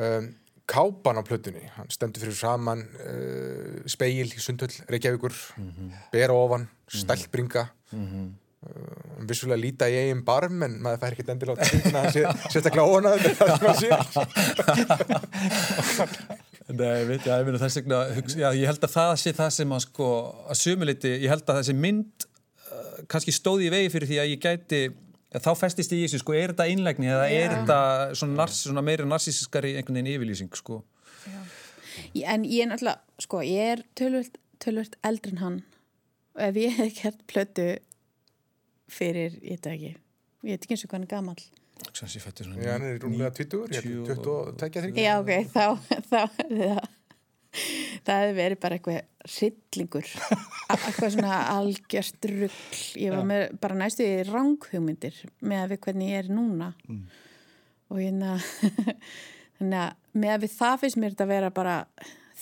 um, 0.00 0.30
kápan 0.66 1.20
á 1.20 1.22
plötunni, 1.28 1.64
hann 1.76 1.92
stendur 1.92 2.24
fyrir 2.24 2.38
saman 2.40 2.80
uh, 3.04 3.76
speil 3.92 4.24
í 4.32 4.40
sundhull 4.42 4.72
Reykjavíkur, 4.90 5.36
bera 6.14 6.34
ofan 6.34 6.64
stælbringa 6.90 7.66
uh, 7.92 8.24
vissulega 9.28 9.60
líta 9.60 9.86
í 9.92 9.94
eigin 10.00 10.24
barm 10.26 10.64
en 10.66 10.80
maður 10.82 11.02
fær 11.04 11.14
ekkert 11.14 11.30
sé 12.16 12.24
sérstaklega 12.50 12.88
ónaður 12.88 13.20
með 13.22 13.34
það 13.38 13.52
sem 13.52 13.66
hann 13.68 13.78
sé. 13.84 13.90
Nei, 16.76 17.04
veit, 17.06 17.22
já, 17.22 17.36
ég 17.38 17.46
vegna, 17.46 17.98
hugsa- 18.16 18.40
já, 18.40 18.48
ég 18.58 18.66
held 18.66 18.82
að 18.82 18.90
það 18.96 19.12
sé 19.22 19.32
það 19.36 19.50
sem 19.54 19.74
að 19.76 19.84
sko, 19.84 20.08
að 20.50 20.58
sumuleiti, 20.58 21.12
ég 21.22 21.30
held 21.30 21.44
að 21.52 21.60
þessi 21.60 21.76
mynd 21.78 22.26
kannski 23.12 23.32
stóði 23.34 23.68
í 23.68 23.72
vegi 23.74 23.90
fyrir 23.94 24.08
því 24.10 24.18
að 24.22 24.30
ég 24.32 24.42
gæti, 24.44 24.80
að 25.36 25.44
þá 25.46 25.50
festist 25.60 25.92
ég 25.92 26.02
í 26.02 26.06
þessu, 26.06 26.20
sko, 26.22 26.34
er 26.38 26.52
þetta 26.54 26.66
einlægni 26.70 27.08
eða 27.12 27.26
er 27.30 27.54
þetta 27.58 27.78
svona, 28.16 28.36
nars, 28.42 28.60
svona 28.66 28.82
meira 28.86 29.04
narsísiskari 29.10 29.74
einhvern 29.76 29.98
veginn 30.00 30.12
yfirlýsing, 30.14 30.52
sko. 30.56 30.82
Ég- 32.14 32.28
En 32.28 32.44
ég 32.44 32.62
er 32.62 32.70
náttúrulega, 32.70 33.00
sko, 33.24 33.40
ég 33.44 33.72
er 33.76 33.82
tölvöld, 33.98 34.36
tölvöld 34.62 34.96
eldri 35.04 35.32
en 35.32 35.38
hann 35.42 35.58
og 36.36 36.42
ef 36.50 36.54
ég 36.60 36.74
hef 36.76 36.94
gert 37.02 37.20
plötu 37.26 37.68
fyrir, 38.92 39.36
ég 39.42 39.56
veit 39.56 39.66
ekki, 39.72 39.92
ég 40.46 40.52
veit 40.54 40.62
ekki 40.66 40.76
eins 40.76 40.84
og 40.84 40.90
hvað 40.90 40.98
hann 41.00 41.06
er 41.08 41.12
gamall. 41.14 41.46
Sem 41.92 42.08
sé 42.08 42.20
fættur 42.22 42.46
svona... 42.48 42.62
Já, 42.62 42.72
hann 42.76 42.86
er 42.88 42.98
rúmlega 43.02 43.32
20, 43.36 43.66
ég 43.72 43.82
held 43.84 44.06
22 44.08 44.54
þryggjum. 44.60 45.00
Já, 45.02 45.16
ok, 45.20 45.32
þá, 45.52 45.66
þá 46.08 46.20
hefði 46.38 46.70
það, 48.06 48.16
hefði 48.22 48.34
verið 48.40 48.60
bara 48.64 48.78
eitthvað 48.78 49.30
hryllingur, 49.36 50.10
A- 50.26 50.78
eitthvað 50.78 51.14
svona 51.16 51.38
algjört 51.54 52.28
rugl. 52.32 52.82
Ég 53.02 53.14
var 53.14 53.24
með 53.30 53.46
bara 53.62 53.78
næstu 53.82 54.06
í 54.06 54.26
ranghugmyndir 54.30 55.22
með 55.40 55.62
að 55.64 55.72
við 55.74 55.82
hvernig 55.86 56.12
ég 56.12 56.24
er 56.24 56.30
núna. 56.34 56.70
Og 57.90 58.02
hérna, 58.02 58.36
þannig 59.58 59.80
að 59.82 60.20
með 60.22 60.34
að 60.36 60.44
við 60.46 60.54
það 60.58 60.78
finnst 60.84 61.00
mér 61.02 61.14
þetta 61.16 61.26
að 61.28 61.34
vera 61.36 61.50
bara 61.54 61.76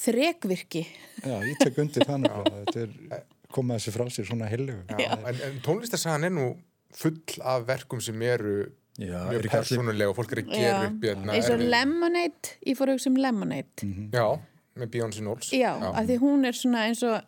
þrekvirki. 0.04 0.84
Já, 1.24 1.36
ég 1.46 1.58
tek 1.60 1.80
undir 1.84 2.06
þannig 2.08 2.34
að 2.34 2.48
þetta 2.60 2.84
er 2.86 3.24
komað 3.54 3.78
þessi 3.80 3.92
frá 3.94 4.06
sér 4.10 4.26
svona 4.26 4.48
heilegu 4.50 4.80
Já, 4.98 5.12
en, 5.14 5.36
en 5.46 5.60
tónlistarsagan 5.64 6.26
er 6.26 6.32
nú 6.34 6.46
full 6.94 7.20
af 7.46 7.62
verkum 7.68 8.00
sem 8.02 8.18
eru 8.26 8.56
Já, 8.98 9.20
mjög 9.28 9.40
er 9.40 9.48
persónulega 9.50 10.10
og 10.12 10.16
fólk 10.18 10.34
er 10.34 10.40
að 10.44 10.50
gera 10.54 10.80
upp 10.88 11.06
hérna 11.06 11.34
eins 11.34 11.50
og 11.50 11.62
Lemonade, 11.62 12.52
ég 12.66 12.76
fór 12.78 12.90
að 12.92 12.98
hugsa 12.98 13.10
um 13.10 13.16
Lemonade. 13.22 13.88
Já, 14.14 14.26
með 14.78 14.90
Beyoncé 14.94 15.22
Knowles 15.22 15.50
Já, 15.54 15.70
af 15.90 16.06
því 16.08 16.16
hún 16.22 16.44
er 16.48 16.56
svona 16.58 16.86
eins 16.88 17.02
og 17.06 17.20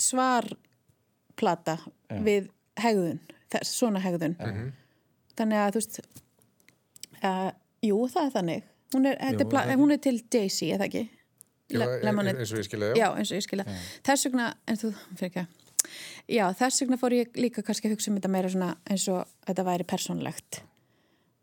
svarplata 0.00 1.78
við 2.24 2.48
hegðun, 2.80 3.20
þess, 3.52 3.74
svona 3.78 4.00
hegðun. 4.02 4.36
Þannig 5.38 5.60
að 5.60 5.74
þú 5.74 5.82
veist, 5.82 6.00
uh, 7.24 7.50
jú 7.84 7.98
það 8.10 8.28
er 8.28 8.32
þannig. 8.38 8.70
Hún 8.94 9.08
er, 9.10 9.18
jú, 9.18 9.42
Jú, 9.42 9.58
er 9.64 9.78
hún 9.80 9.94
er 9.94 10.00
til 10.02 10.16
Daisy, 10.30 10.70
eða 10.74 10.86
ekki? 10.88 11.04
Já, 11.72 11.78
Le 11.80 11.86
Lemonade. 12.04 12.38
eins 12.38 12.52
og 12.52 12.60
ég 12.60 12.68
skilja, 12.68 12.92
Já, 12.98 13.08
eins 13.18 13.32
og 13.32 13.38
ég 13.40 13.46
skilja. 13.46 13.64
Þess 14.06 14.28
vegna, 14.28 14.50
en 14.70 14.78
þú, 14.78 14.92
fyrir 15.18 15.30
ekki 15.30 15.42
að, 15.42 15.88
já, 16.36 16.44
þess 16.60 16.84
vegna 16.84 16.98
fór 17.00 17.16
ég 17.16 17.40
líka 17.40 17.64
kannski 17.66 17.88
að 17.88 17.96
hugsa 17.96 18.12
um 18.12 18.18
þetta 18.20 18.30
meira 18.34 18.52
svona 18.52 18.70
eins 18.90 19.06
og 19.10 19.24
þetta 19.48 19.66
væri 19.66 19.86
persónlegt. 19.88 20.60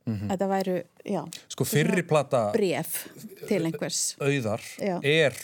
Þetta 0.05 0.47
væri, 0.49 0.77
já, 1.05 1.21
Sko, 1.53 1.65
fyrri 1.67 2.03
plata 2.07 2.47
bref 2.55 3.03
til 3.47 3.61
einhvers. 3.69 4.15
auðar 4.21 4.63
Já. 4.81 4.95
er 5.03 5.37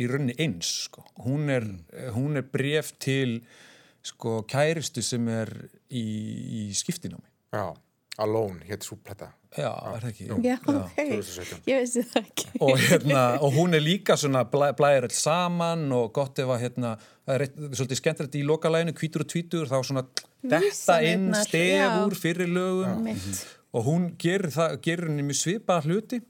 í 0.00 0.06
rauninni 0.08 0.36
eins, 0.40 0.70
sko. 0.86 1.04
Hún 1.26 1.50
er, 1.52 1.66
hún 2.14 2.40
er 2.40 2.46
bref 2.48 2.94
til, 2.98 3.40
sko, 4.02 4.40
kæristu 4.48 5.04
sem 5.04 5.28
er 5.28 5.52
í, 5.92 6.00
í 6.00 6.62
skiptinámi. 6.74 7.28
Já, 7.52 7.68
Alone, 8.20 8.64
hétt 8.68 8.86
svo 8.86 8.96
plata 9.04 9.34
Já, 9.58 9.70
er 9.90 10.04
það 10.04 10.10
ekki? 10.12 10.26
Já, 10.46 10.54
ok. 10.62 10.98
2017. 11.00 11.62
Ég 11.66 11.80
veist 11.80 12.12
það 12.12 12.20
ekki. 12.20 12.50
og, 12.62 12.74
hérna, 12.78 13.22
og 13.42 13.54
hún 13.56 13.74
er 13.74 13.82
líka 13.82 14.14
svona 14.20 14.44
blæ, 14.46 14.68
blæðir 14.78 15.08
all 15.08 15.16
saman 15.16 15.88
og 15.96 16.12
gott 16.14 16.38
ef 16.38 16.52
að 16.54 16.60
hérna, 16.68 16.92
það 17.26 17.34
er 17.34 17.44
eitt, 17.48 17.56
svolítið 17.74 18.00
skemmtilegt 18.00 18.36
í 18.38 18.44
lokalæginu, 18.46 18.94
hvítur 19.00 19.24
og 19.24 19.30
tvítur 19.32 19.70
þá 19.70 19.74
svona 19.88 20.04
detta 20.54 21.00
inn 21.02 21.32
stefur 21.42 22.14
já. 22.14 22.20
fyrir 22.22 22.52
lögum 22.54 23.02
Mitt. 23.08 23.42
Og 23.70 23.86
hún 23.86 24.10
gerir, 24.18 24.50
það, 24.54 24.80
gerir 24.84 25.10
henni 25.10 25.26
mjög 25.26 25.40
svipaða 25.44 25.86
hluti 25.86 26.20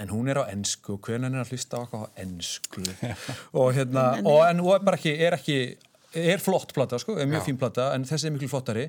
en 0.00 0.10
hún 0.10 0.30
er 0.30 0.38
á 0.38 0.44
ennsku 0.50 0.96
og 0.96 1.06
hvernig 1.06 1.28
hann 1.28 1.38
er 1.38 1.44
að 1.44 1.54
hlusta 1.54 1.78
á 1.78 1.82
eitthvað 1.82 2.02
á 2.06 2.08
ennsku 2.24 2.84
og 3.60 3.70
hérna, 3.76 4.08
og, 4.22 4.42
en 4.48 4.64
og 4.64 4.74
er 4.76 4.84
bara 4.86 5.00
ekki, 5.00 5.14
er 5.18 5.38
ekki 5.38 5.60
er 6.14 6.42
flott 6.42 6.74
plata 6.74 6.98
sko, 6.98 7.16
er 7.18 7.28
mjög 7.30 7.44
Já. 7.44 7.46
fín 7.46 7.58
plata 7.60 7.90
en 7.94 8.04
þessi 8.08 8.28
er 8.28 8.34
miklu 8.34 8.50
flottari. 8.50 8.88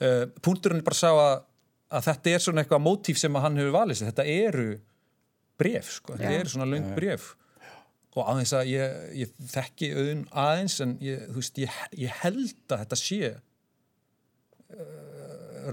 Uh, 0.00 0.24
punkturinn 0.42 0.80
er 0.80 0.86
bara 0.86 0.96
að 0.96 1.02
sá 1.02 1.10
að, 1.10 1.42
að 1.90 2.06
þetta 2.06 2.32
er 2.32 2.44
svona 2.44 2.62
eitthvað 2.62 2.84
mótíf 2.84 3.20
sem 3.20 3.34
hann 3.42 3.58
hefur 3.60 3.76
valið 3.76 4.00
sér. 4.00 4.12
Þetta 4.12 4.26
eru 4.46 4.70
bref 5.60 5.92
sko, 5.98 6.16
þetta 6.16 6.32
Já. 6.32 6.40
eru 6.40 6.54
svona 6.54 6.70
löng 6.70 6.90
bref 6.96 7.34
og 8.18 8.26
aðeins 8.26 8.52
að 8.58 8.72
ég, 8.72 8.94
ég 9.20 9.34
þekki 9.52 9.92
auðun 9.94 10.24
aðeins 10.42 10.80
en 10.82 10.96
ég, 11.04 11.20
þú 11.30 11.36
veist, 11.38 11.60
ég, 11.62 11.76
ég 12.00 12.16
held 12.24 12.72
að 12.74 12.80
þetta 12.82 12.98
sé 12.98 13.20
uh, 14.74 15.09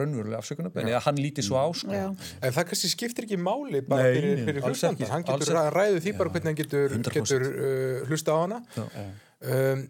raunverulega 0.02 0.40
afsökunum 0.42 0.72
eða 0.82 1.02
hann 1.06 1.20
líti 1.22 1.44
svo 1.46 1.58
á 1.60 1.68
sko. 1.76 1.92
Já. 1.94 2.08
En 2.42 2.54
það 2.56 2.68
kannski 2.72 2.90
skiptir 2.92 3.28
ekki 3.28 3.38
máli 3.40 3.82
bara 3.88 4.08
Nei, 4.08 4.18
fyrir, 4.18 4.42
fyrir 4.48 4.66
hlustanda. 4.68 5.10
Hann 5.12 5.24
getur 5.28 5.60
ræðu 5.76 6.02
því 6.06 6.14
bara 6.18 6.34
hvernig 6.34 6.52
hann 6.52 6.60
getur, 6.62 6.98
100%. 6.98 7.14
getur 7.20 7.48
uh, 7.48 8.08
hlusta 8.10 8.36
á 8.36 8.38
hana. 8.44 8.60
Um, 8.78 9.86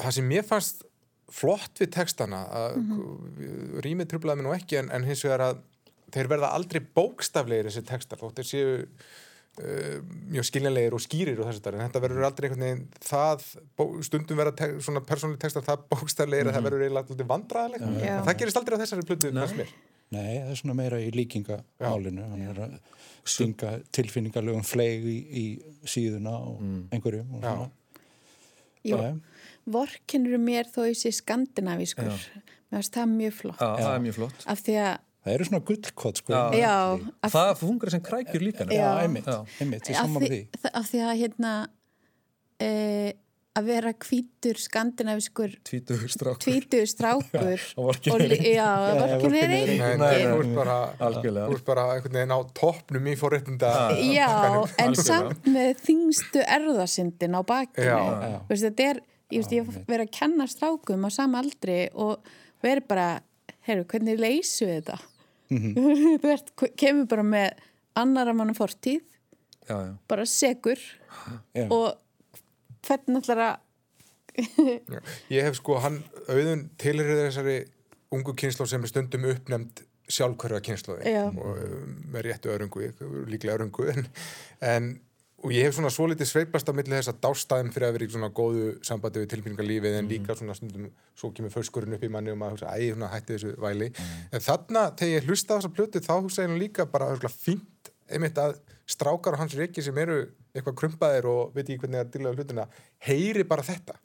það 0.00 0.14
sem 0.18 0.28
mér 0.30 0.46
fannst 0.48 0.84
flott 1.30 1.78
við 1.78 1.92
textana, 1.94 2.44
að 2.50 2.76
Mhm. 2.80 3.80
rýmið 3.86 4.08
trublaði 4.10 4.40
mér 4.40 4.46
nú 4.48 4.54
ekki, 4.56 4.78
en, 4.80 4.90
en 4.90 5.04
hins 5.06 5.22
vegar 5.24 5.44
að 5.50 5.60
þeir 6.10 6.26
verða 6.32 6.48
aldrei 6.56 6.80
bókstaflegir 6.82 7.68
þessi 7.70 7.84
textar, 7.86 8.18
þótt 8.18 8.40
þeir 8.40 8.48
séu 8.50 8.72
mjög 9.58 10.46
skiljanlegir 10.46 10.94
og 10.96 11.02
skýrir 11.04 11.40
og 11.42 11.48
þess 11.50 11.60
að 11.66 11.74
en 11.74 11.82
þetta 11.82 12.02
verður 12.04 12.26
aldrei 12.28 12.46
einhvern 12.48 12.64
veginn 12.64 12.84
það, 13.04 13.46
stundum 14.06 14.38
verða 14.40 14.54
te 14.56 14.68
svona 14.80 15.02
persónuleg 15.04 15.40
textar 15.42 15.66
það 15.66 15.86
bókstaflegir 15.90 16.48
að 16.48 16.56
það 16.56 16.68
verður 16.68 16.84
eiginlega 16.86 17.10
alltaf 17.10 17.30
vandræðilegt, 17.32 17.88
Já. 18.00 18.12
en 18.14 18.28
það 18.28 18.38
gerist 18.42 18.60
aldrei 18.60 18.78
á 18.78 18.82
þessari 18.84 19.08
plötu, 19.10 19.32
mér. 19.34 19.74
Nei, 20.10 20.40
það 20.40 20.48
er 20.50 20.58
svona 20.58 20.74
meira 20.74 20.98
í 20.98 21.10
líkingamálinu. 21.14 22.24
Hann 22.32 22.46
er 22.50 22.62
að 22.64 22.72
stinga 23.30 23.76
tilfinningarlegum 23.94 24.64
fleig 24.66 25.04
í, 25.06 25.18
í 25.22 25.44
síðuna 25.86 26.32
og 26.48 26.64
einhverjum 26.90 27.36
og 27.38 27.44
svona. 27.44 27.68
Jú, 28.80 28.96
Já. 28.96 29.12
vorkinnur 29.70 30.40
mér 30.40 30.70
þó 30.72 30.82
sé 30.98 31.12
skandinavískur. 31.14 32.10
Mér 32.10 32.80
finnst 32.80 32.96
það 32.96 33.12
mjög 33.12 33.36
flott. 33.38 33.60
Já, 33.60 33.70
það 33.84 33.92
er 33.92 34.02
mjög 34.06 34.18
flott. 34.18 34.44
Af 34.50 34.64
því 34.66 34.76
að, 34.82 34.92
Það 35.20 35.34
eru 35.36 35.44
svona 35.50 35.62
gullkott 35.68 36.20
sko 36.22 36.32
Já. 36.32 36.44
já, 36.56 36.74
af, 37.26 37.32
það 37.34 37.50
fungur 37.60 37.90
sem 37.92 38.00
krækjur 38.06 38.44
líka 38.46 38.64
Já, 38.72 38.86
einmitt, 39.04 39.26
einmitt, 39.60 39.90
ég 39.92 39.98
sammála 39.98 40.30
því, 40.32 40.38
af 40.72 40.86
því 40.88 41.02
að 41.04 41.18
hérna 41.20 41.50
e, 42.60 42.70
að 43.60 43.66
vera 43.66 43.90
hvítur 44.06 44.60
skandinavískur 44.62 45.56
tvítugur 45.66 46.12
strák 46.14 46.40
tvítur 46.44 46.86
strákur 46.88 47.64
Og 47.80 47.88
vorkinn 47.90 48.14
og 48.14 48.22
er 48.24 48.32
li- 48.32 48.52
já, 48.54 48.68
vorkin 48.96 49.24
vorkinn 49.26 49.52
Nei, 49.52 49.60
engin 49.74 50.04
nei, 50.04 50.20
þú 50.24 50.36
ert 50.44 50.52
bara, 50.60 50.76
Algjörlega. 51.08 51.46
þú 51.50 51.56
ert 51.58 51.66
bara 51.68 51.86
einhvern 51.96 52.18
veginn 52.20 52.36
á 52.36 52.40
toppnum 52.62 53.08
í 53.10 53.16
fórréttinda 53.20 53.72
Já, 54.00 54.28
en 54.30 54.60
Algjörlega. 54.86 55.04
samt 55.04 55.48
með 55.50 55.72
þingstu 55.84 56.44
erðasindin 56.46 57.36
á 57.36 57.40
bakinu. 57.44 58.44
Þetta 58.54 58.86
er, 58.94 59.02
ég 59.34 59.42
veist, 59.42 59.56
ég 59.58 59.74
verið 59.90 60.06
að 60.06 60.14
kenna 60.16 60.46
strákum 60.50 61.04
á 61.04 61.10
sama 61.12 61.42
aldri 61.42 61.80
og 61.92 62.22
verið 62.64 62.86
bara, 62.94 63.08
heyrðu, 63.70 63.86
hvernig 63.94 64.20
leysu 64.20 64.68
við 64.68 64.76
þetta? 64.80 64.98
þú 66.22 66.30
ert, 66.34 66.52
kemur 66.78 67.08
bara 67.10 67.26
með 67.26 67.64
annara 67.98 68.34
manna 68.36 68.54
fortíð, 68.54 69.02
já, 69.66 69.74
já. 69.74 69.92
bara 70.10 70.26
segur 70.28 70.78
Já. 71.54 71.66
og 71.66 71.98
hvernig 72.86 73.22
ætlar 73.24 73.44
að 73.48 73.58
Ég 75.34 75.42
hef 75.42 75.56
sko, 75.58 75.80
hann 75.82 75.98
auðun 76.30 76.68
tilhyrið 76.80 77.24
þessari 77.26 77.56
ungu 78.14 78.34
kynslu 78.38 78.66
sem 78.70 78.84
er 78.86 78.92
stundum 78.92 79.26
uppnefnd 79.30 79.82
sjálfkörfa 80.10 80.60
kynsluði 80.64 81.14
og 81.28 81.58
um, 81.64 81.94
með 82.14 82.26
réttu 82.28 82.52
örungu, 82.54 82.86
líklega 83.30 83.58
örungu 83.58 83.88
en, 83.92 84.06
en 84.66 84.88
og 85.40 85.52
ég 85.54 85.64
hef 85.64 85.76
svona 85.76 85.90
svo 85.92 86.06
litið 86.10 86.28
sveipast 86.28 86.68
á 86.68 86.72
milli 86.76 86.92
þess 86.92 87.10
að 87.12 87.20
dástæðum 87.24 87.70
fyrir 87.72 87.86
að 87.88 87.94
vera 87.96 88.06
í 88.06 88.12
svona 88.12 88.28
góðu 88.36 88.64
sambandi 88.84 89.22
við 89.22 89.30
tilbyrningarlífið 89.32 89.96
en 90.00 90.10
líka 90.10 90.36
svona 90.36 90.56
stundum 90.58 90.90
svo 91.16 91.30
kemur 91.36 91.54
fölskurinn 91.54 91.96
upp 91.96 92.04
í 92.04 92.10
manni 92.12 92.32
og 92.34 92.38
maður 92.40 92.58
hugsa, 92.58 92.74
æ, 92.76 92.90
svona 92.92 93.08
hætti 93.14 93.36
þessu 93.38 93.54
væli. 93.62 93.88
En 94.32 94.44
þarna, 94.44 94.82
þegar 95.00 95.14
ég 95.16 95.30
hlusta 95.30 95.56
á 95.56 95.58
þessa 95.58 95.72
plötu 95.78 96.02
þá 96.04 96.12
hugsa 96.18 96.44
ég 96.44 96.52
nú 96.52 96.58
líka 96.60 96.86
bara 96.92 97.08
örugglega 97.14 97.32
fínt 97.32 97.90
einmitt 98.10 98.38
að 98.42 98.58
strákar 98.90 99.36
og 99.38 99.42
hans 99.44 99.56
reiki 99.56 99.82
sem 99.86 99.96
eru 100.02 100.18
eitthvað 100.52 100.76
krumpaðir 100.82 101.30
og 101.30 101.54
veit 101.54 101.64
ekki 101.68 101.80
hvernig 101.86 102.02
að 102.02 102.12
dýla 102.16 102.34
hlutina, 102.36 102.68
heyri 103.06 103.44
bara 103.46 103.62
þetta. 103.64 103.96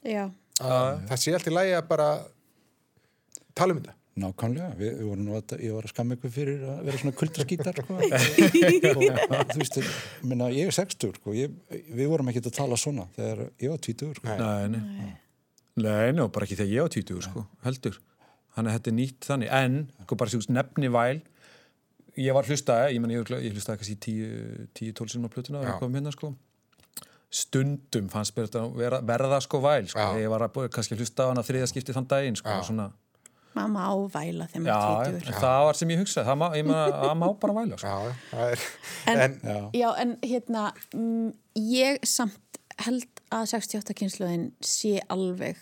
Að 0.62 1.04
það 1.10 1.22
sé 1.26 1.36
allt 1.36 1.50
í 1.50 1.54
lægi 1.56 1.76
að 1.76 1.88
bara 1.90 2.08
tala 3.56 3.74
um 3.76 3.82
þetta 3.82 3.96
Nákvæmlega, 4.16 4.70
við, 4.78 4.92
við 4.96 5.08
vorum 5.10 5.24
nú 5.26 5.34
að, 5.36 5.52
ég 5.60 5.74
var 5.76 5.84
að 5.84 5.92
skamma 5.92 6.16
ykkur 6.16 6.30
fyrir 6.32 6.62
að 6.72 6.78
vera 6.86 7.00
svona 7.02 7.16
kultraskítar 7.20 7.80
sko. 7.82 7.96
og 8.96 9.50
þú 9.50 9.58
veist, 9.60 9.76
minna, 10.24 10.48
ég 10.56 10.70
er 10.70 10.76
60 10.76 11.18
sko, 11.18 11.34
ég, 11.36 11.52
við 11.68 12.08
vorum 12.08 12.30
ekki 12.32 12.40
að 12.40 12.54
tala 12.56 12.78
svona 12.80 13.04
þegar 13.18 13.42
ég 13.60 13.74
var 13.74 13.82
20 13.84 14.14
sko. 14.16 14.30
Nei. 14.40 14.72
Nei, 14.72 14.80
nei. 14.80 15.10
Nei, 15.84 16.14
ná, 16.16 16.22
bara 16.32 16.48
ekki 16.48 16.56
þegar 16.56 16.72
ég 16.72 16.88
á 16.88 16.94
20, 16.96 17.20
sko, 17.28 17.44
heldur. 17.66 18.00
Þannig 18.56 18.72
að 18.72 18.78
þetta 18.78 18.92
er 18.94 18.98
nýtt 19.02 19.28
þannig. 19.28 19.54
En, 19.60 19.78
sko, 20.06 20.20
bara 20.24 20.32
sem 20.32 20.48
nefni 20.56 20.92
væl, 20.96 21.20
ég 22.16 22.36
var 22.40 22.48
hlustaði, 22.48 22.96
ég 22.96 23.04
menn, 23.04 23.12
ég, 23.18 23.32
ég 23.44 23.52
hlustaði 23.52 23.82
kannski 23.82 24.16
10-12 24.80 25.12
sinna 25.12 25.28
á 25.28 25.34
plötuna 25.36 25.60
Já. 25.60 25.74
ég 25.74 25.82
kom 25.82 25.92
hérna, 26.00 26.16
sko. 26.16 26.32
Stundum 27.36 28.08
fannst 28.08 28.32
mér 28.32 28.48
þetta 28.48 28.64
vera, 28.80 29.02
verða 29.04 29.44
sko 29.44 29.60
væl, 29.60 29.90
sko. 29.92 30.00
Já. 30.00 30.24
Ég 30.24 30.32
var 30.32 30.46
að 30.48 30.70
kannski 30.72 30.96
að 30.96 31.04
hlusta 31.04 31.28
á 31.28 31.30
hana 31.34 31.44
þriða 31.44 31.68
skipti 31.68 31.92
þann 31.92 32.08
daginn, 32.08 32.40
sko, 32.40 32.56
Já. 32.64 32.88
Svona. 33.56 33.66
mamma 33.66 33.86
ávæla 33.90 34.48
þegar 34.52 34.64
maður 34.66 35.06
en 35.10 35.20
tvítur 35.20 35.38
það 35.42 35.60
var 35.66 35.78
sem 35.80 35.92
ég 35.94 36.02
hugsaði, 36.02 36.26
það 36.30 36.38
má, 36.42 36.46
ég 36.60 36.66
meina, 36.68 36.86
það 37.02 37.14
má 37.22 37.26
bara 37.44 37.56
væla, 37.60 37.78
sko. 37.80 37.86
Já, 37.86 38.18
það 38.32 38.50
er, 38.52 38.66
En- 39.06 39.20
en, 39.26 39.38
Já. 39.42 39.58
Já, 39.80 39.88
en 40.04 40.16
hérna, 40.22 40.66
mm, 40.94 41.32
ég 41.72 41.98
samt 42.06 42.60
held 42.86 43.08
að 43.32 43.46
68 43.54 43.94
kynsluðin 43.96 44.50
sé 44.60 45.00
alveg 45.08 45.56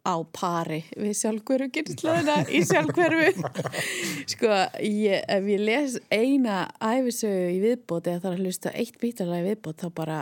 á 0.00 0.16
pari 0.32 0.78
við 0.96 1.12
sjálfhverfu 1.18 1.68
kynsluðina 1.76 2.38
í 2.48 2.62
sjálfhverfu. 2.64 3.44
sko, 4.32 4.48
ég, 4.80 5.20
ef 5.28 5.44
ég 5.52 5.60
les 5.60 5.98
eina 6.10 6.62
æfisögu 6.80 7.50
í 7.52 7.58
viðbót 7.62 8.08
eða 8.08 8.22
þarf 8.24 8.38
að 8.38 8.44
hlusta 8.46 8.72
eitt 8.74 8.96
bítalega 9.02 9.44
í 9.44 9.48
viðbót 9.52 9.84
þá 9.84 9.88
bara 10.00 10.18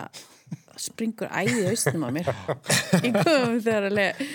springur 0.78 1.30
æði 1.30 1.64
austum 1.70 2.04
á 2.06 2.10
mér. 2.14 2.28
Ég 3.06 3.14
komum 3.22 3.56
þegar 3.62 3.86
að 3.88 3.96
lega, 3.98 4.28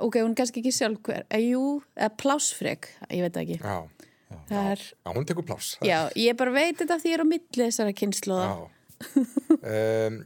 ok, 0.00 0.18
hún 0.22 0.32
er 0.32 0.38
kannski 0.40 0.62
ekki 0.62 0.72
sjálfhver, 0.74 1.26
eða 1.28 1.42
jú, 1.44 1.62
eða 1.96 2.10
plásfreg, 2.22 2.88
ég 3.10 3.24
veit 3.26 3.36
það 3.36 3.44
ekki. 3.44 3.58
já, 3.62 3.76
Það 4.50 4.68
er, 4.72 4.82
já, 4.82 5.10
hún 5.14 5.26
tekur 5.26 5.46
pláss 5.46 5.76
já, 5.86 5.98
ég 6.18 6.36
bara 6.38 6.52
veit 6.54 6.80
þetta 6.80 6.98
því 7.02 7.12
ég 7.12 7.16
er 7.18 7.22
á 7.22 7.28
milli 7.30 7.62
þessara 7.62 7.94
kynsluða. 8.00 8.46
Já. 8.50 8.58
um, 9.56 10.18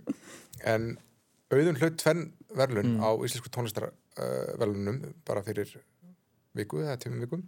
en 0.73 0.89
auðun 1.51 1.81
hlaut 1.81 1.99
tvenn 2.01 2.27
verlun 2.57 2.97
á 3.03 3.11
íslensku 3.19 3.53
tónlistarverlunum 3.53 5.01
uh, 5.05 5.15
bara 5.27 5.43
fyrir 5.47 5.73
viku 6.57 6.83
eða 6.85 6.99
tímum 7.03 7.25
vikum 7.25 7.45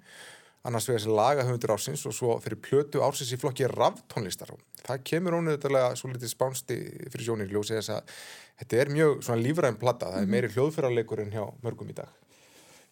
annars 0.69 0.87
vegar 0.89 1.03
þessi 1.03 1.17
lagahöfundur 1.19 1.75
ársins 1.75 2.05
og 2.07 2.15
svo 2.17 2.37
fyrir 2.43 2.61
plötu 2.63 3.03
ársins 3.03 3.33
í 3.35 3.39
flokki 3.41 3.67
raftónlistar. 3.73 4.55
Það 4.83 5.05
kemur 5.11 5.39
ónöðulega 5.41 5.97
svo 5.99 6.13
litið 6.13 6.31
spánsti 6.31 6.79
fyrir 7.09 7.27
sjónir 7.27 7.51
ljósi 7.51 7.79
þess 7.79 7.97
að 7.97 8.17
þetta 8.63 8.83
er 8.83 8.93
mjög 8.95 9.23
svona 9.27 9.43
lífræðin 9.43 9.81
plata. 9.81 10.13
Það 10.15 10.27
er 10.27 10.35
meiri 10.37 10.53
hljóðfyrarleikur 10.55 11.25
en 11.25 11.35
hjá 11.35 11.45
mörgum 11.65 11.91
í 11.91 11.99
dag. 11.99 12.13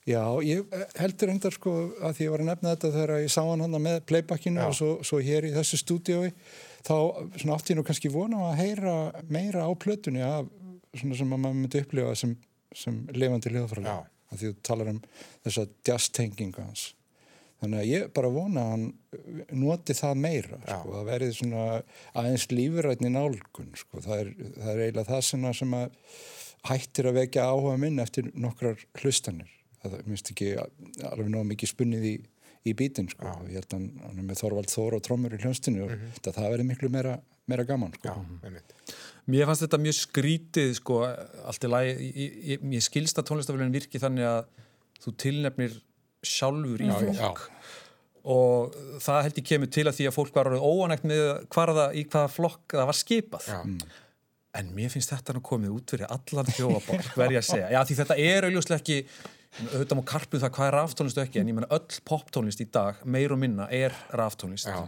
Já, 0.09 0.23
ég 0.43 0.64
heldur 0.97 1.31
endar 1.31 1.53
sko 1.53 1.73
að 2.01 2.14
því 2.16 2.25
ég 2.25 2.33
var 2.33 2.43
að 2.43 2.49
nefna 2.49 2.71
þetta 2.73 2.91
þegar 2.95 3.11
ég 3.21 3.33
sá 3.35 3.41
hann 3.45 3.62
hann 3.62 3.83
með 3.85 3.99
playbackinu 4.09 4.62
Já. 4.62 4.68
og 4.71 4.77
svo, 4.79 4.89
svo 5.05 5.18
hér 5.21 5.47
í 5.47 5.51
þessu 5.53 5.77
stúdiói 5.83 6.31
þá 6.87 6.95
svona 7.37 7.59
átti 7.59 7.75
ég 7.75 7.79
nú 7.79 7.85
kannski 7.85 8.12
vona 8.12 8.47
að 8.49 8.62
heyra 8.62 8.95
meira 9.29 9.66
á 9.68 9.71
plötunni 9.77 10.25
af 10.25 10.49
svona 10.97 11.18
sem 11.21 11.37
að 11.37 11.43
maður 11.45 11.59
myndi 11.59 11.83
upplifa 11.85 12.14
sem, 12.16 12.33
sem 12.73 12.97
lifandi 13.12 13.53
hljóðfræði 13.53 13.93
Já. 13.93 14.09
að 14.33 14.41
því 14.41 14.49
þú 14.49 14.64
talar 14.71 14.93
um 14.95 15.03
þessa 15.45 15.66
jazz-tengingu 15.91 16.64
hans 16.64 16.87
þannig 17.61 17.81
að 17.83 17.89
ég 17.91 18.11
bara 18.17 18.33
vona 18.33 18.65
að 18.65 18.71
hann 18.75 18.85
noti 19.61 19.97
það 19.97 20.21
meira 20.25 20.59
sko, 20.65 20.93
það 20.97 21.09
verið 21.11 21.33
svona 21.37 21.65
aðeins 22.17 22.47
lífrætni 22.55 23.13
nálgun 23.15 23.73
sko, 23.79 24.03
það 24.05 24.23
er, 24.25 24.31
það 24.57 24.71
er 24.75 24.83
eiginlega 24.87 25.09
það 25.11 25.25
sem 25.29 25.47
að, 25.51 25.57
sem 25.61 25.75
að 25.81 25.97
hættir 26.71 27.09
að 27.11 27.19
vekja 27.21 27.47
áhuga 27.49 27.79
minn 27.81 28.03
eftir 28.03 28.31
nokkrar 28.37 28.81
hlustanir. 29.01 29.49
Það 29.81 29.97
minnst 30.05 30.31
ekki 30.35 30.51
alveg 30.61 31.31
nóg 31.33 31.47
mikið 31.49 31.71
spunnið 31.73 32.03
í, 32.05 32.15
í 32.69 32.75
bítinn 32.77 33.09
sko. 33.09 33.25
Já. 33.25 33.49
ég 33.49 33.61
held 33.63 33.71
að 33.73 33.77
hann- 33.79 34.19
er 34.21 34.27
með 34.29 34.41
Þorvald 34.43 34.73
Þór 34.73 34.97
og 34.99 35.05
trommur 35.07 35.37
í 35.37 35.41
hljónstinu 35.41 35.87
og 35.87 35.95
mm 35.95 36.11
það 36.27 36.51
verið 36.53 36.69
miklu 36.69 36.91
meira, 36.93 37.15
meira 37.49 37.65
gaman 37.65 37.93
sko. 37.97 38.09
já, 38.09 38.61
Mér 39.31 39.47
fannst 39.47 39.63
þetta 39.63 39.79
mjög 39.79 39.97
skrítið 39.97 40.75
sko, 40.75 41.01
allt 41.47 41.65
í 41.65 41.69
lagi, 41.71 41.91
ég, 42.11 42.37
ég, 42.51 42.63
ég 42.73 42.83
skilst 42.83 43.19
að 43.21 43.29
tónlistafélagin 43.31 43.73
virki 43.73 44.01
þannig 44.03 44.27
að 44.27 44.45
þú 45.01 45.13
tilnefnir 45.17 45.77
sjálfur 46.27 46.85
í 46.85 46.91
flokk. 46.91 47.49
Og 48.31 48.77
það 49.01 49.23
held 49.27 49.41
ég 49.41 49.49
kemur 49.49 49.73
til 49.73 49.87
að 49.89 49.97
því 49.97 50.07
að 50.11 50.16
fólk 50.18 50.35
var 50.37 50.51
orðið 50.51 50.64
óanægt 50.68 51.09
með 51.09 51.27
hvar 51.55 51.73
það, 51.73 51.97
í 51.97 52.07
hvaða 52.12 52.31
flokk 52.35 52.77
það 52.77 52.89
var 52.91 52.99
skipað. 52.99 53.51
Já. 53.51 53.61
en 54.59 54.73
mér 54.75 54.91
finnst 54.91 55.12
þetta 55.12 55.37
nú 55.37 55.41
komið 55.47 55.75
út 55.77 55.93
fyrir 55.95 56.11
allan 56.11 56.49
þjóðaból, 56.51 56.99
verð 57.21 57.37
ég 57.37 57.45
að 57.45 57.47
segja. 57.47 57.68
Já 57.71 57.81
því 57.87 57.97
þetta 58.01 58.16
er 58.18 58.47
auðvitað 58.49 58.77
ekki 58.81 58.97
auðvitað 59.61 59.99
má 59.99 60.03
karpu 60.07 60.41
það 60.43 60.53
hvað 60.57 60.68
er 60.68 60.77
raftónlist 60.77 61.21
og 61.21 61.25
ekki 61.27 61.41
en 61.41 61.51
ég 61.51 61.57
menna 61.57 61.71
öll 61.75 62.03
poptónlist 62.07 62.62
í 62.62 62.66
dag, 62.71 62.99
meir 63.03 63.35
og 63.35 63.41
minna 63.43 63.66
er 63.75 63.95
raftónlist. 64.14 64.68
Já. 64.71 64.85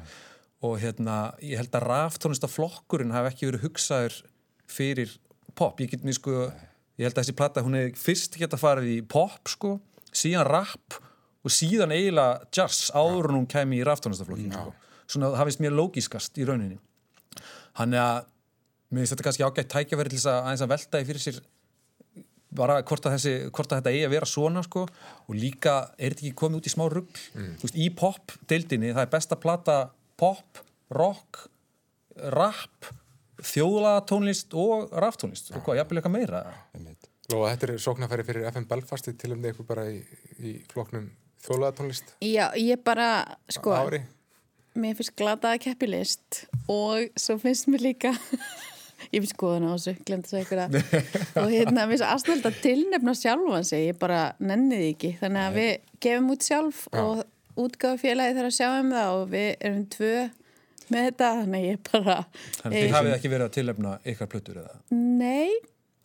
og 0.62 0.76
hérna, 0.78 1.32
ég 1.42 1.58
held 1.58 1.74
að 1.74 1.86
raftónlistaflokkurinn 1.88 3.14
hafi 3.14 3.32
ekki 3.32 3.48
verið 3.48 3.64
hugsaður 3.66 4.18
fyrir 4.70 5.16
pop, 5.58 5.80
ég 5.82 5.90
get 5.90 6.04
mér 6.06 6.14
sko 6.14 6.36
ég 7.00 7.08
held 7.08 7.16
að 7.16 7.24
þessi 7.24 7.34
platta, 7.38 7.64
hún 7.66 7.74
hefði 7.78 7.96
fyrst 7.98 8.38
geta 8.38 8.60
farið 8.60 8.92
í 8.92 9.00
pop 9.02 9.50
sko, 9.50 9.76
síðan 10.14 10.46
rap 10.46 11.00
og 11.42 11.54
síðan 11.54 11.94
eiginlega 11.94 12.46
jazz 12.54 12.90
áður 12.94 13.32
en 13.32 13.40
hún 13.40 13.48
kemi 13.50 13.80
í 13.80 13.86
raftónastaflokkin 13.86 14.54
sko. 14.54 14.74
svona 15.06 15.32
það 15.34 15.48
finnst 15.50 15.64
mér 15.64 15.74
lógiskast 15.76 16.38
í 16.38 16.46
rauninni. 16.48 16.78
Hann 17.80 17.96
er 17.96 18.04
að 18.04 18.20
mér 18.92 19.02
finnst 19.02 19.14
þetta 19.16 19.26
kannski 19.28 19.46
ágætt 19.48 19.72
tækjaverið 19.72 20.14
til 20.14 20.20
þess 20.20 20.30
að 20.30 20.40
aðeins 20.42 20.64
að 20.64 20.72
velta 20.74 21.02
í 21.02 21.08
fyrir 21.08 21.24
sér 21.24 21.42
bara 22.52 22.80
hvort 22.84 23.06
að, 23.08 23.14
þessi, 23.16 23.34
hvort 23.48 23.72
að 23.72 23.80
þetta 23.80 23.92
eigi 23.94 24.06
að 24.06 24.14
vera 24.14 24.28
svona 24.28 24.64
sko. 24.66 24.84
Og 25.28 25.36
líka 25.36 25.76
er 25.96 26.12
þetta 26.12 26.26
ekki 26.26 26.38
komið 26.42 26.60
út 26.60 26.68
í 26.68 26.74
smá 26.74 26.84
rugg 26.92 27.22
mm. 27.32 27.54
veist, 27.62 27.78
í 27.78 27.88
pop-deildinni 27.96 28.92
það 28.92 29.06
er 29.06 29.14
besta 29.14 29.38
plata 29.40 29.78
pop, 30.20 30.60
rock 30.92 31.46
rap 32.32 32.92
þjóðlaga 33.42 34.04
tónlist 34.06 34.54
og 34.58 34.92
raftónlist. 35.02 35.50
Og 35.56 35.64
hvað, 35.64 35.80
jafnvel 35.80 35.98
eitthvað 35.98 36.14
meira? 36.14 36.42
Og 37.32 37.46
þetta 37.48 37.68
er 37.68 37.80
sóknarfæri 37.80 38.26
fyrir 38.28 38.46
FM 38.50 38.68
Belfasti 38.70 39.16
til 39.18 39.32
um 39.34 39.40
því 39.40 39.50
eitthvað 39.50 39.70
bara 39.72 39.88
í, 39.90 40.02
í 40.44 40.54
floknum 40.70 41.08
þjóðlaga 41.46 41.78
tónlist. 41.78 42.12
Já, 42.24 42.46
ég 42.58 42.82
bara, 42.84 43.08
sko 43.52 43.74
ári. 43.76 44.02
mér 44.78 44.98
finnst 44.98 45.16
glataða 45.18 45.60
keppilist 45.62 46.44
og 46.70 47.10
svo 47.20 47.38
finnst 47.42 47.68
mér 47.72 47.86
líka 47.90 48.14
ég 49.12 49.20
finnst 49.20 49.34
skoðan 49.34 49.66
á 49.68 49.72
þessu, 49.74 49.96
glemt 50.06 50.28
að 50.28 50.34
segja 50.34 50.46
ykkur 50.46 50.62
að. 50.62 50.76
Og 51.42 51.50
hérna, 51.50 51.84
mér 51.84 51.96
finnst 51.96 52.08
aðstöld 52.08 52.46
að 52.48 52.60
tilnefna 52.64 53.14
sjálfan 53.18 53.66
sig, 53.66 53.88
ég 53.90 53.98
bara 54.00 54.20
nenniði 54.42 54.92
ekki. 54.94 55.14
Þannig 55.20 55.48
að 55.48 55.58
við 55.58 55.72
gefum 56.06 56.30
út 56.34 56.46
sjálf 56.46 56.84
Já. 56.86 57.02
og 57.02 57.66
útgáðufélagi 57.66 58.38
þarf 58.38 58.52
að 58.52 58.56
sjá 58.56 58.68
um 58.78 58.94
það 58.94 59.16
og 59.18 59.26
við 59.32 59.50
erum 59.58 59.82
tvö 59.92 60.14
með 60.92 61.06
þetta, 61.08 61.28
þannig 61.40 61.58
að 61.58 61.66
ég 61.66 61.82
bara 61.88 62.16
Þannig 62.60 62.78
þið 62.78 62.96
hafið 62.96 63.14
ekki 63.16 63.32
verið 63.32 63.46
að 63.46 63.54
tilefna 63.56 63.92
ykkar 64.12 64.30
plötur 64.32 64.62
eða? 64.62 64.80
Nei, 64.96 65.52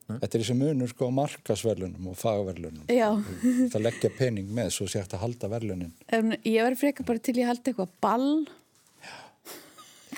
Þetta 0.07 0.37
er 0.37 0.43
þessi 0.43 0.55
munur 0.55 0.87
sko 0.91 1.09
á 1.09 1.17
markasverlunum 1.17 2.05
og 2.13 2.15
fagverlunum. 2.19 2.85
já 2.87 3.09
Það 3.73 3.81
leggja 3.83 4.11
pening 4.17 4.47
með 4.55 4.69
svo 4.77 4.87
sé 4.87 5.01
hægt 5.01 5.17
að 5.17 5.25
halda 5.25 5.49
verlunin. 5.51 5.91
en 6.07 6.37
ég 6.47 6.61
verður 6.63 6.79
frekar 6.85 7.07
bara 7.09 7.19
til 7.27 7.35
ég 7.41 7.49
haldi 7.49 7.73
eitthvað 7.73 7.91
ball 8.01 8.29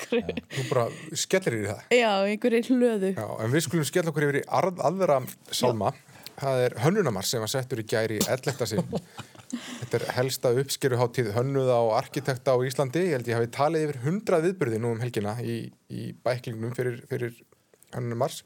Þú 0.10 0.62
bara 0.70 0.84
skellir 1.18 1.56
í 1.58 1.64
það 1.66 1.90
já, 1.98 2.10
einhverju 2.30 2.62
hlöðu 2.78 3.10
Já, 3.16 3.26
en 3.44 3.52
við 3.52 3.64
skulum 3.66 3.84
skella 3.88 4.12
okkur 4.12 4.26
yfir 4.28 4.38
í 4.40 4.46
arð, 4.60 4.80
aðra 4.86 5.18
salma. 5.52 5.90
Það 6.40 6.62
er 6.64 6.74
Hönnunamar 6.80 7.26
sem 7.28 7.42
var 7.42 7.50
settur 7.52 7.82
í 7.82 7.84
gæri 7.84 8.16
11. 8.24 8.64
sinn. 8.70 8.94
Þetta 9.82 9.98
er 9.98 10.04
helsta 10.16 10.52
uppskeruháttíð 10.62 11.32
hönnuða 11.34 11.76
og 11.84 11.92
arkitekta 11.98 12.54
á 12.54 12.58
Íslandi. 12.64 13.02
Ég 13.10 13.18
held 13.18 13.28
ég 13.28 13.36
hafi 13.36 13.50
talið 13.52 13.84
yfir 13.88 13.98
100 14.06 14.40
viðburði 14.46 14.78
nú 14.80 14.94
um 14.94 15.02
helgina 15.02 15.34
í, 15.44 15.58
í 15.92 16.06
bæklingnum 16.24 16.72
fyrir, 16.78 17.02
fyrir 17.10 17.34
Hönnunamars. 17.92 18.40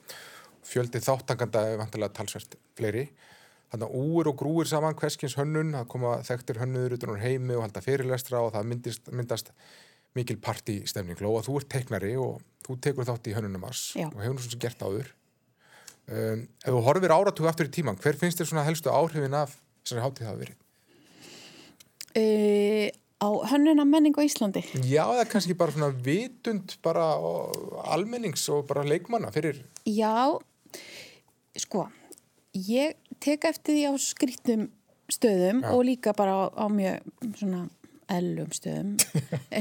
Fjöldi 0.64 1.00
þáttanganda 1.04 1.62
er 1.70 1.80
vantilega 1.80 2.14
talsvert 2.16 2.56
fleiri. 2.78 3.08
Þannig 3.74 3.90
að 3.90 3.96
úr 4.00 4.30
og 4.30 4.36
grúir 4.38 4.68
saman 4.70 4.94
hverskins 4.98 5.34
hönnun, 5.38 5.74
það 5.74 5.88
koma 5.92 6.14
þekktir 6.24 6.60
hönnuður 6.62 6.94
utan 6.98 7.12
úr 7.14 7.22
heimi 7.24 7.56
og 7.56 7.64
halda 7.66 7.82
fyrirlestra 7.84 8.40
og 8.44 8.52
það 8.54 8.68
myndist, 8.70 9.10
myndast 9.10 9.50
mikil 10.14 10.38
partístemning. 10.42 11.18
Lóa, 11.24 11.42
þú 11.42 11.58
ert 11.60 11.70
teiknari 11.74 12.14
og 12.20 12.38
þú 12.64 12.78
tekur 12.86 13.08
þátt 13.08 13.28
í 13.28 13.34
hönnunamars 13.34 13.82
Já. 13.98 14.06
og 14.12 14.20
hefur 14.22 14.44
sem 14.46 14.60
gert 14.62 14.84
áður. 14.86 15.10
Um, 16.04 16.44
ef 16.60 16.68
þú 16.70 16.82
horfir 16.86 17.14
áratug 17.16 17.48
aftur 17.48 17.66
í 17.70 17.72
tíman, 17.72 17.96
hver 17.98 18.18
finnst 18.20 18.38
þér 18.40 18.50
svona 18.50 18.66
helstu 18.66 18.92
áhrifin 18.92 19.34
af 19.38 19.56
þessari 19.82 20.04
hátíð 20.04 20.28
hafa 20.28 20.42
verið? 20.42 20.60
uh, 22.14 22.88
á 23.24 23.28
hönnuna 23.50 23.84
menning 23.88 24.14
á 24.14 24.22
Íslandi 24.22 24.62
Já, 24.84 25.04
það 25.08 25.22
er 25.22 25.30
kannski 25.32 25.56
bara 25.58 25.74
svona 25.74 25.88
vitund 26.04 26.76
bara 26.84 27.06
og 27.16 27.78
almennings 27.88 28.44
og 28.52 28.66
bara 28.68 28.84
leikmanna 28.86 29.32
fyrir, 29.34 29.62
Já, 29.88 30.36
sko, 31.60 31.86
ég 32.54 32.96
tek 33.22 33.46
eftir 33.50 33.78
því 33.78 33.84
á 33.90 33.92
skrýttum 34.00 34.66
stöðum 35.12 35.62
Já. 35.62 35.70
og 35.72 35.84
líka 35.84 36.14
bara 36.16 36.34
á, 36.34 36.42
á 36.54 36.66
mjög 36.72 37.00
svona 37.38 37.64
ellum 38.08 38.52
stöðum. 38.52 38.94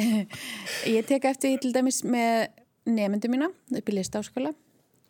ég 0.97 1.07
tek 1.07 1.26
eftir 1.26 1.53
því 1.53 1.61
til 1.64 1.74
dæmis 1.76 2.03
með 2.03 2.51
nefndu 2.89 3.32
mína 3.32 3.49
upp 3.51 3.89
í 3.89 3.97
listáskóla. 3.97 4.53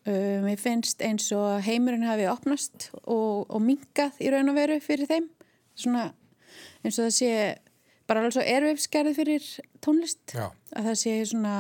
Uh, 0.04 0.44
mér 0.44 0.60
finnst 0.60 1.00
eins 1.06 1.30
og 1.32 1.62
heimurinn 1.64 2.04
hafi 2.04 2.26
opnast 2.28 2.90
og, 3.06 3.46
og 3.48 3.62
minkað 3.64 4.18
í 4.20 4.34
raun 4.34 4.52
og 4.52 4.58
veru 4.58 4.80
fyrir 4.84 5.08
þeim. 5.08 5.30
Svona 5.80 6.10
eins 6.84 6.98
og 6.98 7.08
það 7.08 7.16
sé 7.18 7.32
bara 8.10 8.20
alveg 8.20 8.36
svo 8.36 8.44
erfifskerði 8.44 9.14
fyrir 9.16 9.46
tónlist 9.84 10.36
já, 10.36 10.50
að 10.76 10.90
það 10.90 10.98
sé 11.00 11.14
svona 11.32 11.54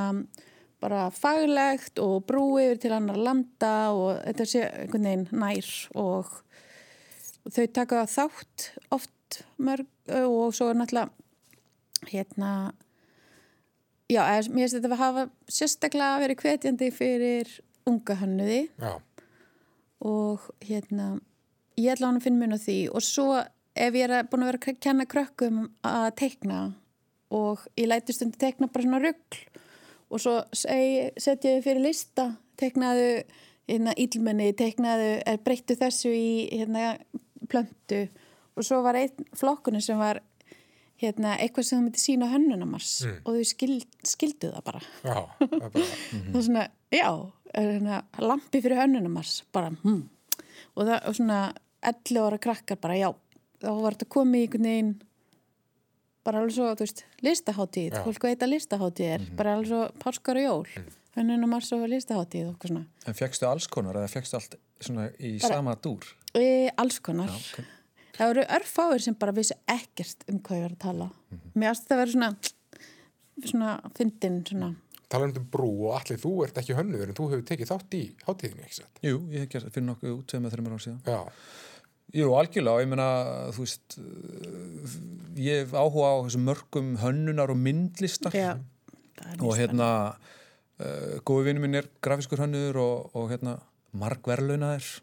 bara 0.84 1.07
faglegt 1.15 2.01
og 2.03 2.27
brúi 2.27 2.67
yfir 2.67 2.84
til 2.84 2.95
annar 2.97 3.19
landa 3.19 3.73
og 3.95 4.21
þetta 4.21 4.47
sé 4.49 4.63
einhvern 4.67 5.09
veginn 5.09 5.43
nær 5.43 5.71
og 6.03 6.38
þau 7.47 7.65
taka 7.79 8.05
þátt 8.11 8.69
oft 8.95 9.41
mörg 9.57 9.88
og 10.19 10.55
svo 10.55 10.69
er 10.69 10.79
náttúrulega 10.79 11.11
hérna 12.11 12.53
já, 14.11 14.21
eða, 14.21 14.51
mér 14.51 14.67
finnst 14.67 14.77
þetta 14.77 14.91
að 14.91 15.03
hafa 15.03 15.27
sérstaklega 15.47 16.23
verið 16.23 16.43
hvetjandi 16.43 16.89
fyrir 16.93 17.53
unga 17.89 18.17
hannuði 18.19 18.63
já, 18.67 18.93
og 20.03 20.49
hérna 20.63 21.13
ég 21.79 21.93
ætla 21.93 22.09
hann 22.09 22.19
að 22.19 22.27
finna 22.27 22.43
mun 22.43 22.57
á 22.57 22.59
því. 22.61 22.77
Og 22.93 23.05
svo 23.05 23.27
ef 23.39 23.97
ég 23.97 24.05
er 24.05 24.29
búin 24.29 24.45
að 24.45 24.51
vera 24.51 24.61
að 24.61 24.81
kenna 24.84 25.07
krökkum 25.09 25.65
að 25.88 26.07
teikna 26.21 26.61
og 27.34 27.63
ég 27.79 27.89
læti 27.89 28.15
stundi 28.15 28.38
teikna 28.41 28.69
bara 28.69 28.86
svona 28.86 29.01
rugl 29.01 29.39
og 30.09 30.21
svo 30.21 30.35
setja 30.53 31.55
ég 31.57 31.63
fyrir 31.65 31.83
lista 31.83 32.31
teiknaðu 32.59 33.23
hérna, 33.69 33.93
ílmenni, 33.99 34.51
teiknaðu 34.57 35.15
er 35.25 35.39
breyttu 35.43 35.77
þessu 35.79 36.11
í 36.13 36.29
hérna, 36.51 36.97
plöntu 37.49 38.05
og 38.53 38.65
svo 38.65 38.81
var 38.85 38.99
einn 38.99 39.27
flokkunni 39.37 39.81
sem 39.81 39.99
var 39.99 40.19
hérna, 41.01 41.37
eitthvað 41.41 41.67
sem 41.67 41.79
þú 41.79 41.85
myndi 41.87 42.03
sína 42.03 42.29
hönnunamars 42.31 42.91
Mm. 43.03 43.19
og 43.25 43.37
þau 43.37 43.47
skil, 43.49 43.77
skildu 44.07 44.51
það 44.53 44.63
bara 44.63 44.81
já, 45.03 45.17
það 45.39 45.69
bara, 45.73 45.87
það 46.31 46.37
er 46.37 46.45
svona, 46.47 46.67
já, 46.91 47.09
er 47.53 47.71
hérna, 47.71 48.03
lampi 48.19 48.61
fyrir 48.61 48.81
hönnunumars, 48.83 49.43
bara 49.51 49.73
hm. 49.83 50.03
og 50.75 50.87
það 50.87 50.99
og 51.09 51.17
svona 51.17 51.39
11 51.83 52.21
ára 52.23 52.39
krakkar 52.39 52.79
bara, 52.79 52.99
já, 52.99 53.09
þá 53.63 53.71
var 53.81 53.97
þetta 53.97 54.11
komið 54.15 54.39
í 54.39 54.45
einhvern 54.47 54.69
veginn 54.69 54.93
bara 56.24 56.41
alveg 56.41 56.55
svo, 56.55 56.71
þú 56.74 56.86
veist, 56.86 57.03
listaháttíð 57.26 57.97
fólk 58.05 58.28
veit 58.30 58.43
að 58.45 58.53
listaháttíð 58.55 59.13
er, 59.17 59.26
bara 59.38 59.55
alveg 59.57 59.71
svo 59.71 59.82
páskar 60.03 60.39
og 60.41 60.47
jól, 60.47 60.67
mm. 60.80 60.97
hönnunumars 61.17 61.71
og 61.76 61.86
listaháttíð 61.91 62.47
og 62.47 62.53
eitthvað 62.55 62.74
svona, 62.74 62.86
En 63.07 63.17
fegstu 63.19 63.49
alls 63.49 63.67
konar 63.67 63.99
eða 64.01 64.11
fegstu 64.13 64.39
allt 64.39 64.57
svona 64.80 65.09
í 65.19 65.36
Bara- 65.41 65.55
sama 65.59 65.76
dúr? 65.76 66.07
e, 66.34 66.69
alls 66.78 66.99
konar 66.99 67.30
Já, 67.30 67.36
ok. 67.36 67.65
það 68.17 68.32
voru 68.34 68.47
örfáir 68.59 69.01
sem 69.01 69.15
bara 69.19 69.36
vissi 69.36 69.57
ekkert 69.67 70.24
um 70.30 70.39
hvað 70.39 70.57
ég 70.57 70.67
var 70.67 70.78
að 70.78 70.84
tala 70.88 71.11
mér 71.55 71.69
ást 71.74 71.88
það 71.88 71.97
að 71.97 72.03
vera 72.03 72.11
svona 72.11 72.32
svona 73.43 73.76
fyndin, 73.97 74.41
svona 74.47 74.76
talandi 75.13 75.41
um 75.41 75.45
brú 75.53 75.69
og 75.89 75.99
allir, 75.99 76.19
þú 76.21 76.32
ert 76.47 76.57
ekki 76.61 76.76
hönnuður 76.78 77.11
en 77.11 77.17
þú 77.17 77.28
hefur 77.32 77.45
tekið 77.49 77.69
þátt 77.69 77.97
í 77.97 78.01
hátíðinni, 78.26 78.65
ekki 78.65 78.80
satt? 78.80 79.01
Jú, 79.05 79.19
ég 79.34 79.43
hef 79.45 79.51
gert 79.53 79.69
fyrir 79.76 79.88
nokkuð 79.91 80.15
út 80.15 80.26
tveim 80.32 80.47
eða 80.47 80.55
þreymur 80.55 80.74
ár 80.74 80.84
síðan. 80.86 81.01
Já, 81.05 81.19
Jú, 82.14 82.30
algjörlega, 82.38 82.84
ég 82.84 82.91
meina, 82.91 83.07
þú 83.55 83.64
veist, 83.66 83.97
uh, 83.97 84.97
ég 85.41 85.72
áhuga 85.74 86.11
á 86.14 86.16
þessum 86.28 86.45
mörgum 86.45 86.91
hönnunar 87.01 87.53
og 87.53 87.57
myndlistar. 87.57 88.36
Já, 88.38 88.51
er 89.24 89.41
og 89.41 89.55
hérna, 89.57 89.88
uh, 90.78 91.16
góði 91.26 91.49
vinnu 91.49 91.64
minn 91.64 91.82
er 91.82 91.89
grafiskur 92.05 92.43
hönnur 92.43 92.78
og, 92.84 93.09
og 93.18 93.34
hérna, 93.34 93.57
margverlunaðir 93.97 95.01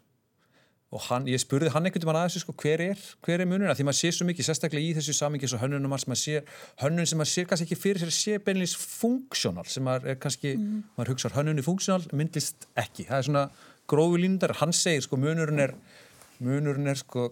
og 0.91 1.03
hann, 1.07 1.27
ég 1.31 1.39
spurði 1.39 1.71
hann 1.71 1.87
einhvern 1.87 2.03
veginn 2.03 2.19
að 2.19 2.25
þessu 2.27 2.41
sko, 2.43 2.55
hver 2.59 2.81
er, 2.83 3.03
hver 3.23 3.43
er 3.43 3.47
mununa, 3.47 3.75
því 3.77 3.85
maður 3.87 3.99
sé 4.01 4.09
svo 4.11 4.27
mikið 4.27 4.47
sérstaklega 4.49 4.83
í 4.83 4.95
þessu 4.97 5.15
samingi 5.15 5.47
svo 5.47 5.59
hönnunum 5.61 5.93
sem 5.95 6.11
maður 6.11 6.21
sé, 6.21 6.41
hönnun 6.81 7.07
sem 7.07 7.21
maður 7.21 7.31
sé 7.31 7.45
kannski 7.47 7.67
ekki 7.69 7.77
fyrir 7.79 8.03
sér 8.03 8.11
sé 8.15 8.39
beinlýs 8.43 8.73
funksjónal 8.75 9.63
sem 9.71 9.87
maður 9.87 10.11
er 10.11 10.19
kannski, 10.19 10.51
maður 10.97 11.13
hugsar 11.13 11.35
hönnunni 11.37 11.63
funksjónal, 11.63 12.09
myndlist 12.11 12.67
ekki, 12.75 13.07
það 13.07 13.17
er 13.21 13.27
svona 13.29 13.45
grófi 13.91 14.19
línundar, 14.25 14.57
hann 14.59 14.75
segir 14.75 15.07
sko 15.07 15.19
munurinn 15.19 15.63
er, 15.63 15.75
munurinn 16.41 16.91
er 16.91 16.99
sko 16.99 17.29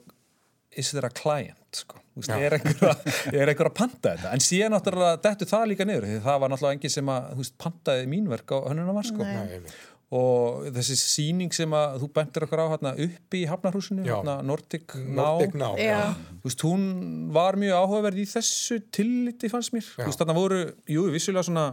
is 0.78 0.92
there 0.94 1.10
a 1.10 1.14
client 1.14 1.82
sko 1.84 2.00
Þú 2.20 2.24
veist, 2.24 2.32
Já. 2.34 2.40
er 2.44 2.56
einhver, 2.58 2.90
að, 2.90 3.62
er 3.64 3.70
panta 3.72 4.12
þetta 4.16 4.32
en 4.36 4.42
síðan 4.44 4.74
náttúrulega 4.76 5.20
dettu 5.24 5.48
það 5.48 5.70
líka 5.72 5.86
niður 5.88 6.08
því 6.10 6.18
það 6.26 6.42
var 6.44 6.52
náttúrulega 6.52 6.78
engin 6.78 6.94
sem 6.96 7.12
að 7.14 7.30
þú 7.30 7.44
veist, 7.44 7.56
pantaði 7.64 8.10
mín 8.12 8.28
verk 8.32 8.52
á 8.52 8.58
hönnunum 8.66 8.98
var 9.00 9.08
sko 9.08 9.28
Nei. 9.28 9.72
Og 10.20 10.64
þessi 10.74 10.96
síning 10.98 11.54
sem 11.54 11.74
að 11.78 12.00
þú 12.02 12.08
bentir 12.16 12.46
okkur 12.48 12.64
á 12.66 12.72
hérna 12.72 12.94
uppi 13.06 13.44
í 13.44 13.50
Hafnarhúsinu 13.50 14.02
Já. 14.08 14.16
hérna 14.18 14.40
Nordic 14.42 14.96
Now 14.98 15.38
Nordic 15.38 15.54
Now, 15.62 15.76
Já. 15.78 16.16
Þú 16.42 16.50
veist, 16.50 16.66
hún 16.66 16.88
var 17.36 17.60
mjög 17.62 17.78
áhugaverð 17.78 18.24
í 18.24 18.26
þessu 18.32 18.80
tilliti 18.90 19.52
fannst 19.54 19.76
mér 19.76 19.86
Já. 19.86 20.02
þú 20.02 20.08
veist, 20.10 20.24
þarna 20.24 20.38
voru, 20.40 20.64
jú, 20.90 21.06
vissulega 21.14 21.46
svona 21.46 21.68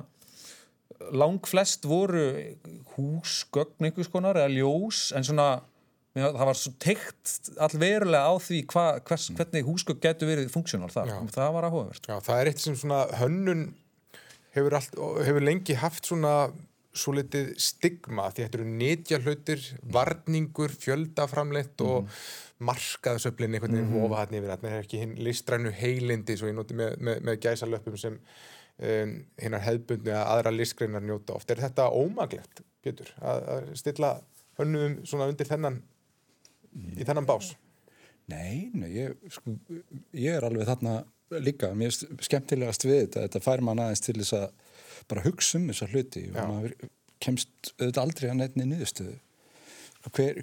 langflest 1.17 1.89
voru 1.89 2.27
húsgögn 2.95 3.89
einhvers 3.89 4.13
konar 4.13 4.39
eða 4.39 4.53
ljós, 4.53 5.09
en 5.17 5.27
svona 5.27 5.49
það 6.17 6.47
var 6.49 6.59
svo 6.59 6.73
teikt 6.83 7.51
allverulega 7.67 8.31
á 8.31 8.35
því 8.41 8.61
hva, 8.73 8.85
hvers, 9.09 9.27
hvernig 9.37 9.67
húsgögn 9.67 10.01
getur 10.05 10.31
verið 10.31 10.53
funksjónal 10.55 10.93
þar, 10.93 11.13
Já. 11.13 11.19
það 11.35 11.51
var 11.57 11.69
áhugavert 11.69 12.09
Já, 12.09 12.17
það 12.29 12.41
er 12.41 12.51
eitt 12.53 12.63
sem 12.63 12.79
svona 12.79 13.03
hönnun 13.21 13.67
hefur, 14.57 14.79
allt, 14.79 14.97
hefur 15.27 15.45
lengi 15.45 15.77
haft 15.81 16.09
svona 16.09 16.35
svo 16.97 17.13
litið 17.17 17.53
stigma 17.61 18.31
því 18.33 18.47
þetta 18.47 18.59
eru 18.59 18.67
nýtja 18.81 19.21
hlutir, 19.21 19.65
varningur, 19.93 20.73
fjöldaframleitt 20.81 21.83
og 21.85 22.07
mm. 22.07 22.21
markaðsöflin 22.71 23.57
einhvern 23.57 23.77
veginn 23.77 23.91
mm. 23.91 23.99
vofa 24.01 24.23
hann 24.23 24.39
yfir 24.39 24.53
þetta 24.55 24.71
er 24.71 24.79
ekki 24.81 25.03
hinn 25.03 25.17
listrænu 25.27 25.73
heilindi 25.77 26.39
svo 26.41 26.49
ég 26.49 26.57
noti 26.57 26.79
með, 26.79 26.97
með, 27.05 27.21
með 27.29 27.43
gæsalöpum 27.45 27.99
sem 28.01 28.17
um, 28.17 29.13
hinnar 29.43 29.65
hefðbundni 29.67 30.15
að 30.15 30.31
aðra 30.35 30.55
listgreinar 30.55 31.05
njóta 31.05 31.37
oft. 31.37 31.53
Er 31.53 31.61
þetta 31.67 31.91
ómaglegt, 31.93 32.65
Pétur, 32.85 33.13
að, 33.21 33.45
að 33.53 33.69
stilla 33.83 34.15
hönnuðum 34.61 34.99
svona 35.09 35.29
undir 35.31 35.49
þennan 35.49 35.83
í 36.97 37.07
þennan 37.07 37.29
bás? 37.29 37.55
Nei, 38.31 38.71
nei, 38.75 38.89
ég, 38.91 39.15
sko, 39.31 39.55
ég 40.17 40.35
er 40.35 40.47
alveg 40.47 40.67
þarna 40.67 40.97
líka, 41.43 41.71
mér 41.79 41.93
er 41.93 42.25
skemmtilegast 42.27 42.87
við 42.87 43.05
þetta, 43.05 43.27
þetta 43.27 43.43
fær 43.45 43.63
mann 43.67 43.83
aðeins 43.83 44.03
til 44.03 44.17
þess 44.19 44.35
að 44.39 44.49
bara 45.11 45.23
hugsa 45.27 45.61
um 45.61 45.69
þessa 45.71 45.89
hluti 45.93 46.25
og 46.33 46.39
Já. 46.39 46.47
maður 46.51 46.75
kemst 47.23 47.71
auðvitað 47.77 48.03
aldrei 48.03 48.29
að 48.31 48.41
nefni 48.41 48.67
niðurstöðu. 48.71 49.17
Hver, 50.07 50.37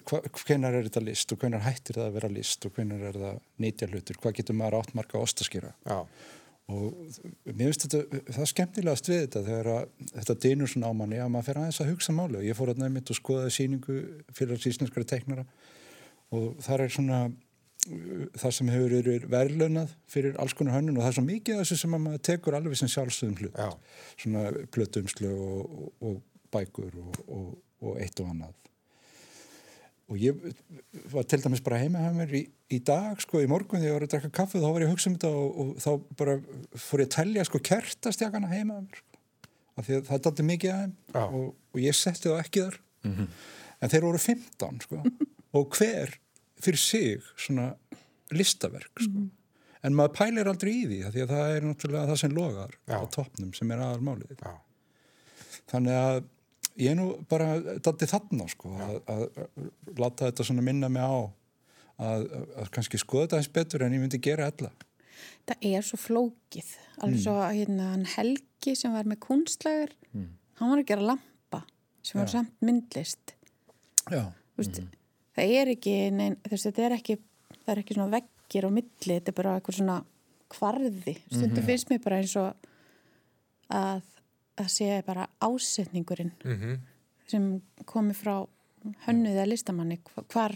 hvenar 0.44 0.76
er 0.76 0.88
þetta 0.90 1.04
list 1.06 1.32
og 1.32 1.40
hvenar 1.40 1.64
hættir 1.64 1.96
það 1.96 2.08
að 2.10 2.16
vera 2.18 2.30
list 2.34 2.66
og 2.68 2.74
hvenar 2.76 3.04
er 3.08 3.20
það 3.22 3.38
nýtja 3.64 3.88
hlutur, 3.92 4.18
hvað 4.20 4.40
getur 4.40 4.58
maður 4.60 4.80
áttmarka 4.82 5.20
að 5.20 5.28
ostaskýra. 5.28 5.72
Já. 5.88 6.00
Og 6.74 6.98
mér 7.48 7.70
finnst 7.70 7.86
þetta, 7.86 8.20
það 8.32 8.44
er 8.44 8.52
skemmtilegast 8.52 9.10
við 9.12 9.22
þetta 9.22 9.44
þegar 9.48 9.70
að, 9.74 9.94
þetta 10.14 10.36
dynur 10.46 10.72
svona 10.72 10.92
á 10.92 10.94
manni 10.96 11.20
að 11.20 11.32
maður 11.32 11.48
fer 11.50 11.62
aðeins 11.62 11.80
að 11.84 11.92
hugsa 11.92 12.16
máli 12.16 12.40
og 12.40 12.46
ég 12.48 12.60
fór 12.60 12.72
að 12.74 12.84
nefnitt 12.84 13.12
og 13.12 13.20
skoðaði 13.20 13.56
síningu 13.58 13.98
fyrir 14.36 14.62
sísneskara 14.64 15.10
teiknara 15.14 15.46
og 16.34 16.62
þar 16.66 16.86
er 16.86 16.94
svona 16.94 17.20
það 18.40 18.54
sem 18.56 18.70
hefur 18.72 18.94
verið 18.96 19.26
verðlönað 19.32 19.94
fyrir 20.12 20.38
alls 20.40 20.56
konar 20.56 20.78
hönnun 20.78 20.98
og 20.98 21.04
það 21.04 21.10
er 21.10 21.18
svo 21.18 21.24
mikið 21.28 21.60
þessu 21.60 21.78
sem 21.82 21.96
maður 21.98 22.22
tekur 22.30 22.58
alveg 22.58 22.80
sem 22.80 22.92
sjálfsögum 22.92 23.36
hlut 23.42 23.58
Já. 23.60 23.70
svona 24.16 24.44
plötumslu 24.72 25.32
og, 25.34 25.74
og, 25.74 25.90
og 26.00 26.46
bækur 26.54 26.94
og, 27.02 27.58
og 27.84 27.98
eitt 28.00 28.22
og 28.24 28.32
annað 28.32 28.54
og 30.12 30.20
ég 30.20 30.40
var 31.12 31.28
til 31.28 31.42
dæmis 31.44 31.64
bara 31.64 31.80
heima 31.82 32.04
hjá 32.04 32.16
mér 32.16 32.34
í, 32.38 32.44
í 32.76 32.80
dag 32.86 33.20
sko 33.24 33.42
í 33.44 33.50
morgun 33.52 33.82
þegar 33.82 33.90
ég 33.90 33.98
var 33.98 34.08
að 34.08 34.14
drekka 34.14 34.32
kaffu 34.40 34.62
þá 34.62 34.68
var 34.70 34.84
ég 34.86 34.90
að 34.90 34.96
hugsa 34.96 35.10
um 35.10 35.18
þetta 35.18 35.32
og 35.64 35.76
þá 35.84 35.92
bara 36.20 36.38
fór 36.86 37.04
ég 37.04 37.10
að 37.10 37.16
tellja 37.18 37.48
sko 37.50 37.64
kertastjakana 37.72 38.52
heima 38.52 38.80
mér 38.80 39.00
sko. 39.00 39.22
af 39.76 39.88
því 39.88 40.00
að 40.00 40.10
það 40.12 40.26
dætti 40.28 40.48
mikið 40.50 40.76
aðeim 40.78 40.98
og 41.20 41.80
ég 41.84 42.00
setti 42.00 42.30
það 42.30 42.44
ekki 42.46 42.66
þar 42.68 42.82
mm 43.04 43.16
-hmm. 43.16 43.32
en 43.80 43.94
þeir 43.94 44.08
voru 44.08 44.24
15 44.28 44.84
sko 44.88 45.04
og 45.60 45.80
hver 45.80 46.20
fyrir 46.64 46.82
sig 46.82 47.24
svona 47.36 47.72
listaverk 48.34 49.02
sko. 49.04 49.12
mm. 49.12 49.32
en 49.88 49.98
maður 49.98 50.16
pælir 50.20 50.50
aldrei 50.50 50.74
í 50.74 50.86
því 50.90 51.00
því 51.14 51.26
að 51.26 51.34
það 51.34 51.56
er 51.56 51.68
náttúrulega 51.68 52.12
það 52.12 52.22
sem 52.22 52.38
logar 52.38 52.78
Já. 52.88 52.96
á 52.98 53.04
toppnum 53.14 53.52
sem 53.58 53.74
er 53.74 53.84
aðalmálið 53.88 54.46
þannig 55.72 56.00
að 56.00 56.22
ég 56.82 56.94
er 56.94 56.98
nú 57.00 57.10
bara 57.30 57.50
dætti 57.60 58.10
þarna 58.10 58.48
sko 58.52 58.74
að, 58.82 58.96
að, 59.14 59.26
láta 60.00 60.30
þetta 60.30 60.48
svona 60.48 60.66
minna 60.66 60.90
mig 60.92 61.04
á 61.06 61.20
að, 62.04 62.26
að 62.64 62.72
kannski 62.74 63.02
skoða 63.02 63.28
þetta 63.28 63.42
eins 63.42 63.54
betur 63.60 63.86
en 63.86 63.96
ég 63.98 64.04
myndi 64.04 64.22
gera 64.24 64.50
alla 64.52 64.74
Það 65.44 65.66
er 65.68 65.84
svo 65.86 65.98
flókið 66.00 66.72
alveg 67.04 67.20
mm. 67.20 67.22
svo 67.24 67.36
hérna 67.44 67.92
Helgi 68.16 68.74
sem 68.80 68.96
var 68.96 69.08
með 69.08 69.22
kunstlagur 69.28 69.94
mm. 70.12 70.32
hann 70.60 70.74
var 70.74 70.82
að 70.82 70.90
gera 70.90 71.08
lampa 71.14 71.62
sem 72.02 72.20
var 72.20 72.32
Já. 72.32 72.40
samt 72.40 72.66
myndlist 72.66 73.38
Já 74.10 74.26
Vist, 74.54 74.78
mm 74.78 75.03
það 75.36 75.54
er 75.60 75.72
ekki, 75.76 75.96
nein, 76.16 76.38
þess, 76.48 76.68
þetta 76.70 76.86
er 76.88 76.98
ekki 76.98 77.18
það 77.64 77.74
er 77.74 77.84
ekki 77.84 77.98
svona 77.98 78.14
veggir 78.18 78.68
á 78.68 78.70
milli 78.74 79.18
þetta 79.18 79.32
er 79.32 79.38
bara 79.38 79.58
eitthvað 79.58 79.80
svona 79.80 80.00
kvarði. 80.54 81.16
Stundum 81.28 81.50
mm 81.50 81.56
-hmm. 81.56 81.66
finnst 81.66 81.90
mér 81.90 82.02
bara 82.04 82.18
eins 82.22 82.36
og 82.38 82.68
að 83.74 84.02
það 84.58 84.70
sé 84.70 85.04
bara 85.06 85.28
ásetningurinn 85.42 86.34
mm 86.44 86.58
-hmm. 86.58 86.80
sem 87.28 87.62
komi 87.86 88.14
frá 88.14 88.46
hönnuðið 89.08 89.42
að 89.42 89.50
listamanni 89.50 90.00
hvar 90.30 90.54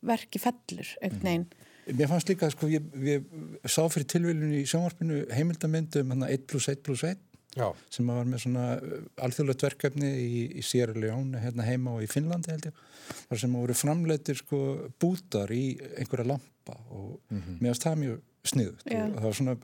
verki 0.00 0.38
fellur 0.38 0.88
einhvern 1.02 1.24
veginn. 1.24 1.46
Mér 1.90 2.08
fannst 2.08 2.28
líka 2.28 2.46
að 2.46 2.52
sko, 2.52 2.66
ég, 2.68 2.82
ég 2.94 3.24
sá 3.66 3.82
fyrir 3.88 4.06
tilvílunni 4.06 4.62
í 4.62 4.66
sjónvarpinu 4.66 5.26
heimildamöndum 5.34 6.22
1 6.22 6.46
plus 6.46 6.68
1 6.68 6.82
plus 6.82 7.02
1 7.04 7.18
Já. 7.56 7.66
sem 7.90 8.06
var 8.06 8.28
með 8.30 8.44
svona 8.44 8.64
uh, 8.78 8.98
alþjóðlegt 9.26 9.64
verkefni 9.66 10.10
í, 10.22 10.42
í 10.60 10.62
Sierra 10.62 10.94
Leone 10.94 11.40
hérna 11.42 11.66
heima 11.66 11.96
og 11.96 12.04
í 12.04 12.10
Finnlandi 12.10 12.52
held 12.52 12.68
ég 12.70 12.82
þar 13.26 13.40
sem 13.42 13.56
voru 13.58 13.74
framleitir 13.74 14.38
sko 14.38 14.60
bútar 15.02 15.50
í 15.50 15.64
einhverja 15.98 16.28
lampa 16.30 16.76
og 16.94 17.16
mm 17.30 17.40
-hmm. 17.40 17.56
meðast 17.64 17.86
það 17.88 18.02
mjög 18.04 18.20
sniðut 18.50 18.86
yeah. 18.86 19.08
og 19.08 19.16
það 19.16 19.26
var 19.26 19.36
svona 19.38 19.56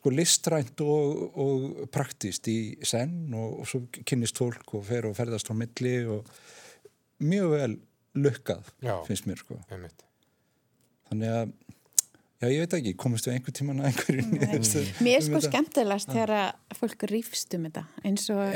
sko 0.00 0.12
listrænt 0.12 0.82
og, 0.84 1.22
og 1.44 1.88
praktist 1.94 2.48
í 2.50 2.58
senn 2.82 3.32
og, 3.32 3.60
og 3.62 3.70
svo 3.70 3.82
kynist 4.04 4.40
fólk 4.40 4.74
og 4.76 4.84
fer 4.90 5.08
og 5.08 5.16
ferðast 5.16 5.48
á 5.48 5.54
milli 5.56 5.96
og 6.10 6.28
mjög 7.22 7.54
vel 7.54 7.72
lukkað 8.18 8.74
Já. 8.82 8.96
finnst 9.06 9.28
mér 9.30 9.40
sko 9.40 9.60
þannig 11.10 11.30
að 11.30 11.54
Já, 12.40 12.48
ég 12.48 12.62
veit 12.62 12.74
ekki, 12.78 12.92
komist 12.96 13.26
við 13.28 13.34
einhver 13.36 13.52
tíman 13.52 13.82
að 13.82 13.90
einhverjum 13.90 14.30
Mér 15.04 15.18
er 15.18 15.24
sko 15.26 15.42
skemmtilegast 15.44 16.08
þegar 16.08 16.54
fólk 16.78 17.04
rýfst 17.10 17.56
um 17.58 17.66
þetta 17.68 17.82
eins 18.08 18.24
og 18.32 18.54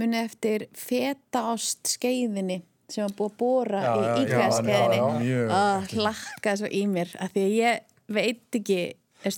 muni 0.00 0.20
eftir 0.22 0.64
feta 0.72 1.42
ást 1.52 1.92
skeiðinni 1.92 2.62
sem 2.88 3.04
var 3.04 3.12
búið 3.18 3.28
að 3.28 3.36
bóra 3.42 3.82
já, 3.84 3.90
í 3.92 4.22
íkvæðaskeiðinni 4.22 5.34
og 5.58 5.92
hlakka 5.92 6.54
svo 6.56 6.72
í 6.72 6.82
mér 6.88 7.12
af 7.20 7.34
því 7.34 7.44
að 7.44 7.56
ég 7.58 7.82
veit 8.16 8.60
ekki 8.62 8.80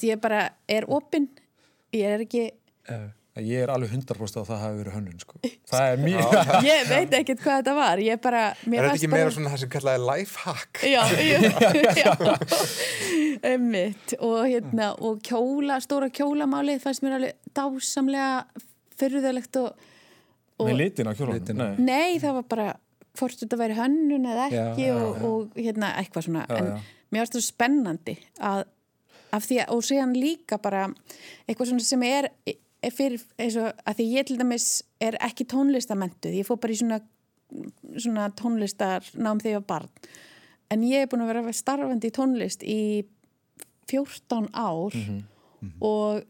ég 0.06 0.22
bara 0.22 0.44
er 0.70 0.86
opinn 0.86 1.26
ég 1.96 2.14
er 2.14 2.22
ekki 2.28 2.46
uh. 3.36 3.42
Ég 3.44 3.64
er 3.64 3.72
alveg 3.72 3.92
100% 3.94 4.40
að 4.40 4.48
það 4.48 4.62
hafi 4.64 4.78
verið 4.80 4.96
hönnun 4.96 5.22
sko. 5.22 5.38
Það 5.70 5.92
er 5.92 6.02
mjög 6.04 6.34
Ég 6.70 6.88
veit 6.90 7.16
ekkert 7.20 7.44
hvað 7.44 7.60
þetta 7.60 7.74
var 7.78 8.02
Er 8.02 8.18
þetta 8.18 8.42
ekki 8.90 9.10
bara... 9.10 9.14
meira 9.14 9.34
svona 9.36 9.52
það 9.52 9.62
sem 9.62 9.72
kallaði 9.74 10.02
lifehack? 10.08 10.82
Já, 10.90 11.02
já 12.02 12.12
Ummitt 13.54 14.16
og, 14.18 14.38
hérna, 14.44 14.90
og 14.98 15.22
kjóla, 15.24 15.78
stóra 15.84 16.10
kjólamáli 16.12 16.76
fannst 16.82 17.04
mér 17.06 17.16
alveg 17.16 17.54
dásamlega 17.56 18.62
fyrruðalegt 19.00 19.56
og, 19.62 19.86
og 20.60 20.68
Nei, 20.68 20.76
litin 20.82 21.08
á 21.08 21.16
kjólan 21.16 21.40
Nei. 21.56 21.70
Nei, 21.80 22.18
það 22.20 22.40
var 22.40 22.48
bara 22.50 22.70
hvort 23.18 23.40
þetta 23.40 23.58
væri 23.58 23.76
hönnun 23.78 24.26
eða 24.28 24.48
ekki 24.50 24.88
já, 24.88 24.96
og, 24.96 25.22
og 25.26 25.56
hérna 25.58 25.94
eitthvað 26.00 26.26
svona 26.28 26.44
en 26.56 26.68
mér 27.10 27.24
finnst 27.24 27.36
þetta 27.36 27.46
spennandi 27.46 28.16
að, 28.50 28.64
af 29.34 29.46
því 29.46 29.62
að, 29.64 29.72
og 29.74 29.86
séðan 29.86 30.16
líka 30.18 30.60
bara 30.62 30.84
eitthvað 31.46 31.72
svona 31.72 31.86
sem 31.86 32.04
er 32.06 32.30
fyrir, 32.88 33.22
eins 33.38 33.56
og 33.60 33.70
að 33.84 34.00
því 34.00 34.08
ég 34.14 34.26
til 34.28 34.38
dæmis 34.40 34.68
er 35.02 35.18
ekki 35.20 35.46
tónlistamentuð, 35.50 36.38
ég 36.40 36.48
fór 36.48 36.60
bara 36.62 36.72
í 36.72 36.80
svona, 36.80 37.00
svona 37.96 38.30
tónlistar 38.38 39.04
nám 39.14 39.42
þegar 39.42 39.52
ég 39.52 39.60
var 39.60 39.68
barn, 39.74 40.10
en 40.72 40.84
ég 40.88 41.04
er 41.04 41.10
búin 41.10 41.24
að 41.26 41.32
vera 41.34 41.56
starfandi 41.56 42.08
í 42.08 42.16
tónlist 42.16 42.64
í 42.64 42.80
14 43.90 44.48
ár 44.54 44.94
mm 44.94 45.02
-hmm. 45.02 45.72
og 45.80 46.22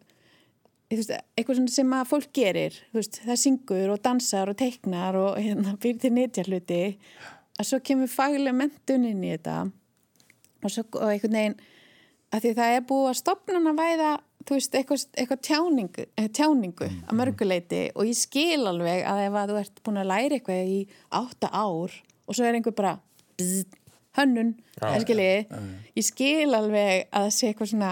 veist, 0.91 1.13
eitthvað 1.37 1.69
sem 1.69 1.93
að 1.93 2.09
fólk 2.11 2.33
gerir 2.33 2.79
veist, 2.93 3.21
það 3.25 3.43
syngur 3.45 3.93
og 3.95 4.03
dansar 4.03 4.49
og 4.49 4.57
teiknar 4.57 5.17
og 5.17 5.37
hérna, 5.39 5.77
byrjir 5.77 6.01
til 6.01 6.13
nýttjarluti 6.17 6.81
að 7.61 7.69
svo 7.69 7.81
kemur 7.85 8.09
faglega 8.09 8.57
mentun 8.57 9.05
inn 9.05 9.25
í 9.25 9.35
þetta 9.35 9.71
og, 10.65 10.71
svo, 10.71 10.85
og 10.99 11.13
einhvern 11.13 11.39
veginn 11.39 11.61
að 12.31 12.45
því 12.45 12.53
það 12.59 12.75
er 12.75 12.85
búið 12.89 13.09
að 13.11 13.21
stopna 13.21 13.61
að 13.61 13.81
væða 13.81 14.11
þú 14.47 14.57
veist, 14.57 14.77
eitthvað, 14.79 15.03
eitthvað 15.19 15.43
tjáningu, 15.47 16.07
eh, 16.17 16.29
tjáningu 16.37 16.87
mm, 16.87 17.03
að 17.09 17.19
mörguleiti 17.21 17.83
og 17.95 18.09
ég 18.09 18.19
skil 18.19 18.63
alveg 18.71 19.05
að 19.09 19.25
ef 19.27 19.37
að 19.37 19.53
þú 19.53 19.59
ert 19.61 19.83
búin 19.87 20.01
að 20.01 20.09
læra 20.11 20.39
eitthvað 20.39 20.73
í 20.73 20.79
átta 21.21 21.51
ár 21.53 21.97
og 22.27 22.37
svo 22.37 22.47
er 22.47 22.57
einhver 22.59 22.77
bara 22.77 22.95
bzz, 23.41 23.77
hönnun, 24.19 24.55
ja, 24.81 24.95
skilji, 25.03 25.29
ja, 25.45 25.61
ja. 25.61 25.91
ég 25.99 26.07
skil 26.07 26.57
alveg 26.57 27.11
að 27.11 27.27
það 27.27 27.35
sé 27.37 27.51
eitthvað 27.51 27.73
svona 27.73 27.91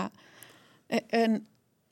e, 0.89 1.03
en, 1.21 1.37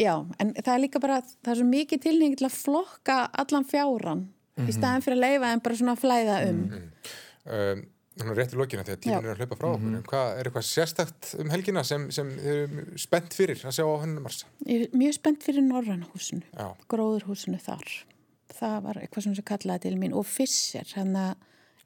já, 0.00 0.14
en 0.42 0.54
það 0.56 0.72
er 0.74 0.82
líka 0.86 1.02
bara, 1.02 1.20
það 1.44 1.52
er 1.52 1.60
svo 1.60 1.68
mikið 1.70 2.06
tilning 2.06 2.38
til 2.38 2.48
að 2.48 2.56
flokka 2.56 3.18
allan 3.44 3.68
fjáran 3.68 4.24
mm 4.24 4.30
-hmm. 4.30 4.64
í 4.64 4.70
mhm. 4.70 4.78
staðan 4.78 5.04
fyrir 5.04 5.18
að 5.18 5.26
leifa 5.26 5.52
en 5.52 5.60
bara 5.60 5.76
svona 5.76 5.96
flæða 5.96 6.38
um 6.48 6.56
mm 6.56 6.70
-hmm. 6.70 7.60
um 7.60 7.84
Að 8.16 8.32
rétt 8.38 8.54
í 8.54 8.56
lokina 8.56 8.84
þegar 8.86 9.00
tíman 9.04 9.26
er 9.26 9.32
að 9.34 9.42
hlaupa 9.42 9.56
frá 9.58 9.66
okkur. 9.68 9.86
Mm 9.86 9.94
-hmm. 9.94 10.04
Hvað 10.08 10.28
er 10.38 10.48
eitthvað 10.48 10.66
sérstakt 10.70 11.32
um 11.42 11.50
helgina 11.52 11.82
sem, 11.84 12.10
sem 12.10 12.30
þið 12.30 12.52
eru 12.52 12.98
spennt 12.98 13.34
fyrir 13.36 13.60
að 13.60 13.74
sjá 13.76 13.84
á 13.84 13.96
hennumars? 14.02 14.44
Ég 14.64 14.86
er 14.86 14.96
mjög 14.96 15.14
spennt 15.18 15.42
fyrir 15.44 15.66
Norrannhúsinu, 15.66 16.42
gróðurhúsinu 16.88 17.60
þar. 17.60 17.84
Það 18.56 18.76
var 18.82 19.00
eitthvað 19.02 19.26
sem 19.26 19.34
sem 19.34 19.44
kallaði 19.44 19.80
til 19.84 19.98
mín 20.00 20.14
og 20.16 20.26
Fisser, 20.26 20.88
hann 20.96 21.16
að 21.16 21.34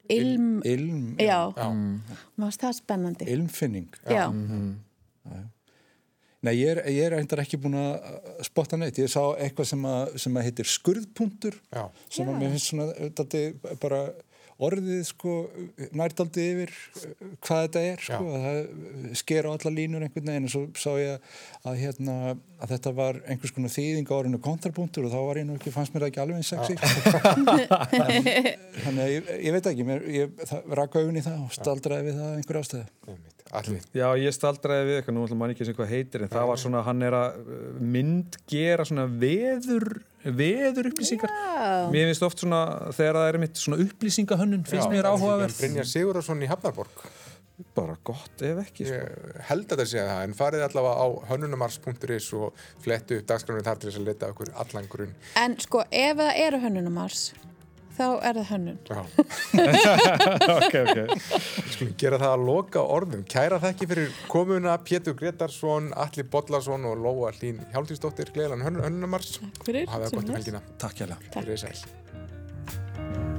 ilm... 0.09 0.61
Ilm? 0.63 1.15
Já, 1.19 1.51
já. 1.55 1.67
Mm. 1.67 2.01
maður 2.35 2.59
það 2.63 2.77
spennandi. 2.79 3.25
Ilmfinning? 3.25 3.89
Já. 4.07 4.31
Mm 4.31 4.47
-hmm. 4.47 4.75
já. 5.25 5.43
Nei, 6.41 6.55
ég 6.57 6.71
er, 6.73 6.79
ég 6.89 7.03
er 7.05 7.13
eitthvað 7.19 7.43
ekki 7.43 7.57
búin 7.61 7.77
að 7.77 8.45
spotta 8.47 8.77
neitt. 8.77 8.97
Ég 8.97 9.11
sá 9.11 9.21
eitthvað 9.37 9.67
sem 9.69 9.83
að, 9.85 10.17
sem 10.23 10.37
að 10.37 10.47
heitir 10.47 10.65
skurðpuntur, 10.65 11.57
sem 12.09 12.29
að 12.29 12.39
mér 12.39 12.49
finnst 12.55 12.71
svona, 12.71 12.87
þetta 13.19 13.37
er 13.37 13.75
bara 13.83 13.99
orðið 14.67 15.01
sko 15.09 15.31
nærtaldi 15.97 16.43
yfir 16.53 16.71
uh, 16.71 16.75
hvað 17.41 17.59
þetta 17.65 17.81
er 17.89 17.99
sko, 18.05 18.21
Já. 18.21 18.25
að 18.37 18.41
það 18.45 18.59
sker 19.21 19.43
á 19.47 19.49
alla 19.53 19.71
línur 19.75 20.03
einhvern 20.05 20.29
veginn 20.31 20.47
og 20.47 20.53
svo 20.53 20.63
sá 20.77 20.91
ég 21.01 21.13
að, 21.65 21.73
hérna, 21.81 22.15
að 22.61 22.67
þetta 22.75 22.91
var 23.01 23.13
einhvers 23.25 23.53
konar 23.55 23.73
þýðing 23.73 24.07
á 24.11 24.13
orðinu 24.19 24.39
kontrapunktur 24.45 25.05
og 25.07 25.11
þá 25.15 25.21
var 25.27 25.35
ég 25.41 25.47
nú 25.49 25.55
ekki, 25.57 25.75
fannst 25.75 25.91
mér 25.95 26.01
það 26.05 26.11
ekki 26.11 26.23
alveg 26.25 26.37
eins 26.39 26.51
sexy 26.51 26.73
þannig 28.85 29.03
að 29.03 29.11
ég, 29.15 29.21
ég 29.47 29.51
veit 29.57 29.67
ekki 29.73 29.85
mér, 29.87 29.99
ég 30.13 30.25
það, 30.45 30.61
raka 30.81 30.95
augun 31.01 31.19
í 31.19 31.25
það 31.25 31.37
og 31.45 31.51
staldraði 31.57 32.03
við 32.09 32.15
það 32.21 32.31
einhver 32.39 32.59
ástæði. 32.61 32.87
Allir. 33.51 33.81
Já, 33.91 34.07
ég 34.15 34.31
staldraði 34.35 34.85
við 34.87 34.95
eitthvað, 34.99 35.15
nú 35.17 35.23
ætlum 35.25 35.39
mann 35.43 35.51
ekki 35.51 35.65
sem 35.67 35.75
hvað 35.75 35.89
heitir 35.91 36.21
en 36.23 36.31
það 36.31 36.45
var 36.53 36.59
svona, 36.61 36.79
hann 36.87 37.01
er 37.03 37.13
að 37.17 37.29
uh, 37.41 37.45
myndgera 37.83 38.83
svona 38.87 39.05
veður 39.11 39.85
veður 40.25 40.91
upplýsingar 40.91 41.31
Já. 41.31 41.89
Mér 41.93 42.11
finnst 42.11 42.27
oft 42.27 42.43
svona, 42.43 42.61
þegar 42.95 43.19
það 43.19 43.31
er 43.31 43.39
mitt 43.45 43.61
svona 43.61 43.81
upplýsingahönnun, 43.85 44.63
finnst 44.69 44.87
Já, 44.87 44.93
mér 44.93 45.09
áhugaverð 45.11 45.59
Brynjar 45.61 45.91
Sigurðarsson 45.91 46.45
í 46.45 46.51
Hafnarborg 46.51 47.05
Bara 47.75 47.95
gott 48.03 48.41
ef 48.41 48.59
ekki 48.63 48.85
sko. 48.87 48.97
Ég 48.97 49.41
held 49.49 49.69
að 49.69 49.81
það 49.83 49.89
sé 49.91 50.01
það, 50.01 50.21
en 50.25 50.33
farið 50.37 50.63
allavega 50.65 51.05
á 51.05 51.07
hönnunumars.is 51.29 52.29
og 52.37 52.63
flettu 52.81 53.19
upp 53.19 53.27
dagskránið 53.29 53.67
þar 53.67 53.81
til 53.81 53.89
þess 53.89 53.99
að 54.01 54.07
leta 54.09 54.29
okkur 54.33 54.51
allan 54.63 54.89
grunn. 54.91 55.13
En 55.39 55.57
sko, 55.61 55.83
ef 55.85 56.17
það 56.21 56.41
eru 56.45 56.61
hönnunumars, 56.65 57.25
þá 58.01 58.07
er 58.27 58.39
það 58.41 58.49
hönnun. 58.51 58.79
Já, 58.89 59.01
ok, 60.57 60.75
ok 60.81 61.71
skulum 61.81 61.95
gera 62.01 62.19
það 62.21 62.35
að 62.35 62.45
loka 62.49 62.83
orðum. 62.97 63.25
Kæra 63.29 63.59
þekki 63.63 63.89
fyrir 63.91 64.13
komuna 64.31 64.77
Pétur 64.85 65.17
Gretarsson, 65.17 65.91
Alli 65.95 66.27
Bollarsson 66.27 66.87
og 66.89 67.01
Lóa 67.01 67.33
Hlín 67.37 67.61
Hjálmtíðsdóttir, 67.73 68.33
gleðilan 68.35 68.65
hönnunumars 68.67 69.39
og 69.41 69.51
hafa 69.65 70.07
það 70.07 70.15
gott 70.19 70.31
um 70.31 70.39
helgina. 70.39 70.63
Takk 70.81 71.03
hjá 71.03 71.59
sæl. 71.65 73.29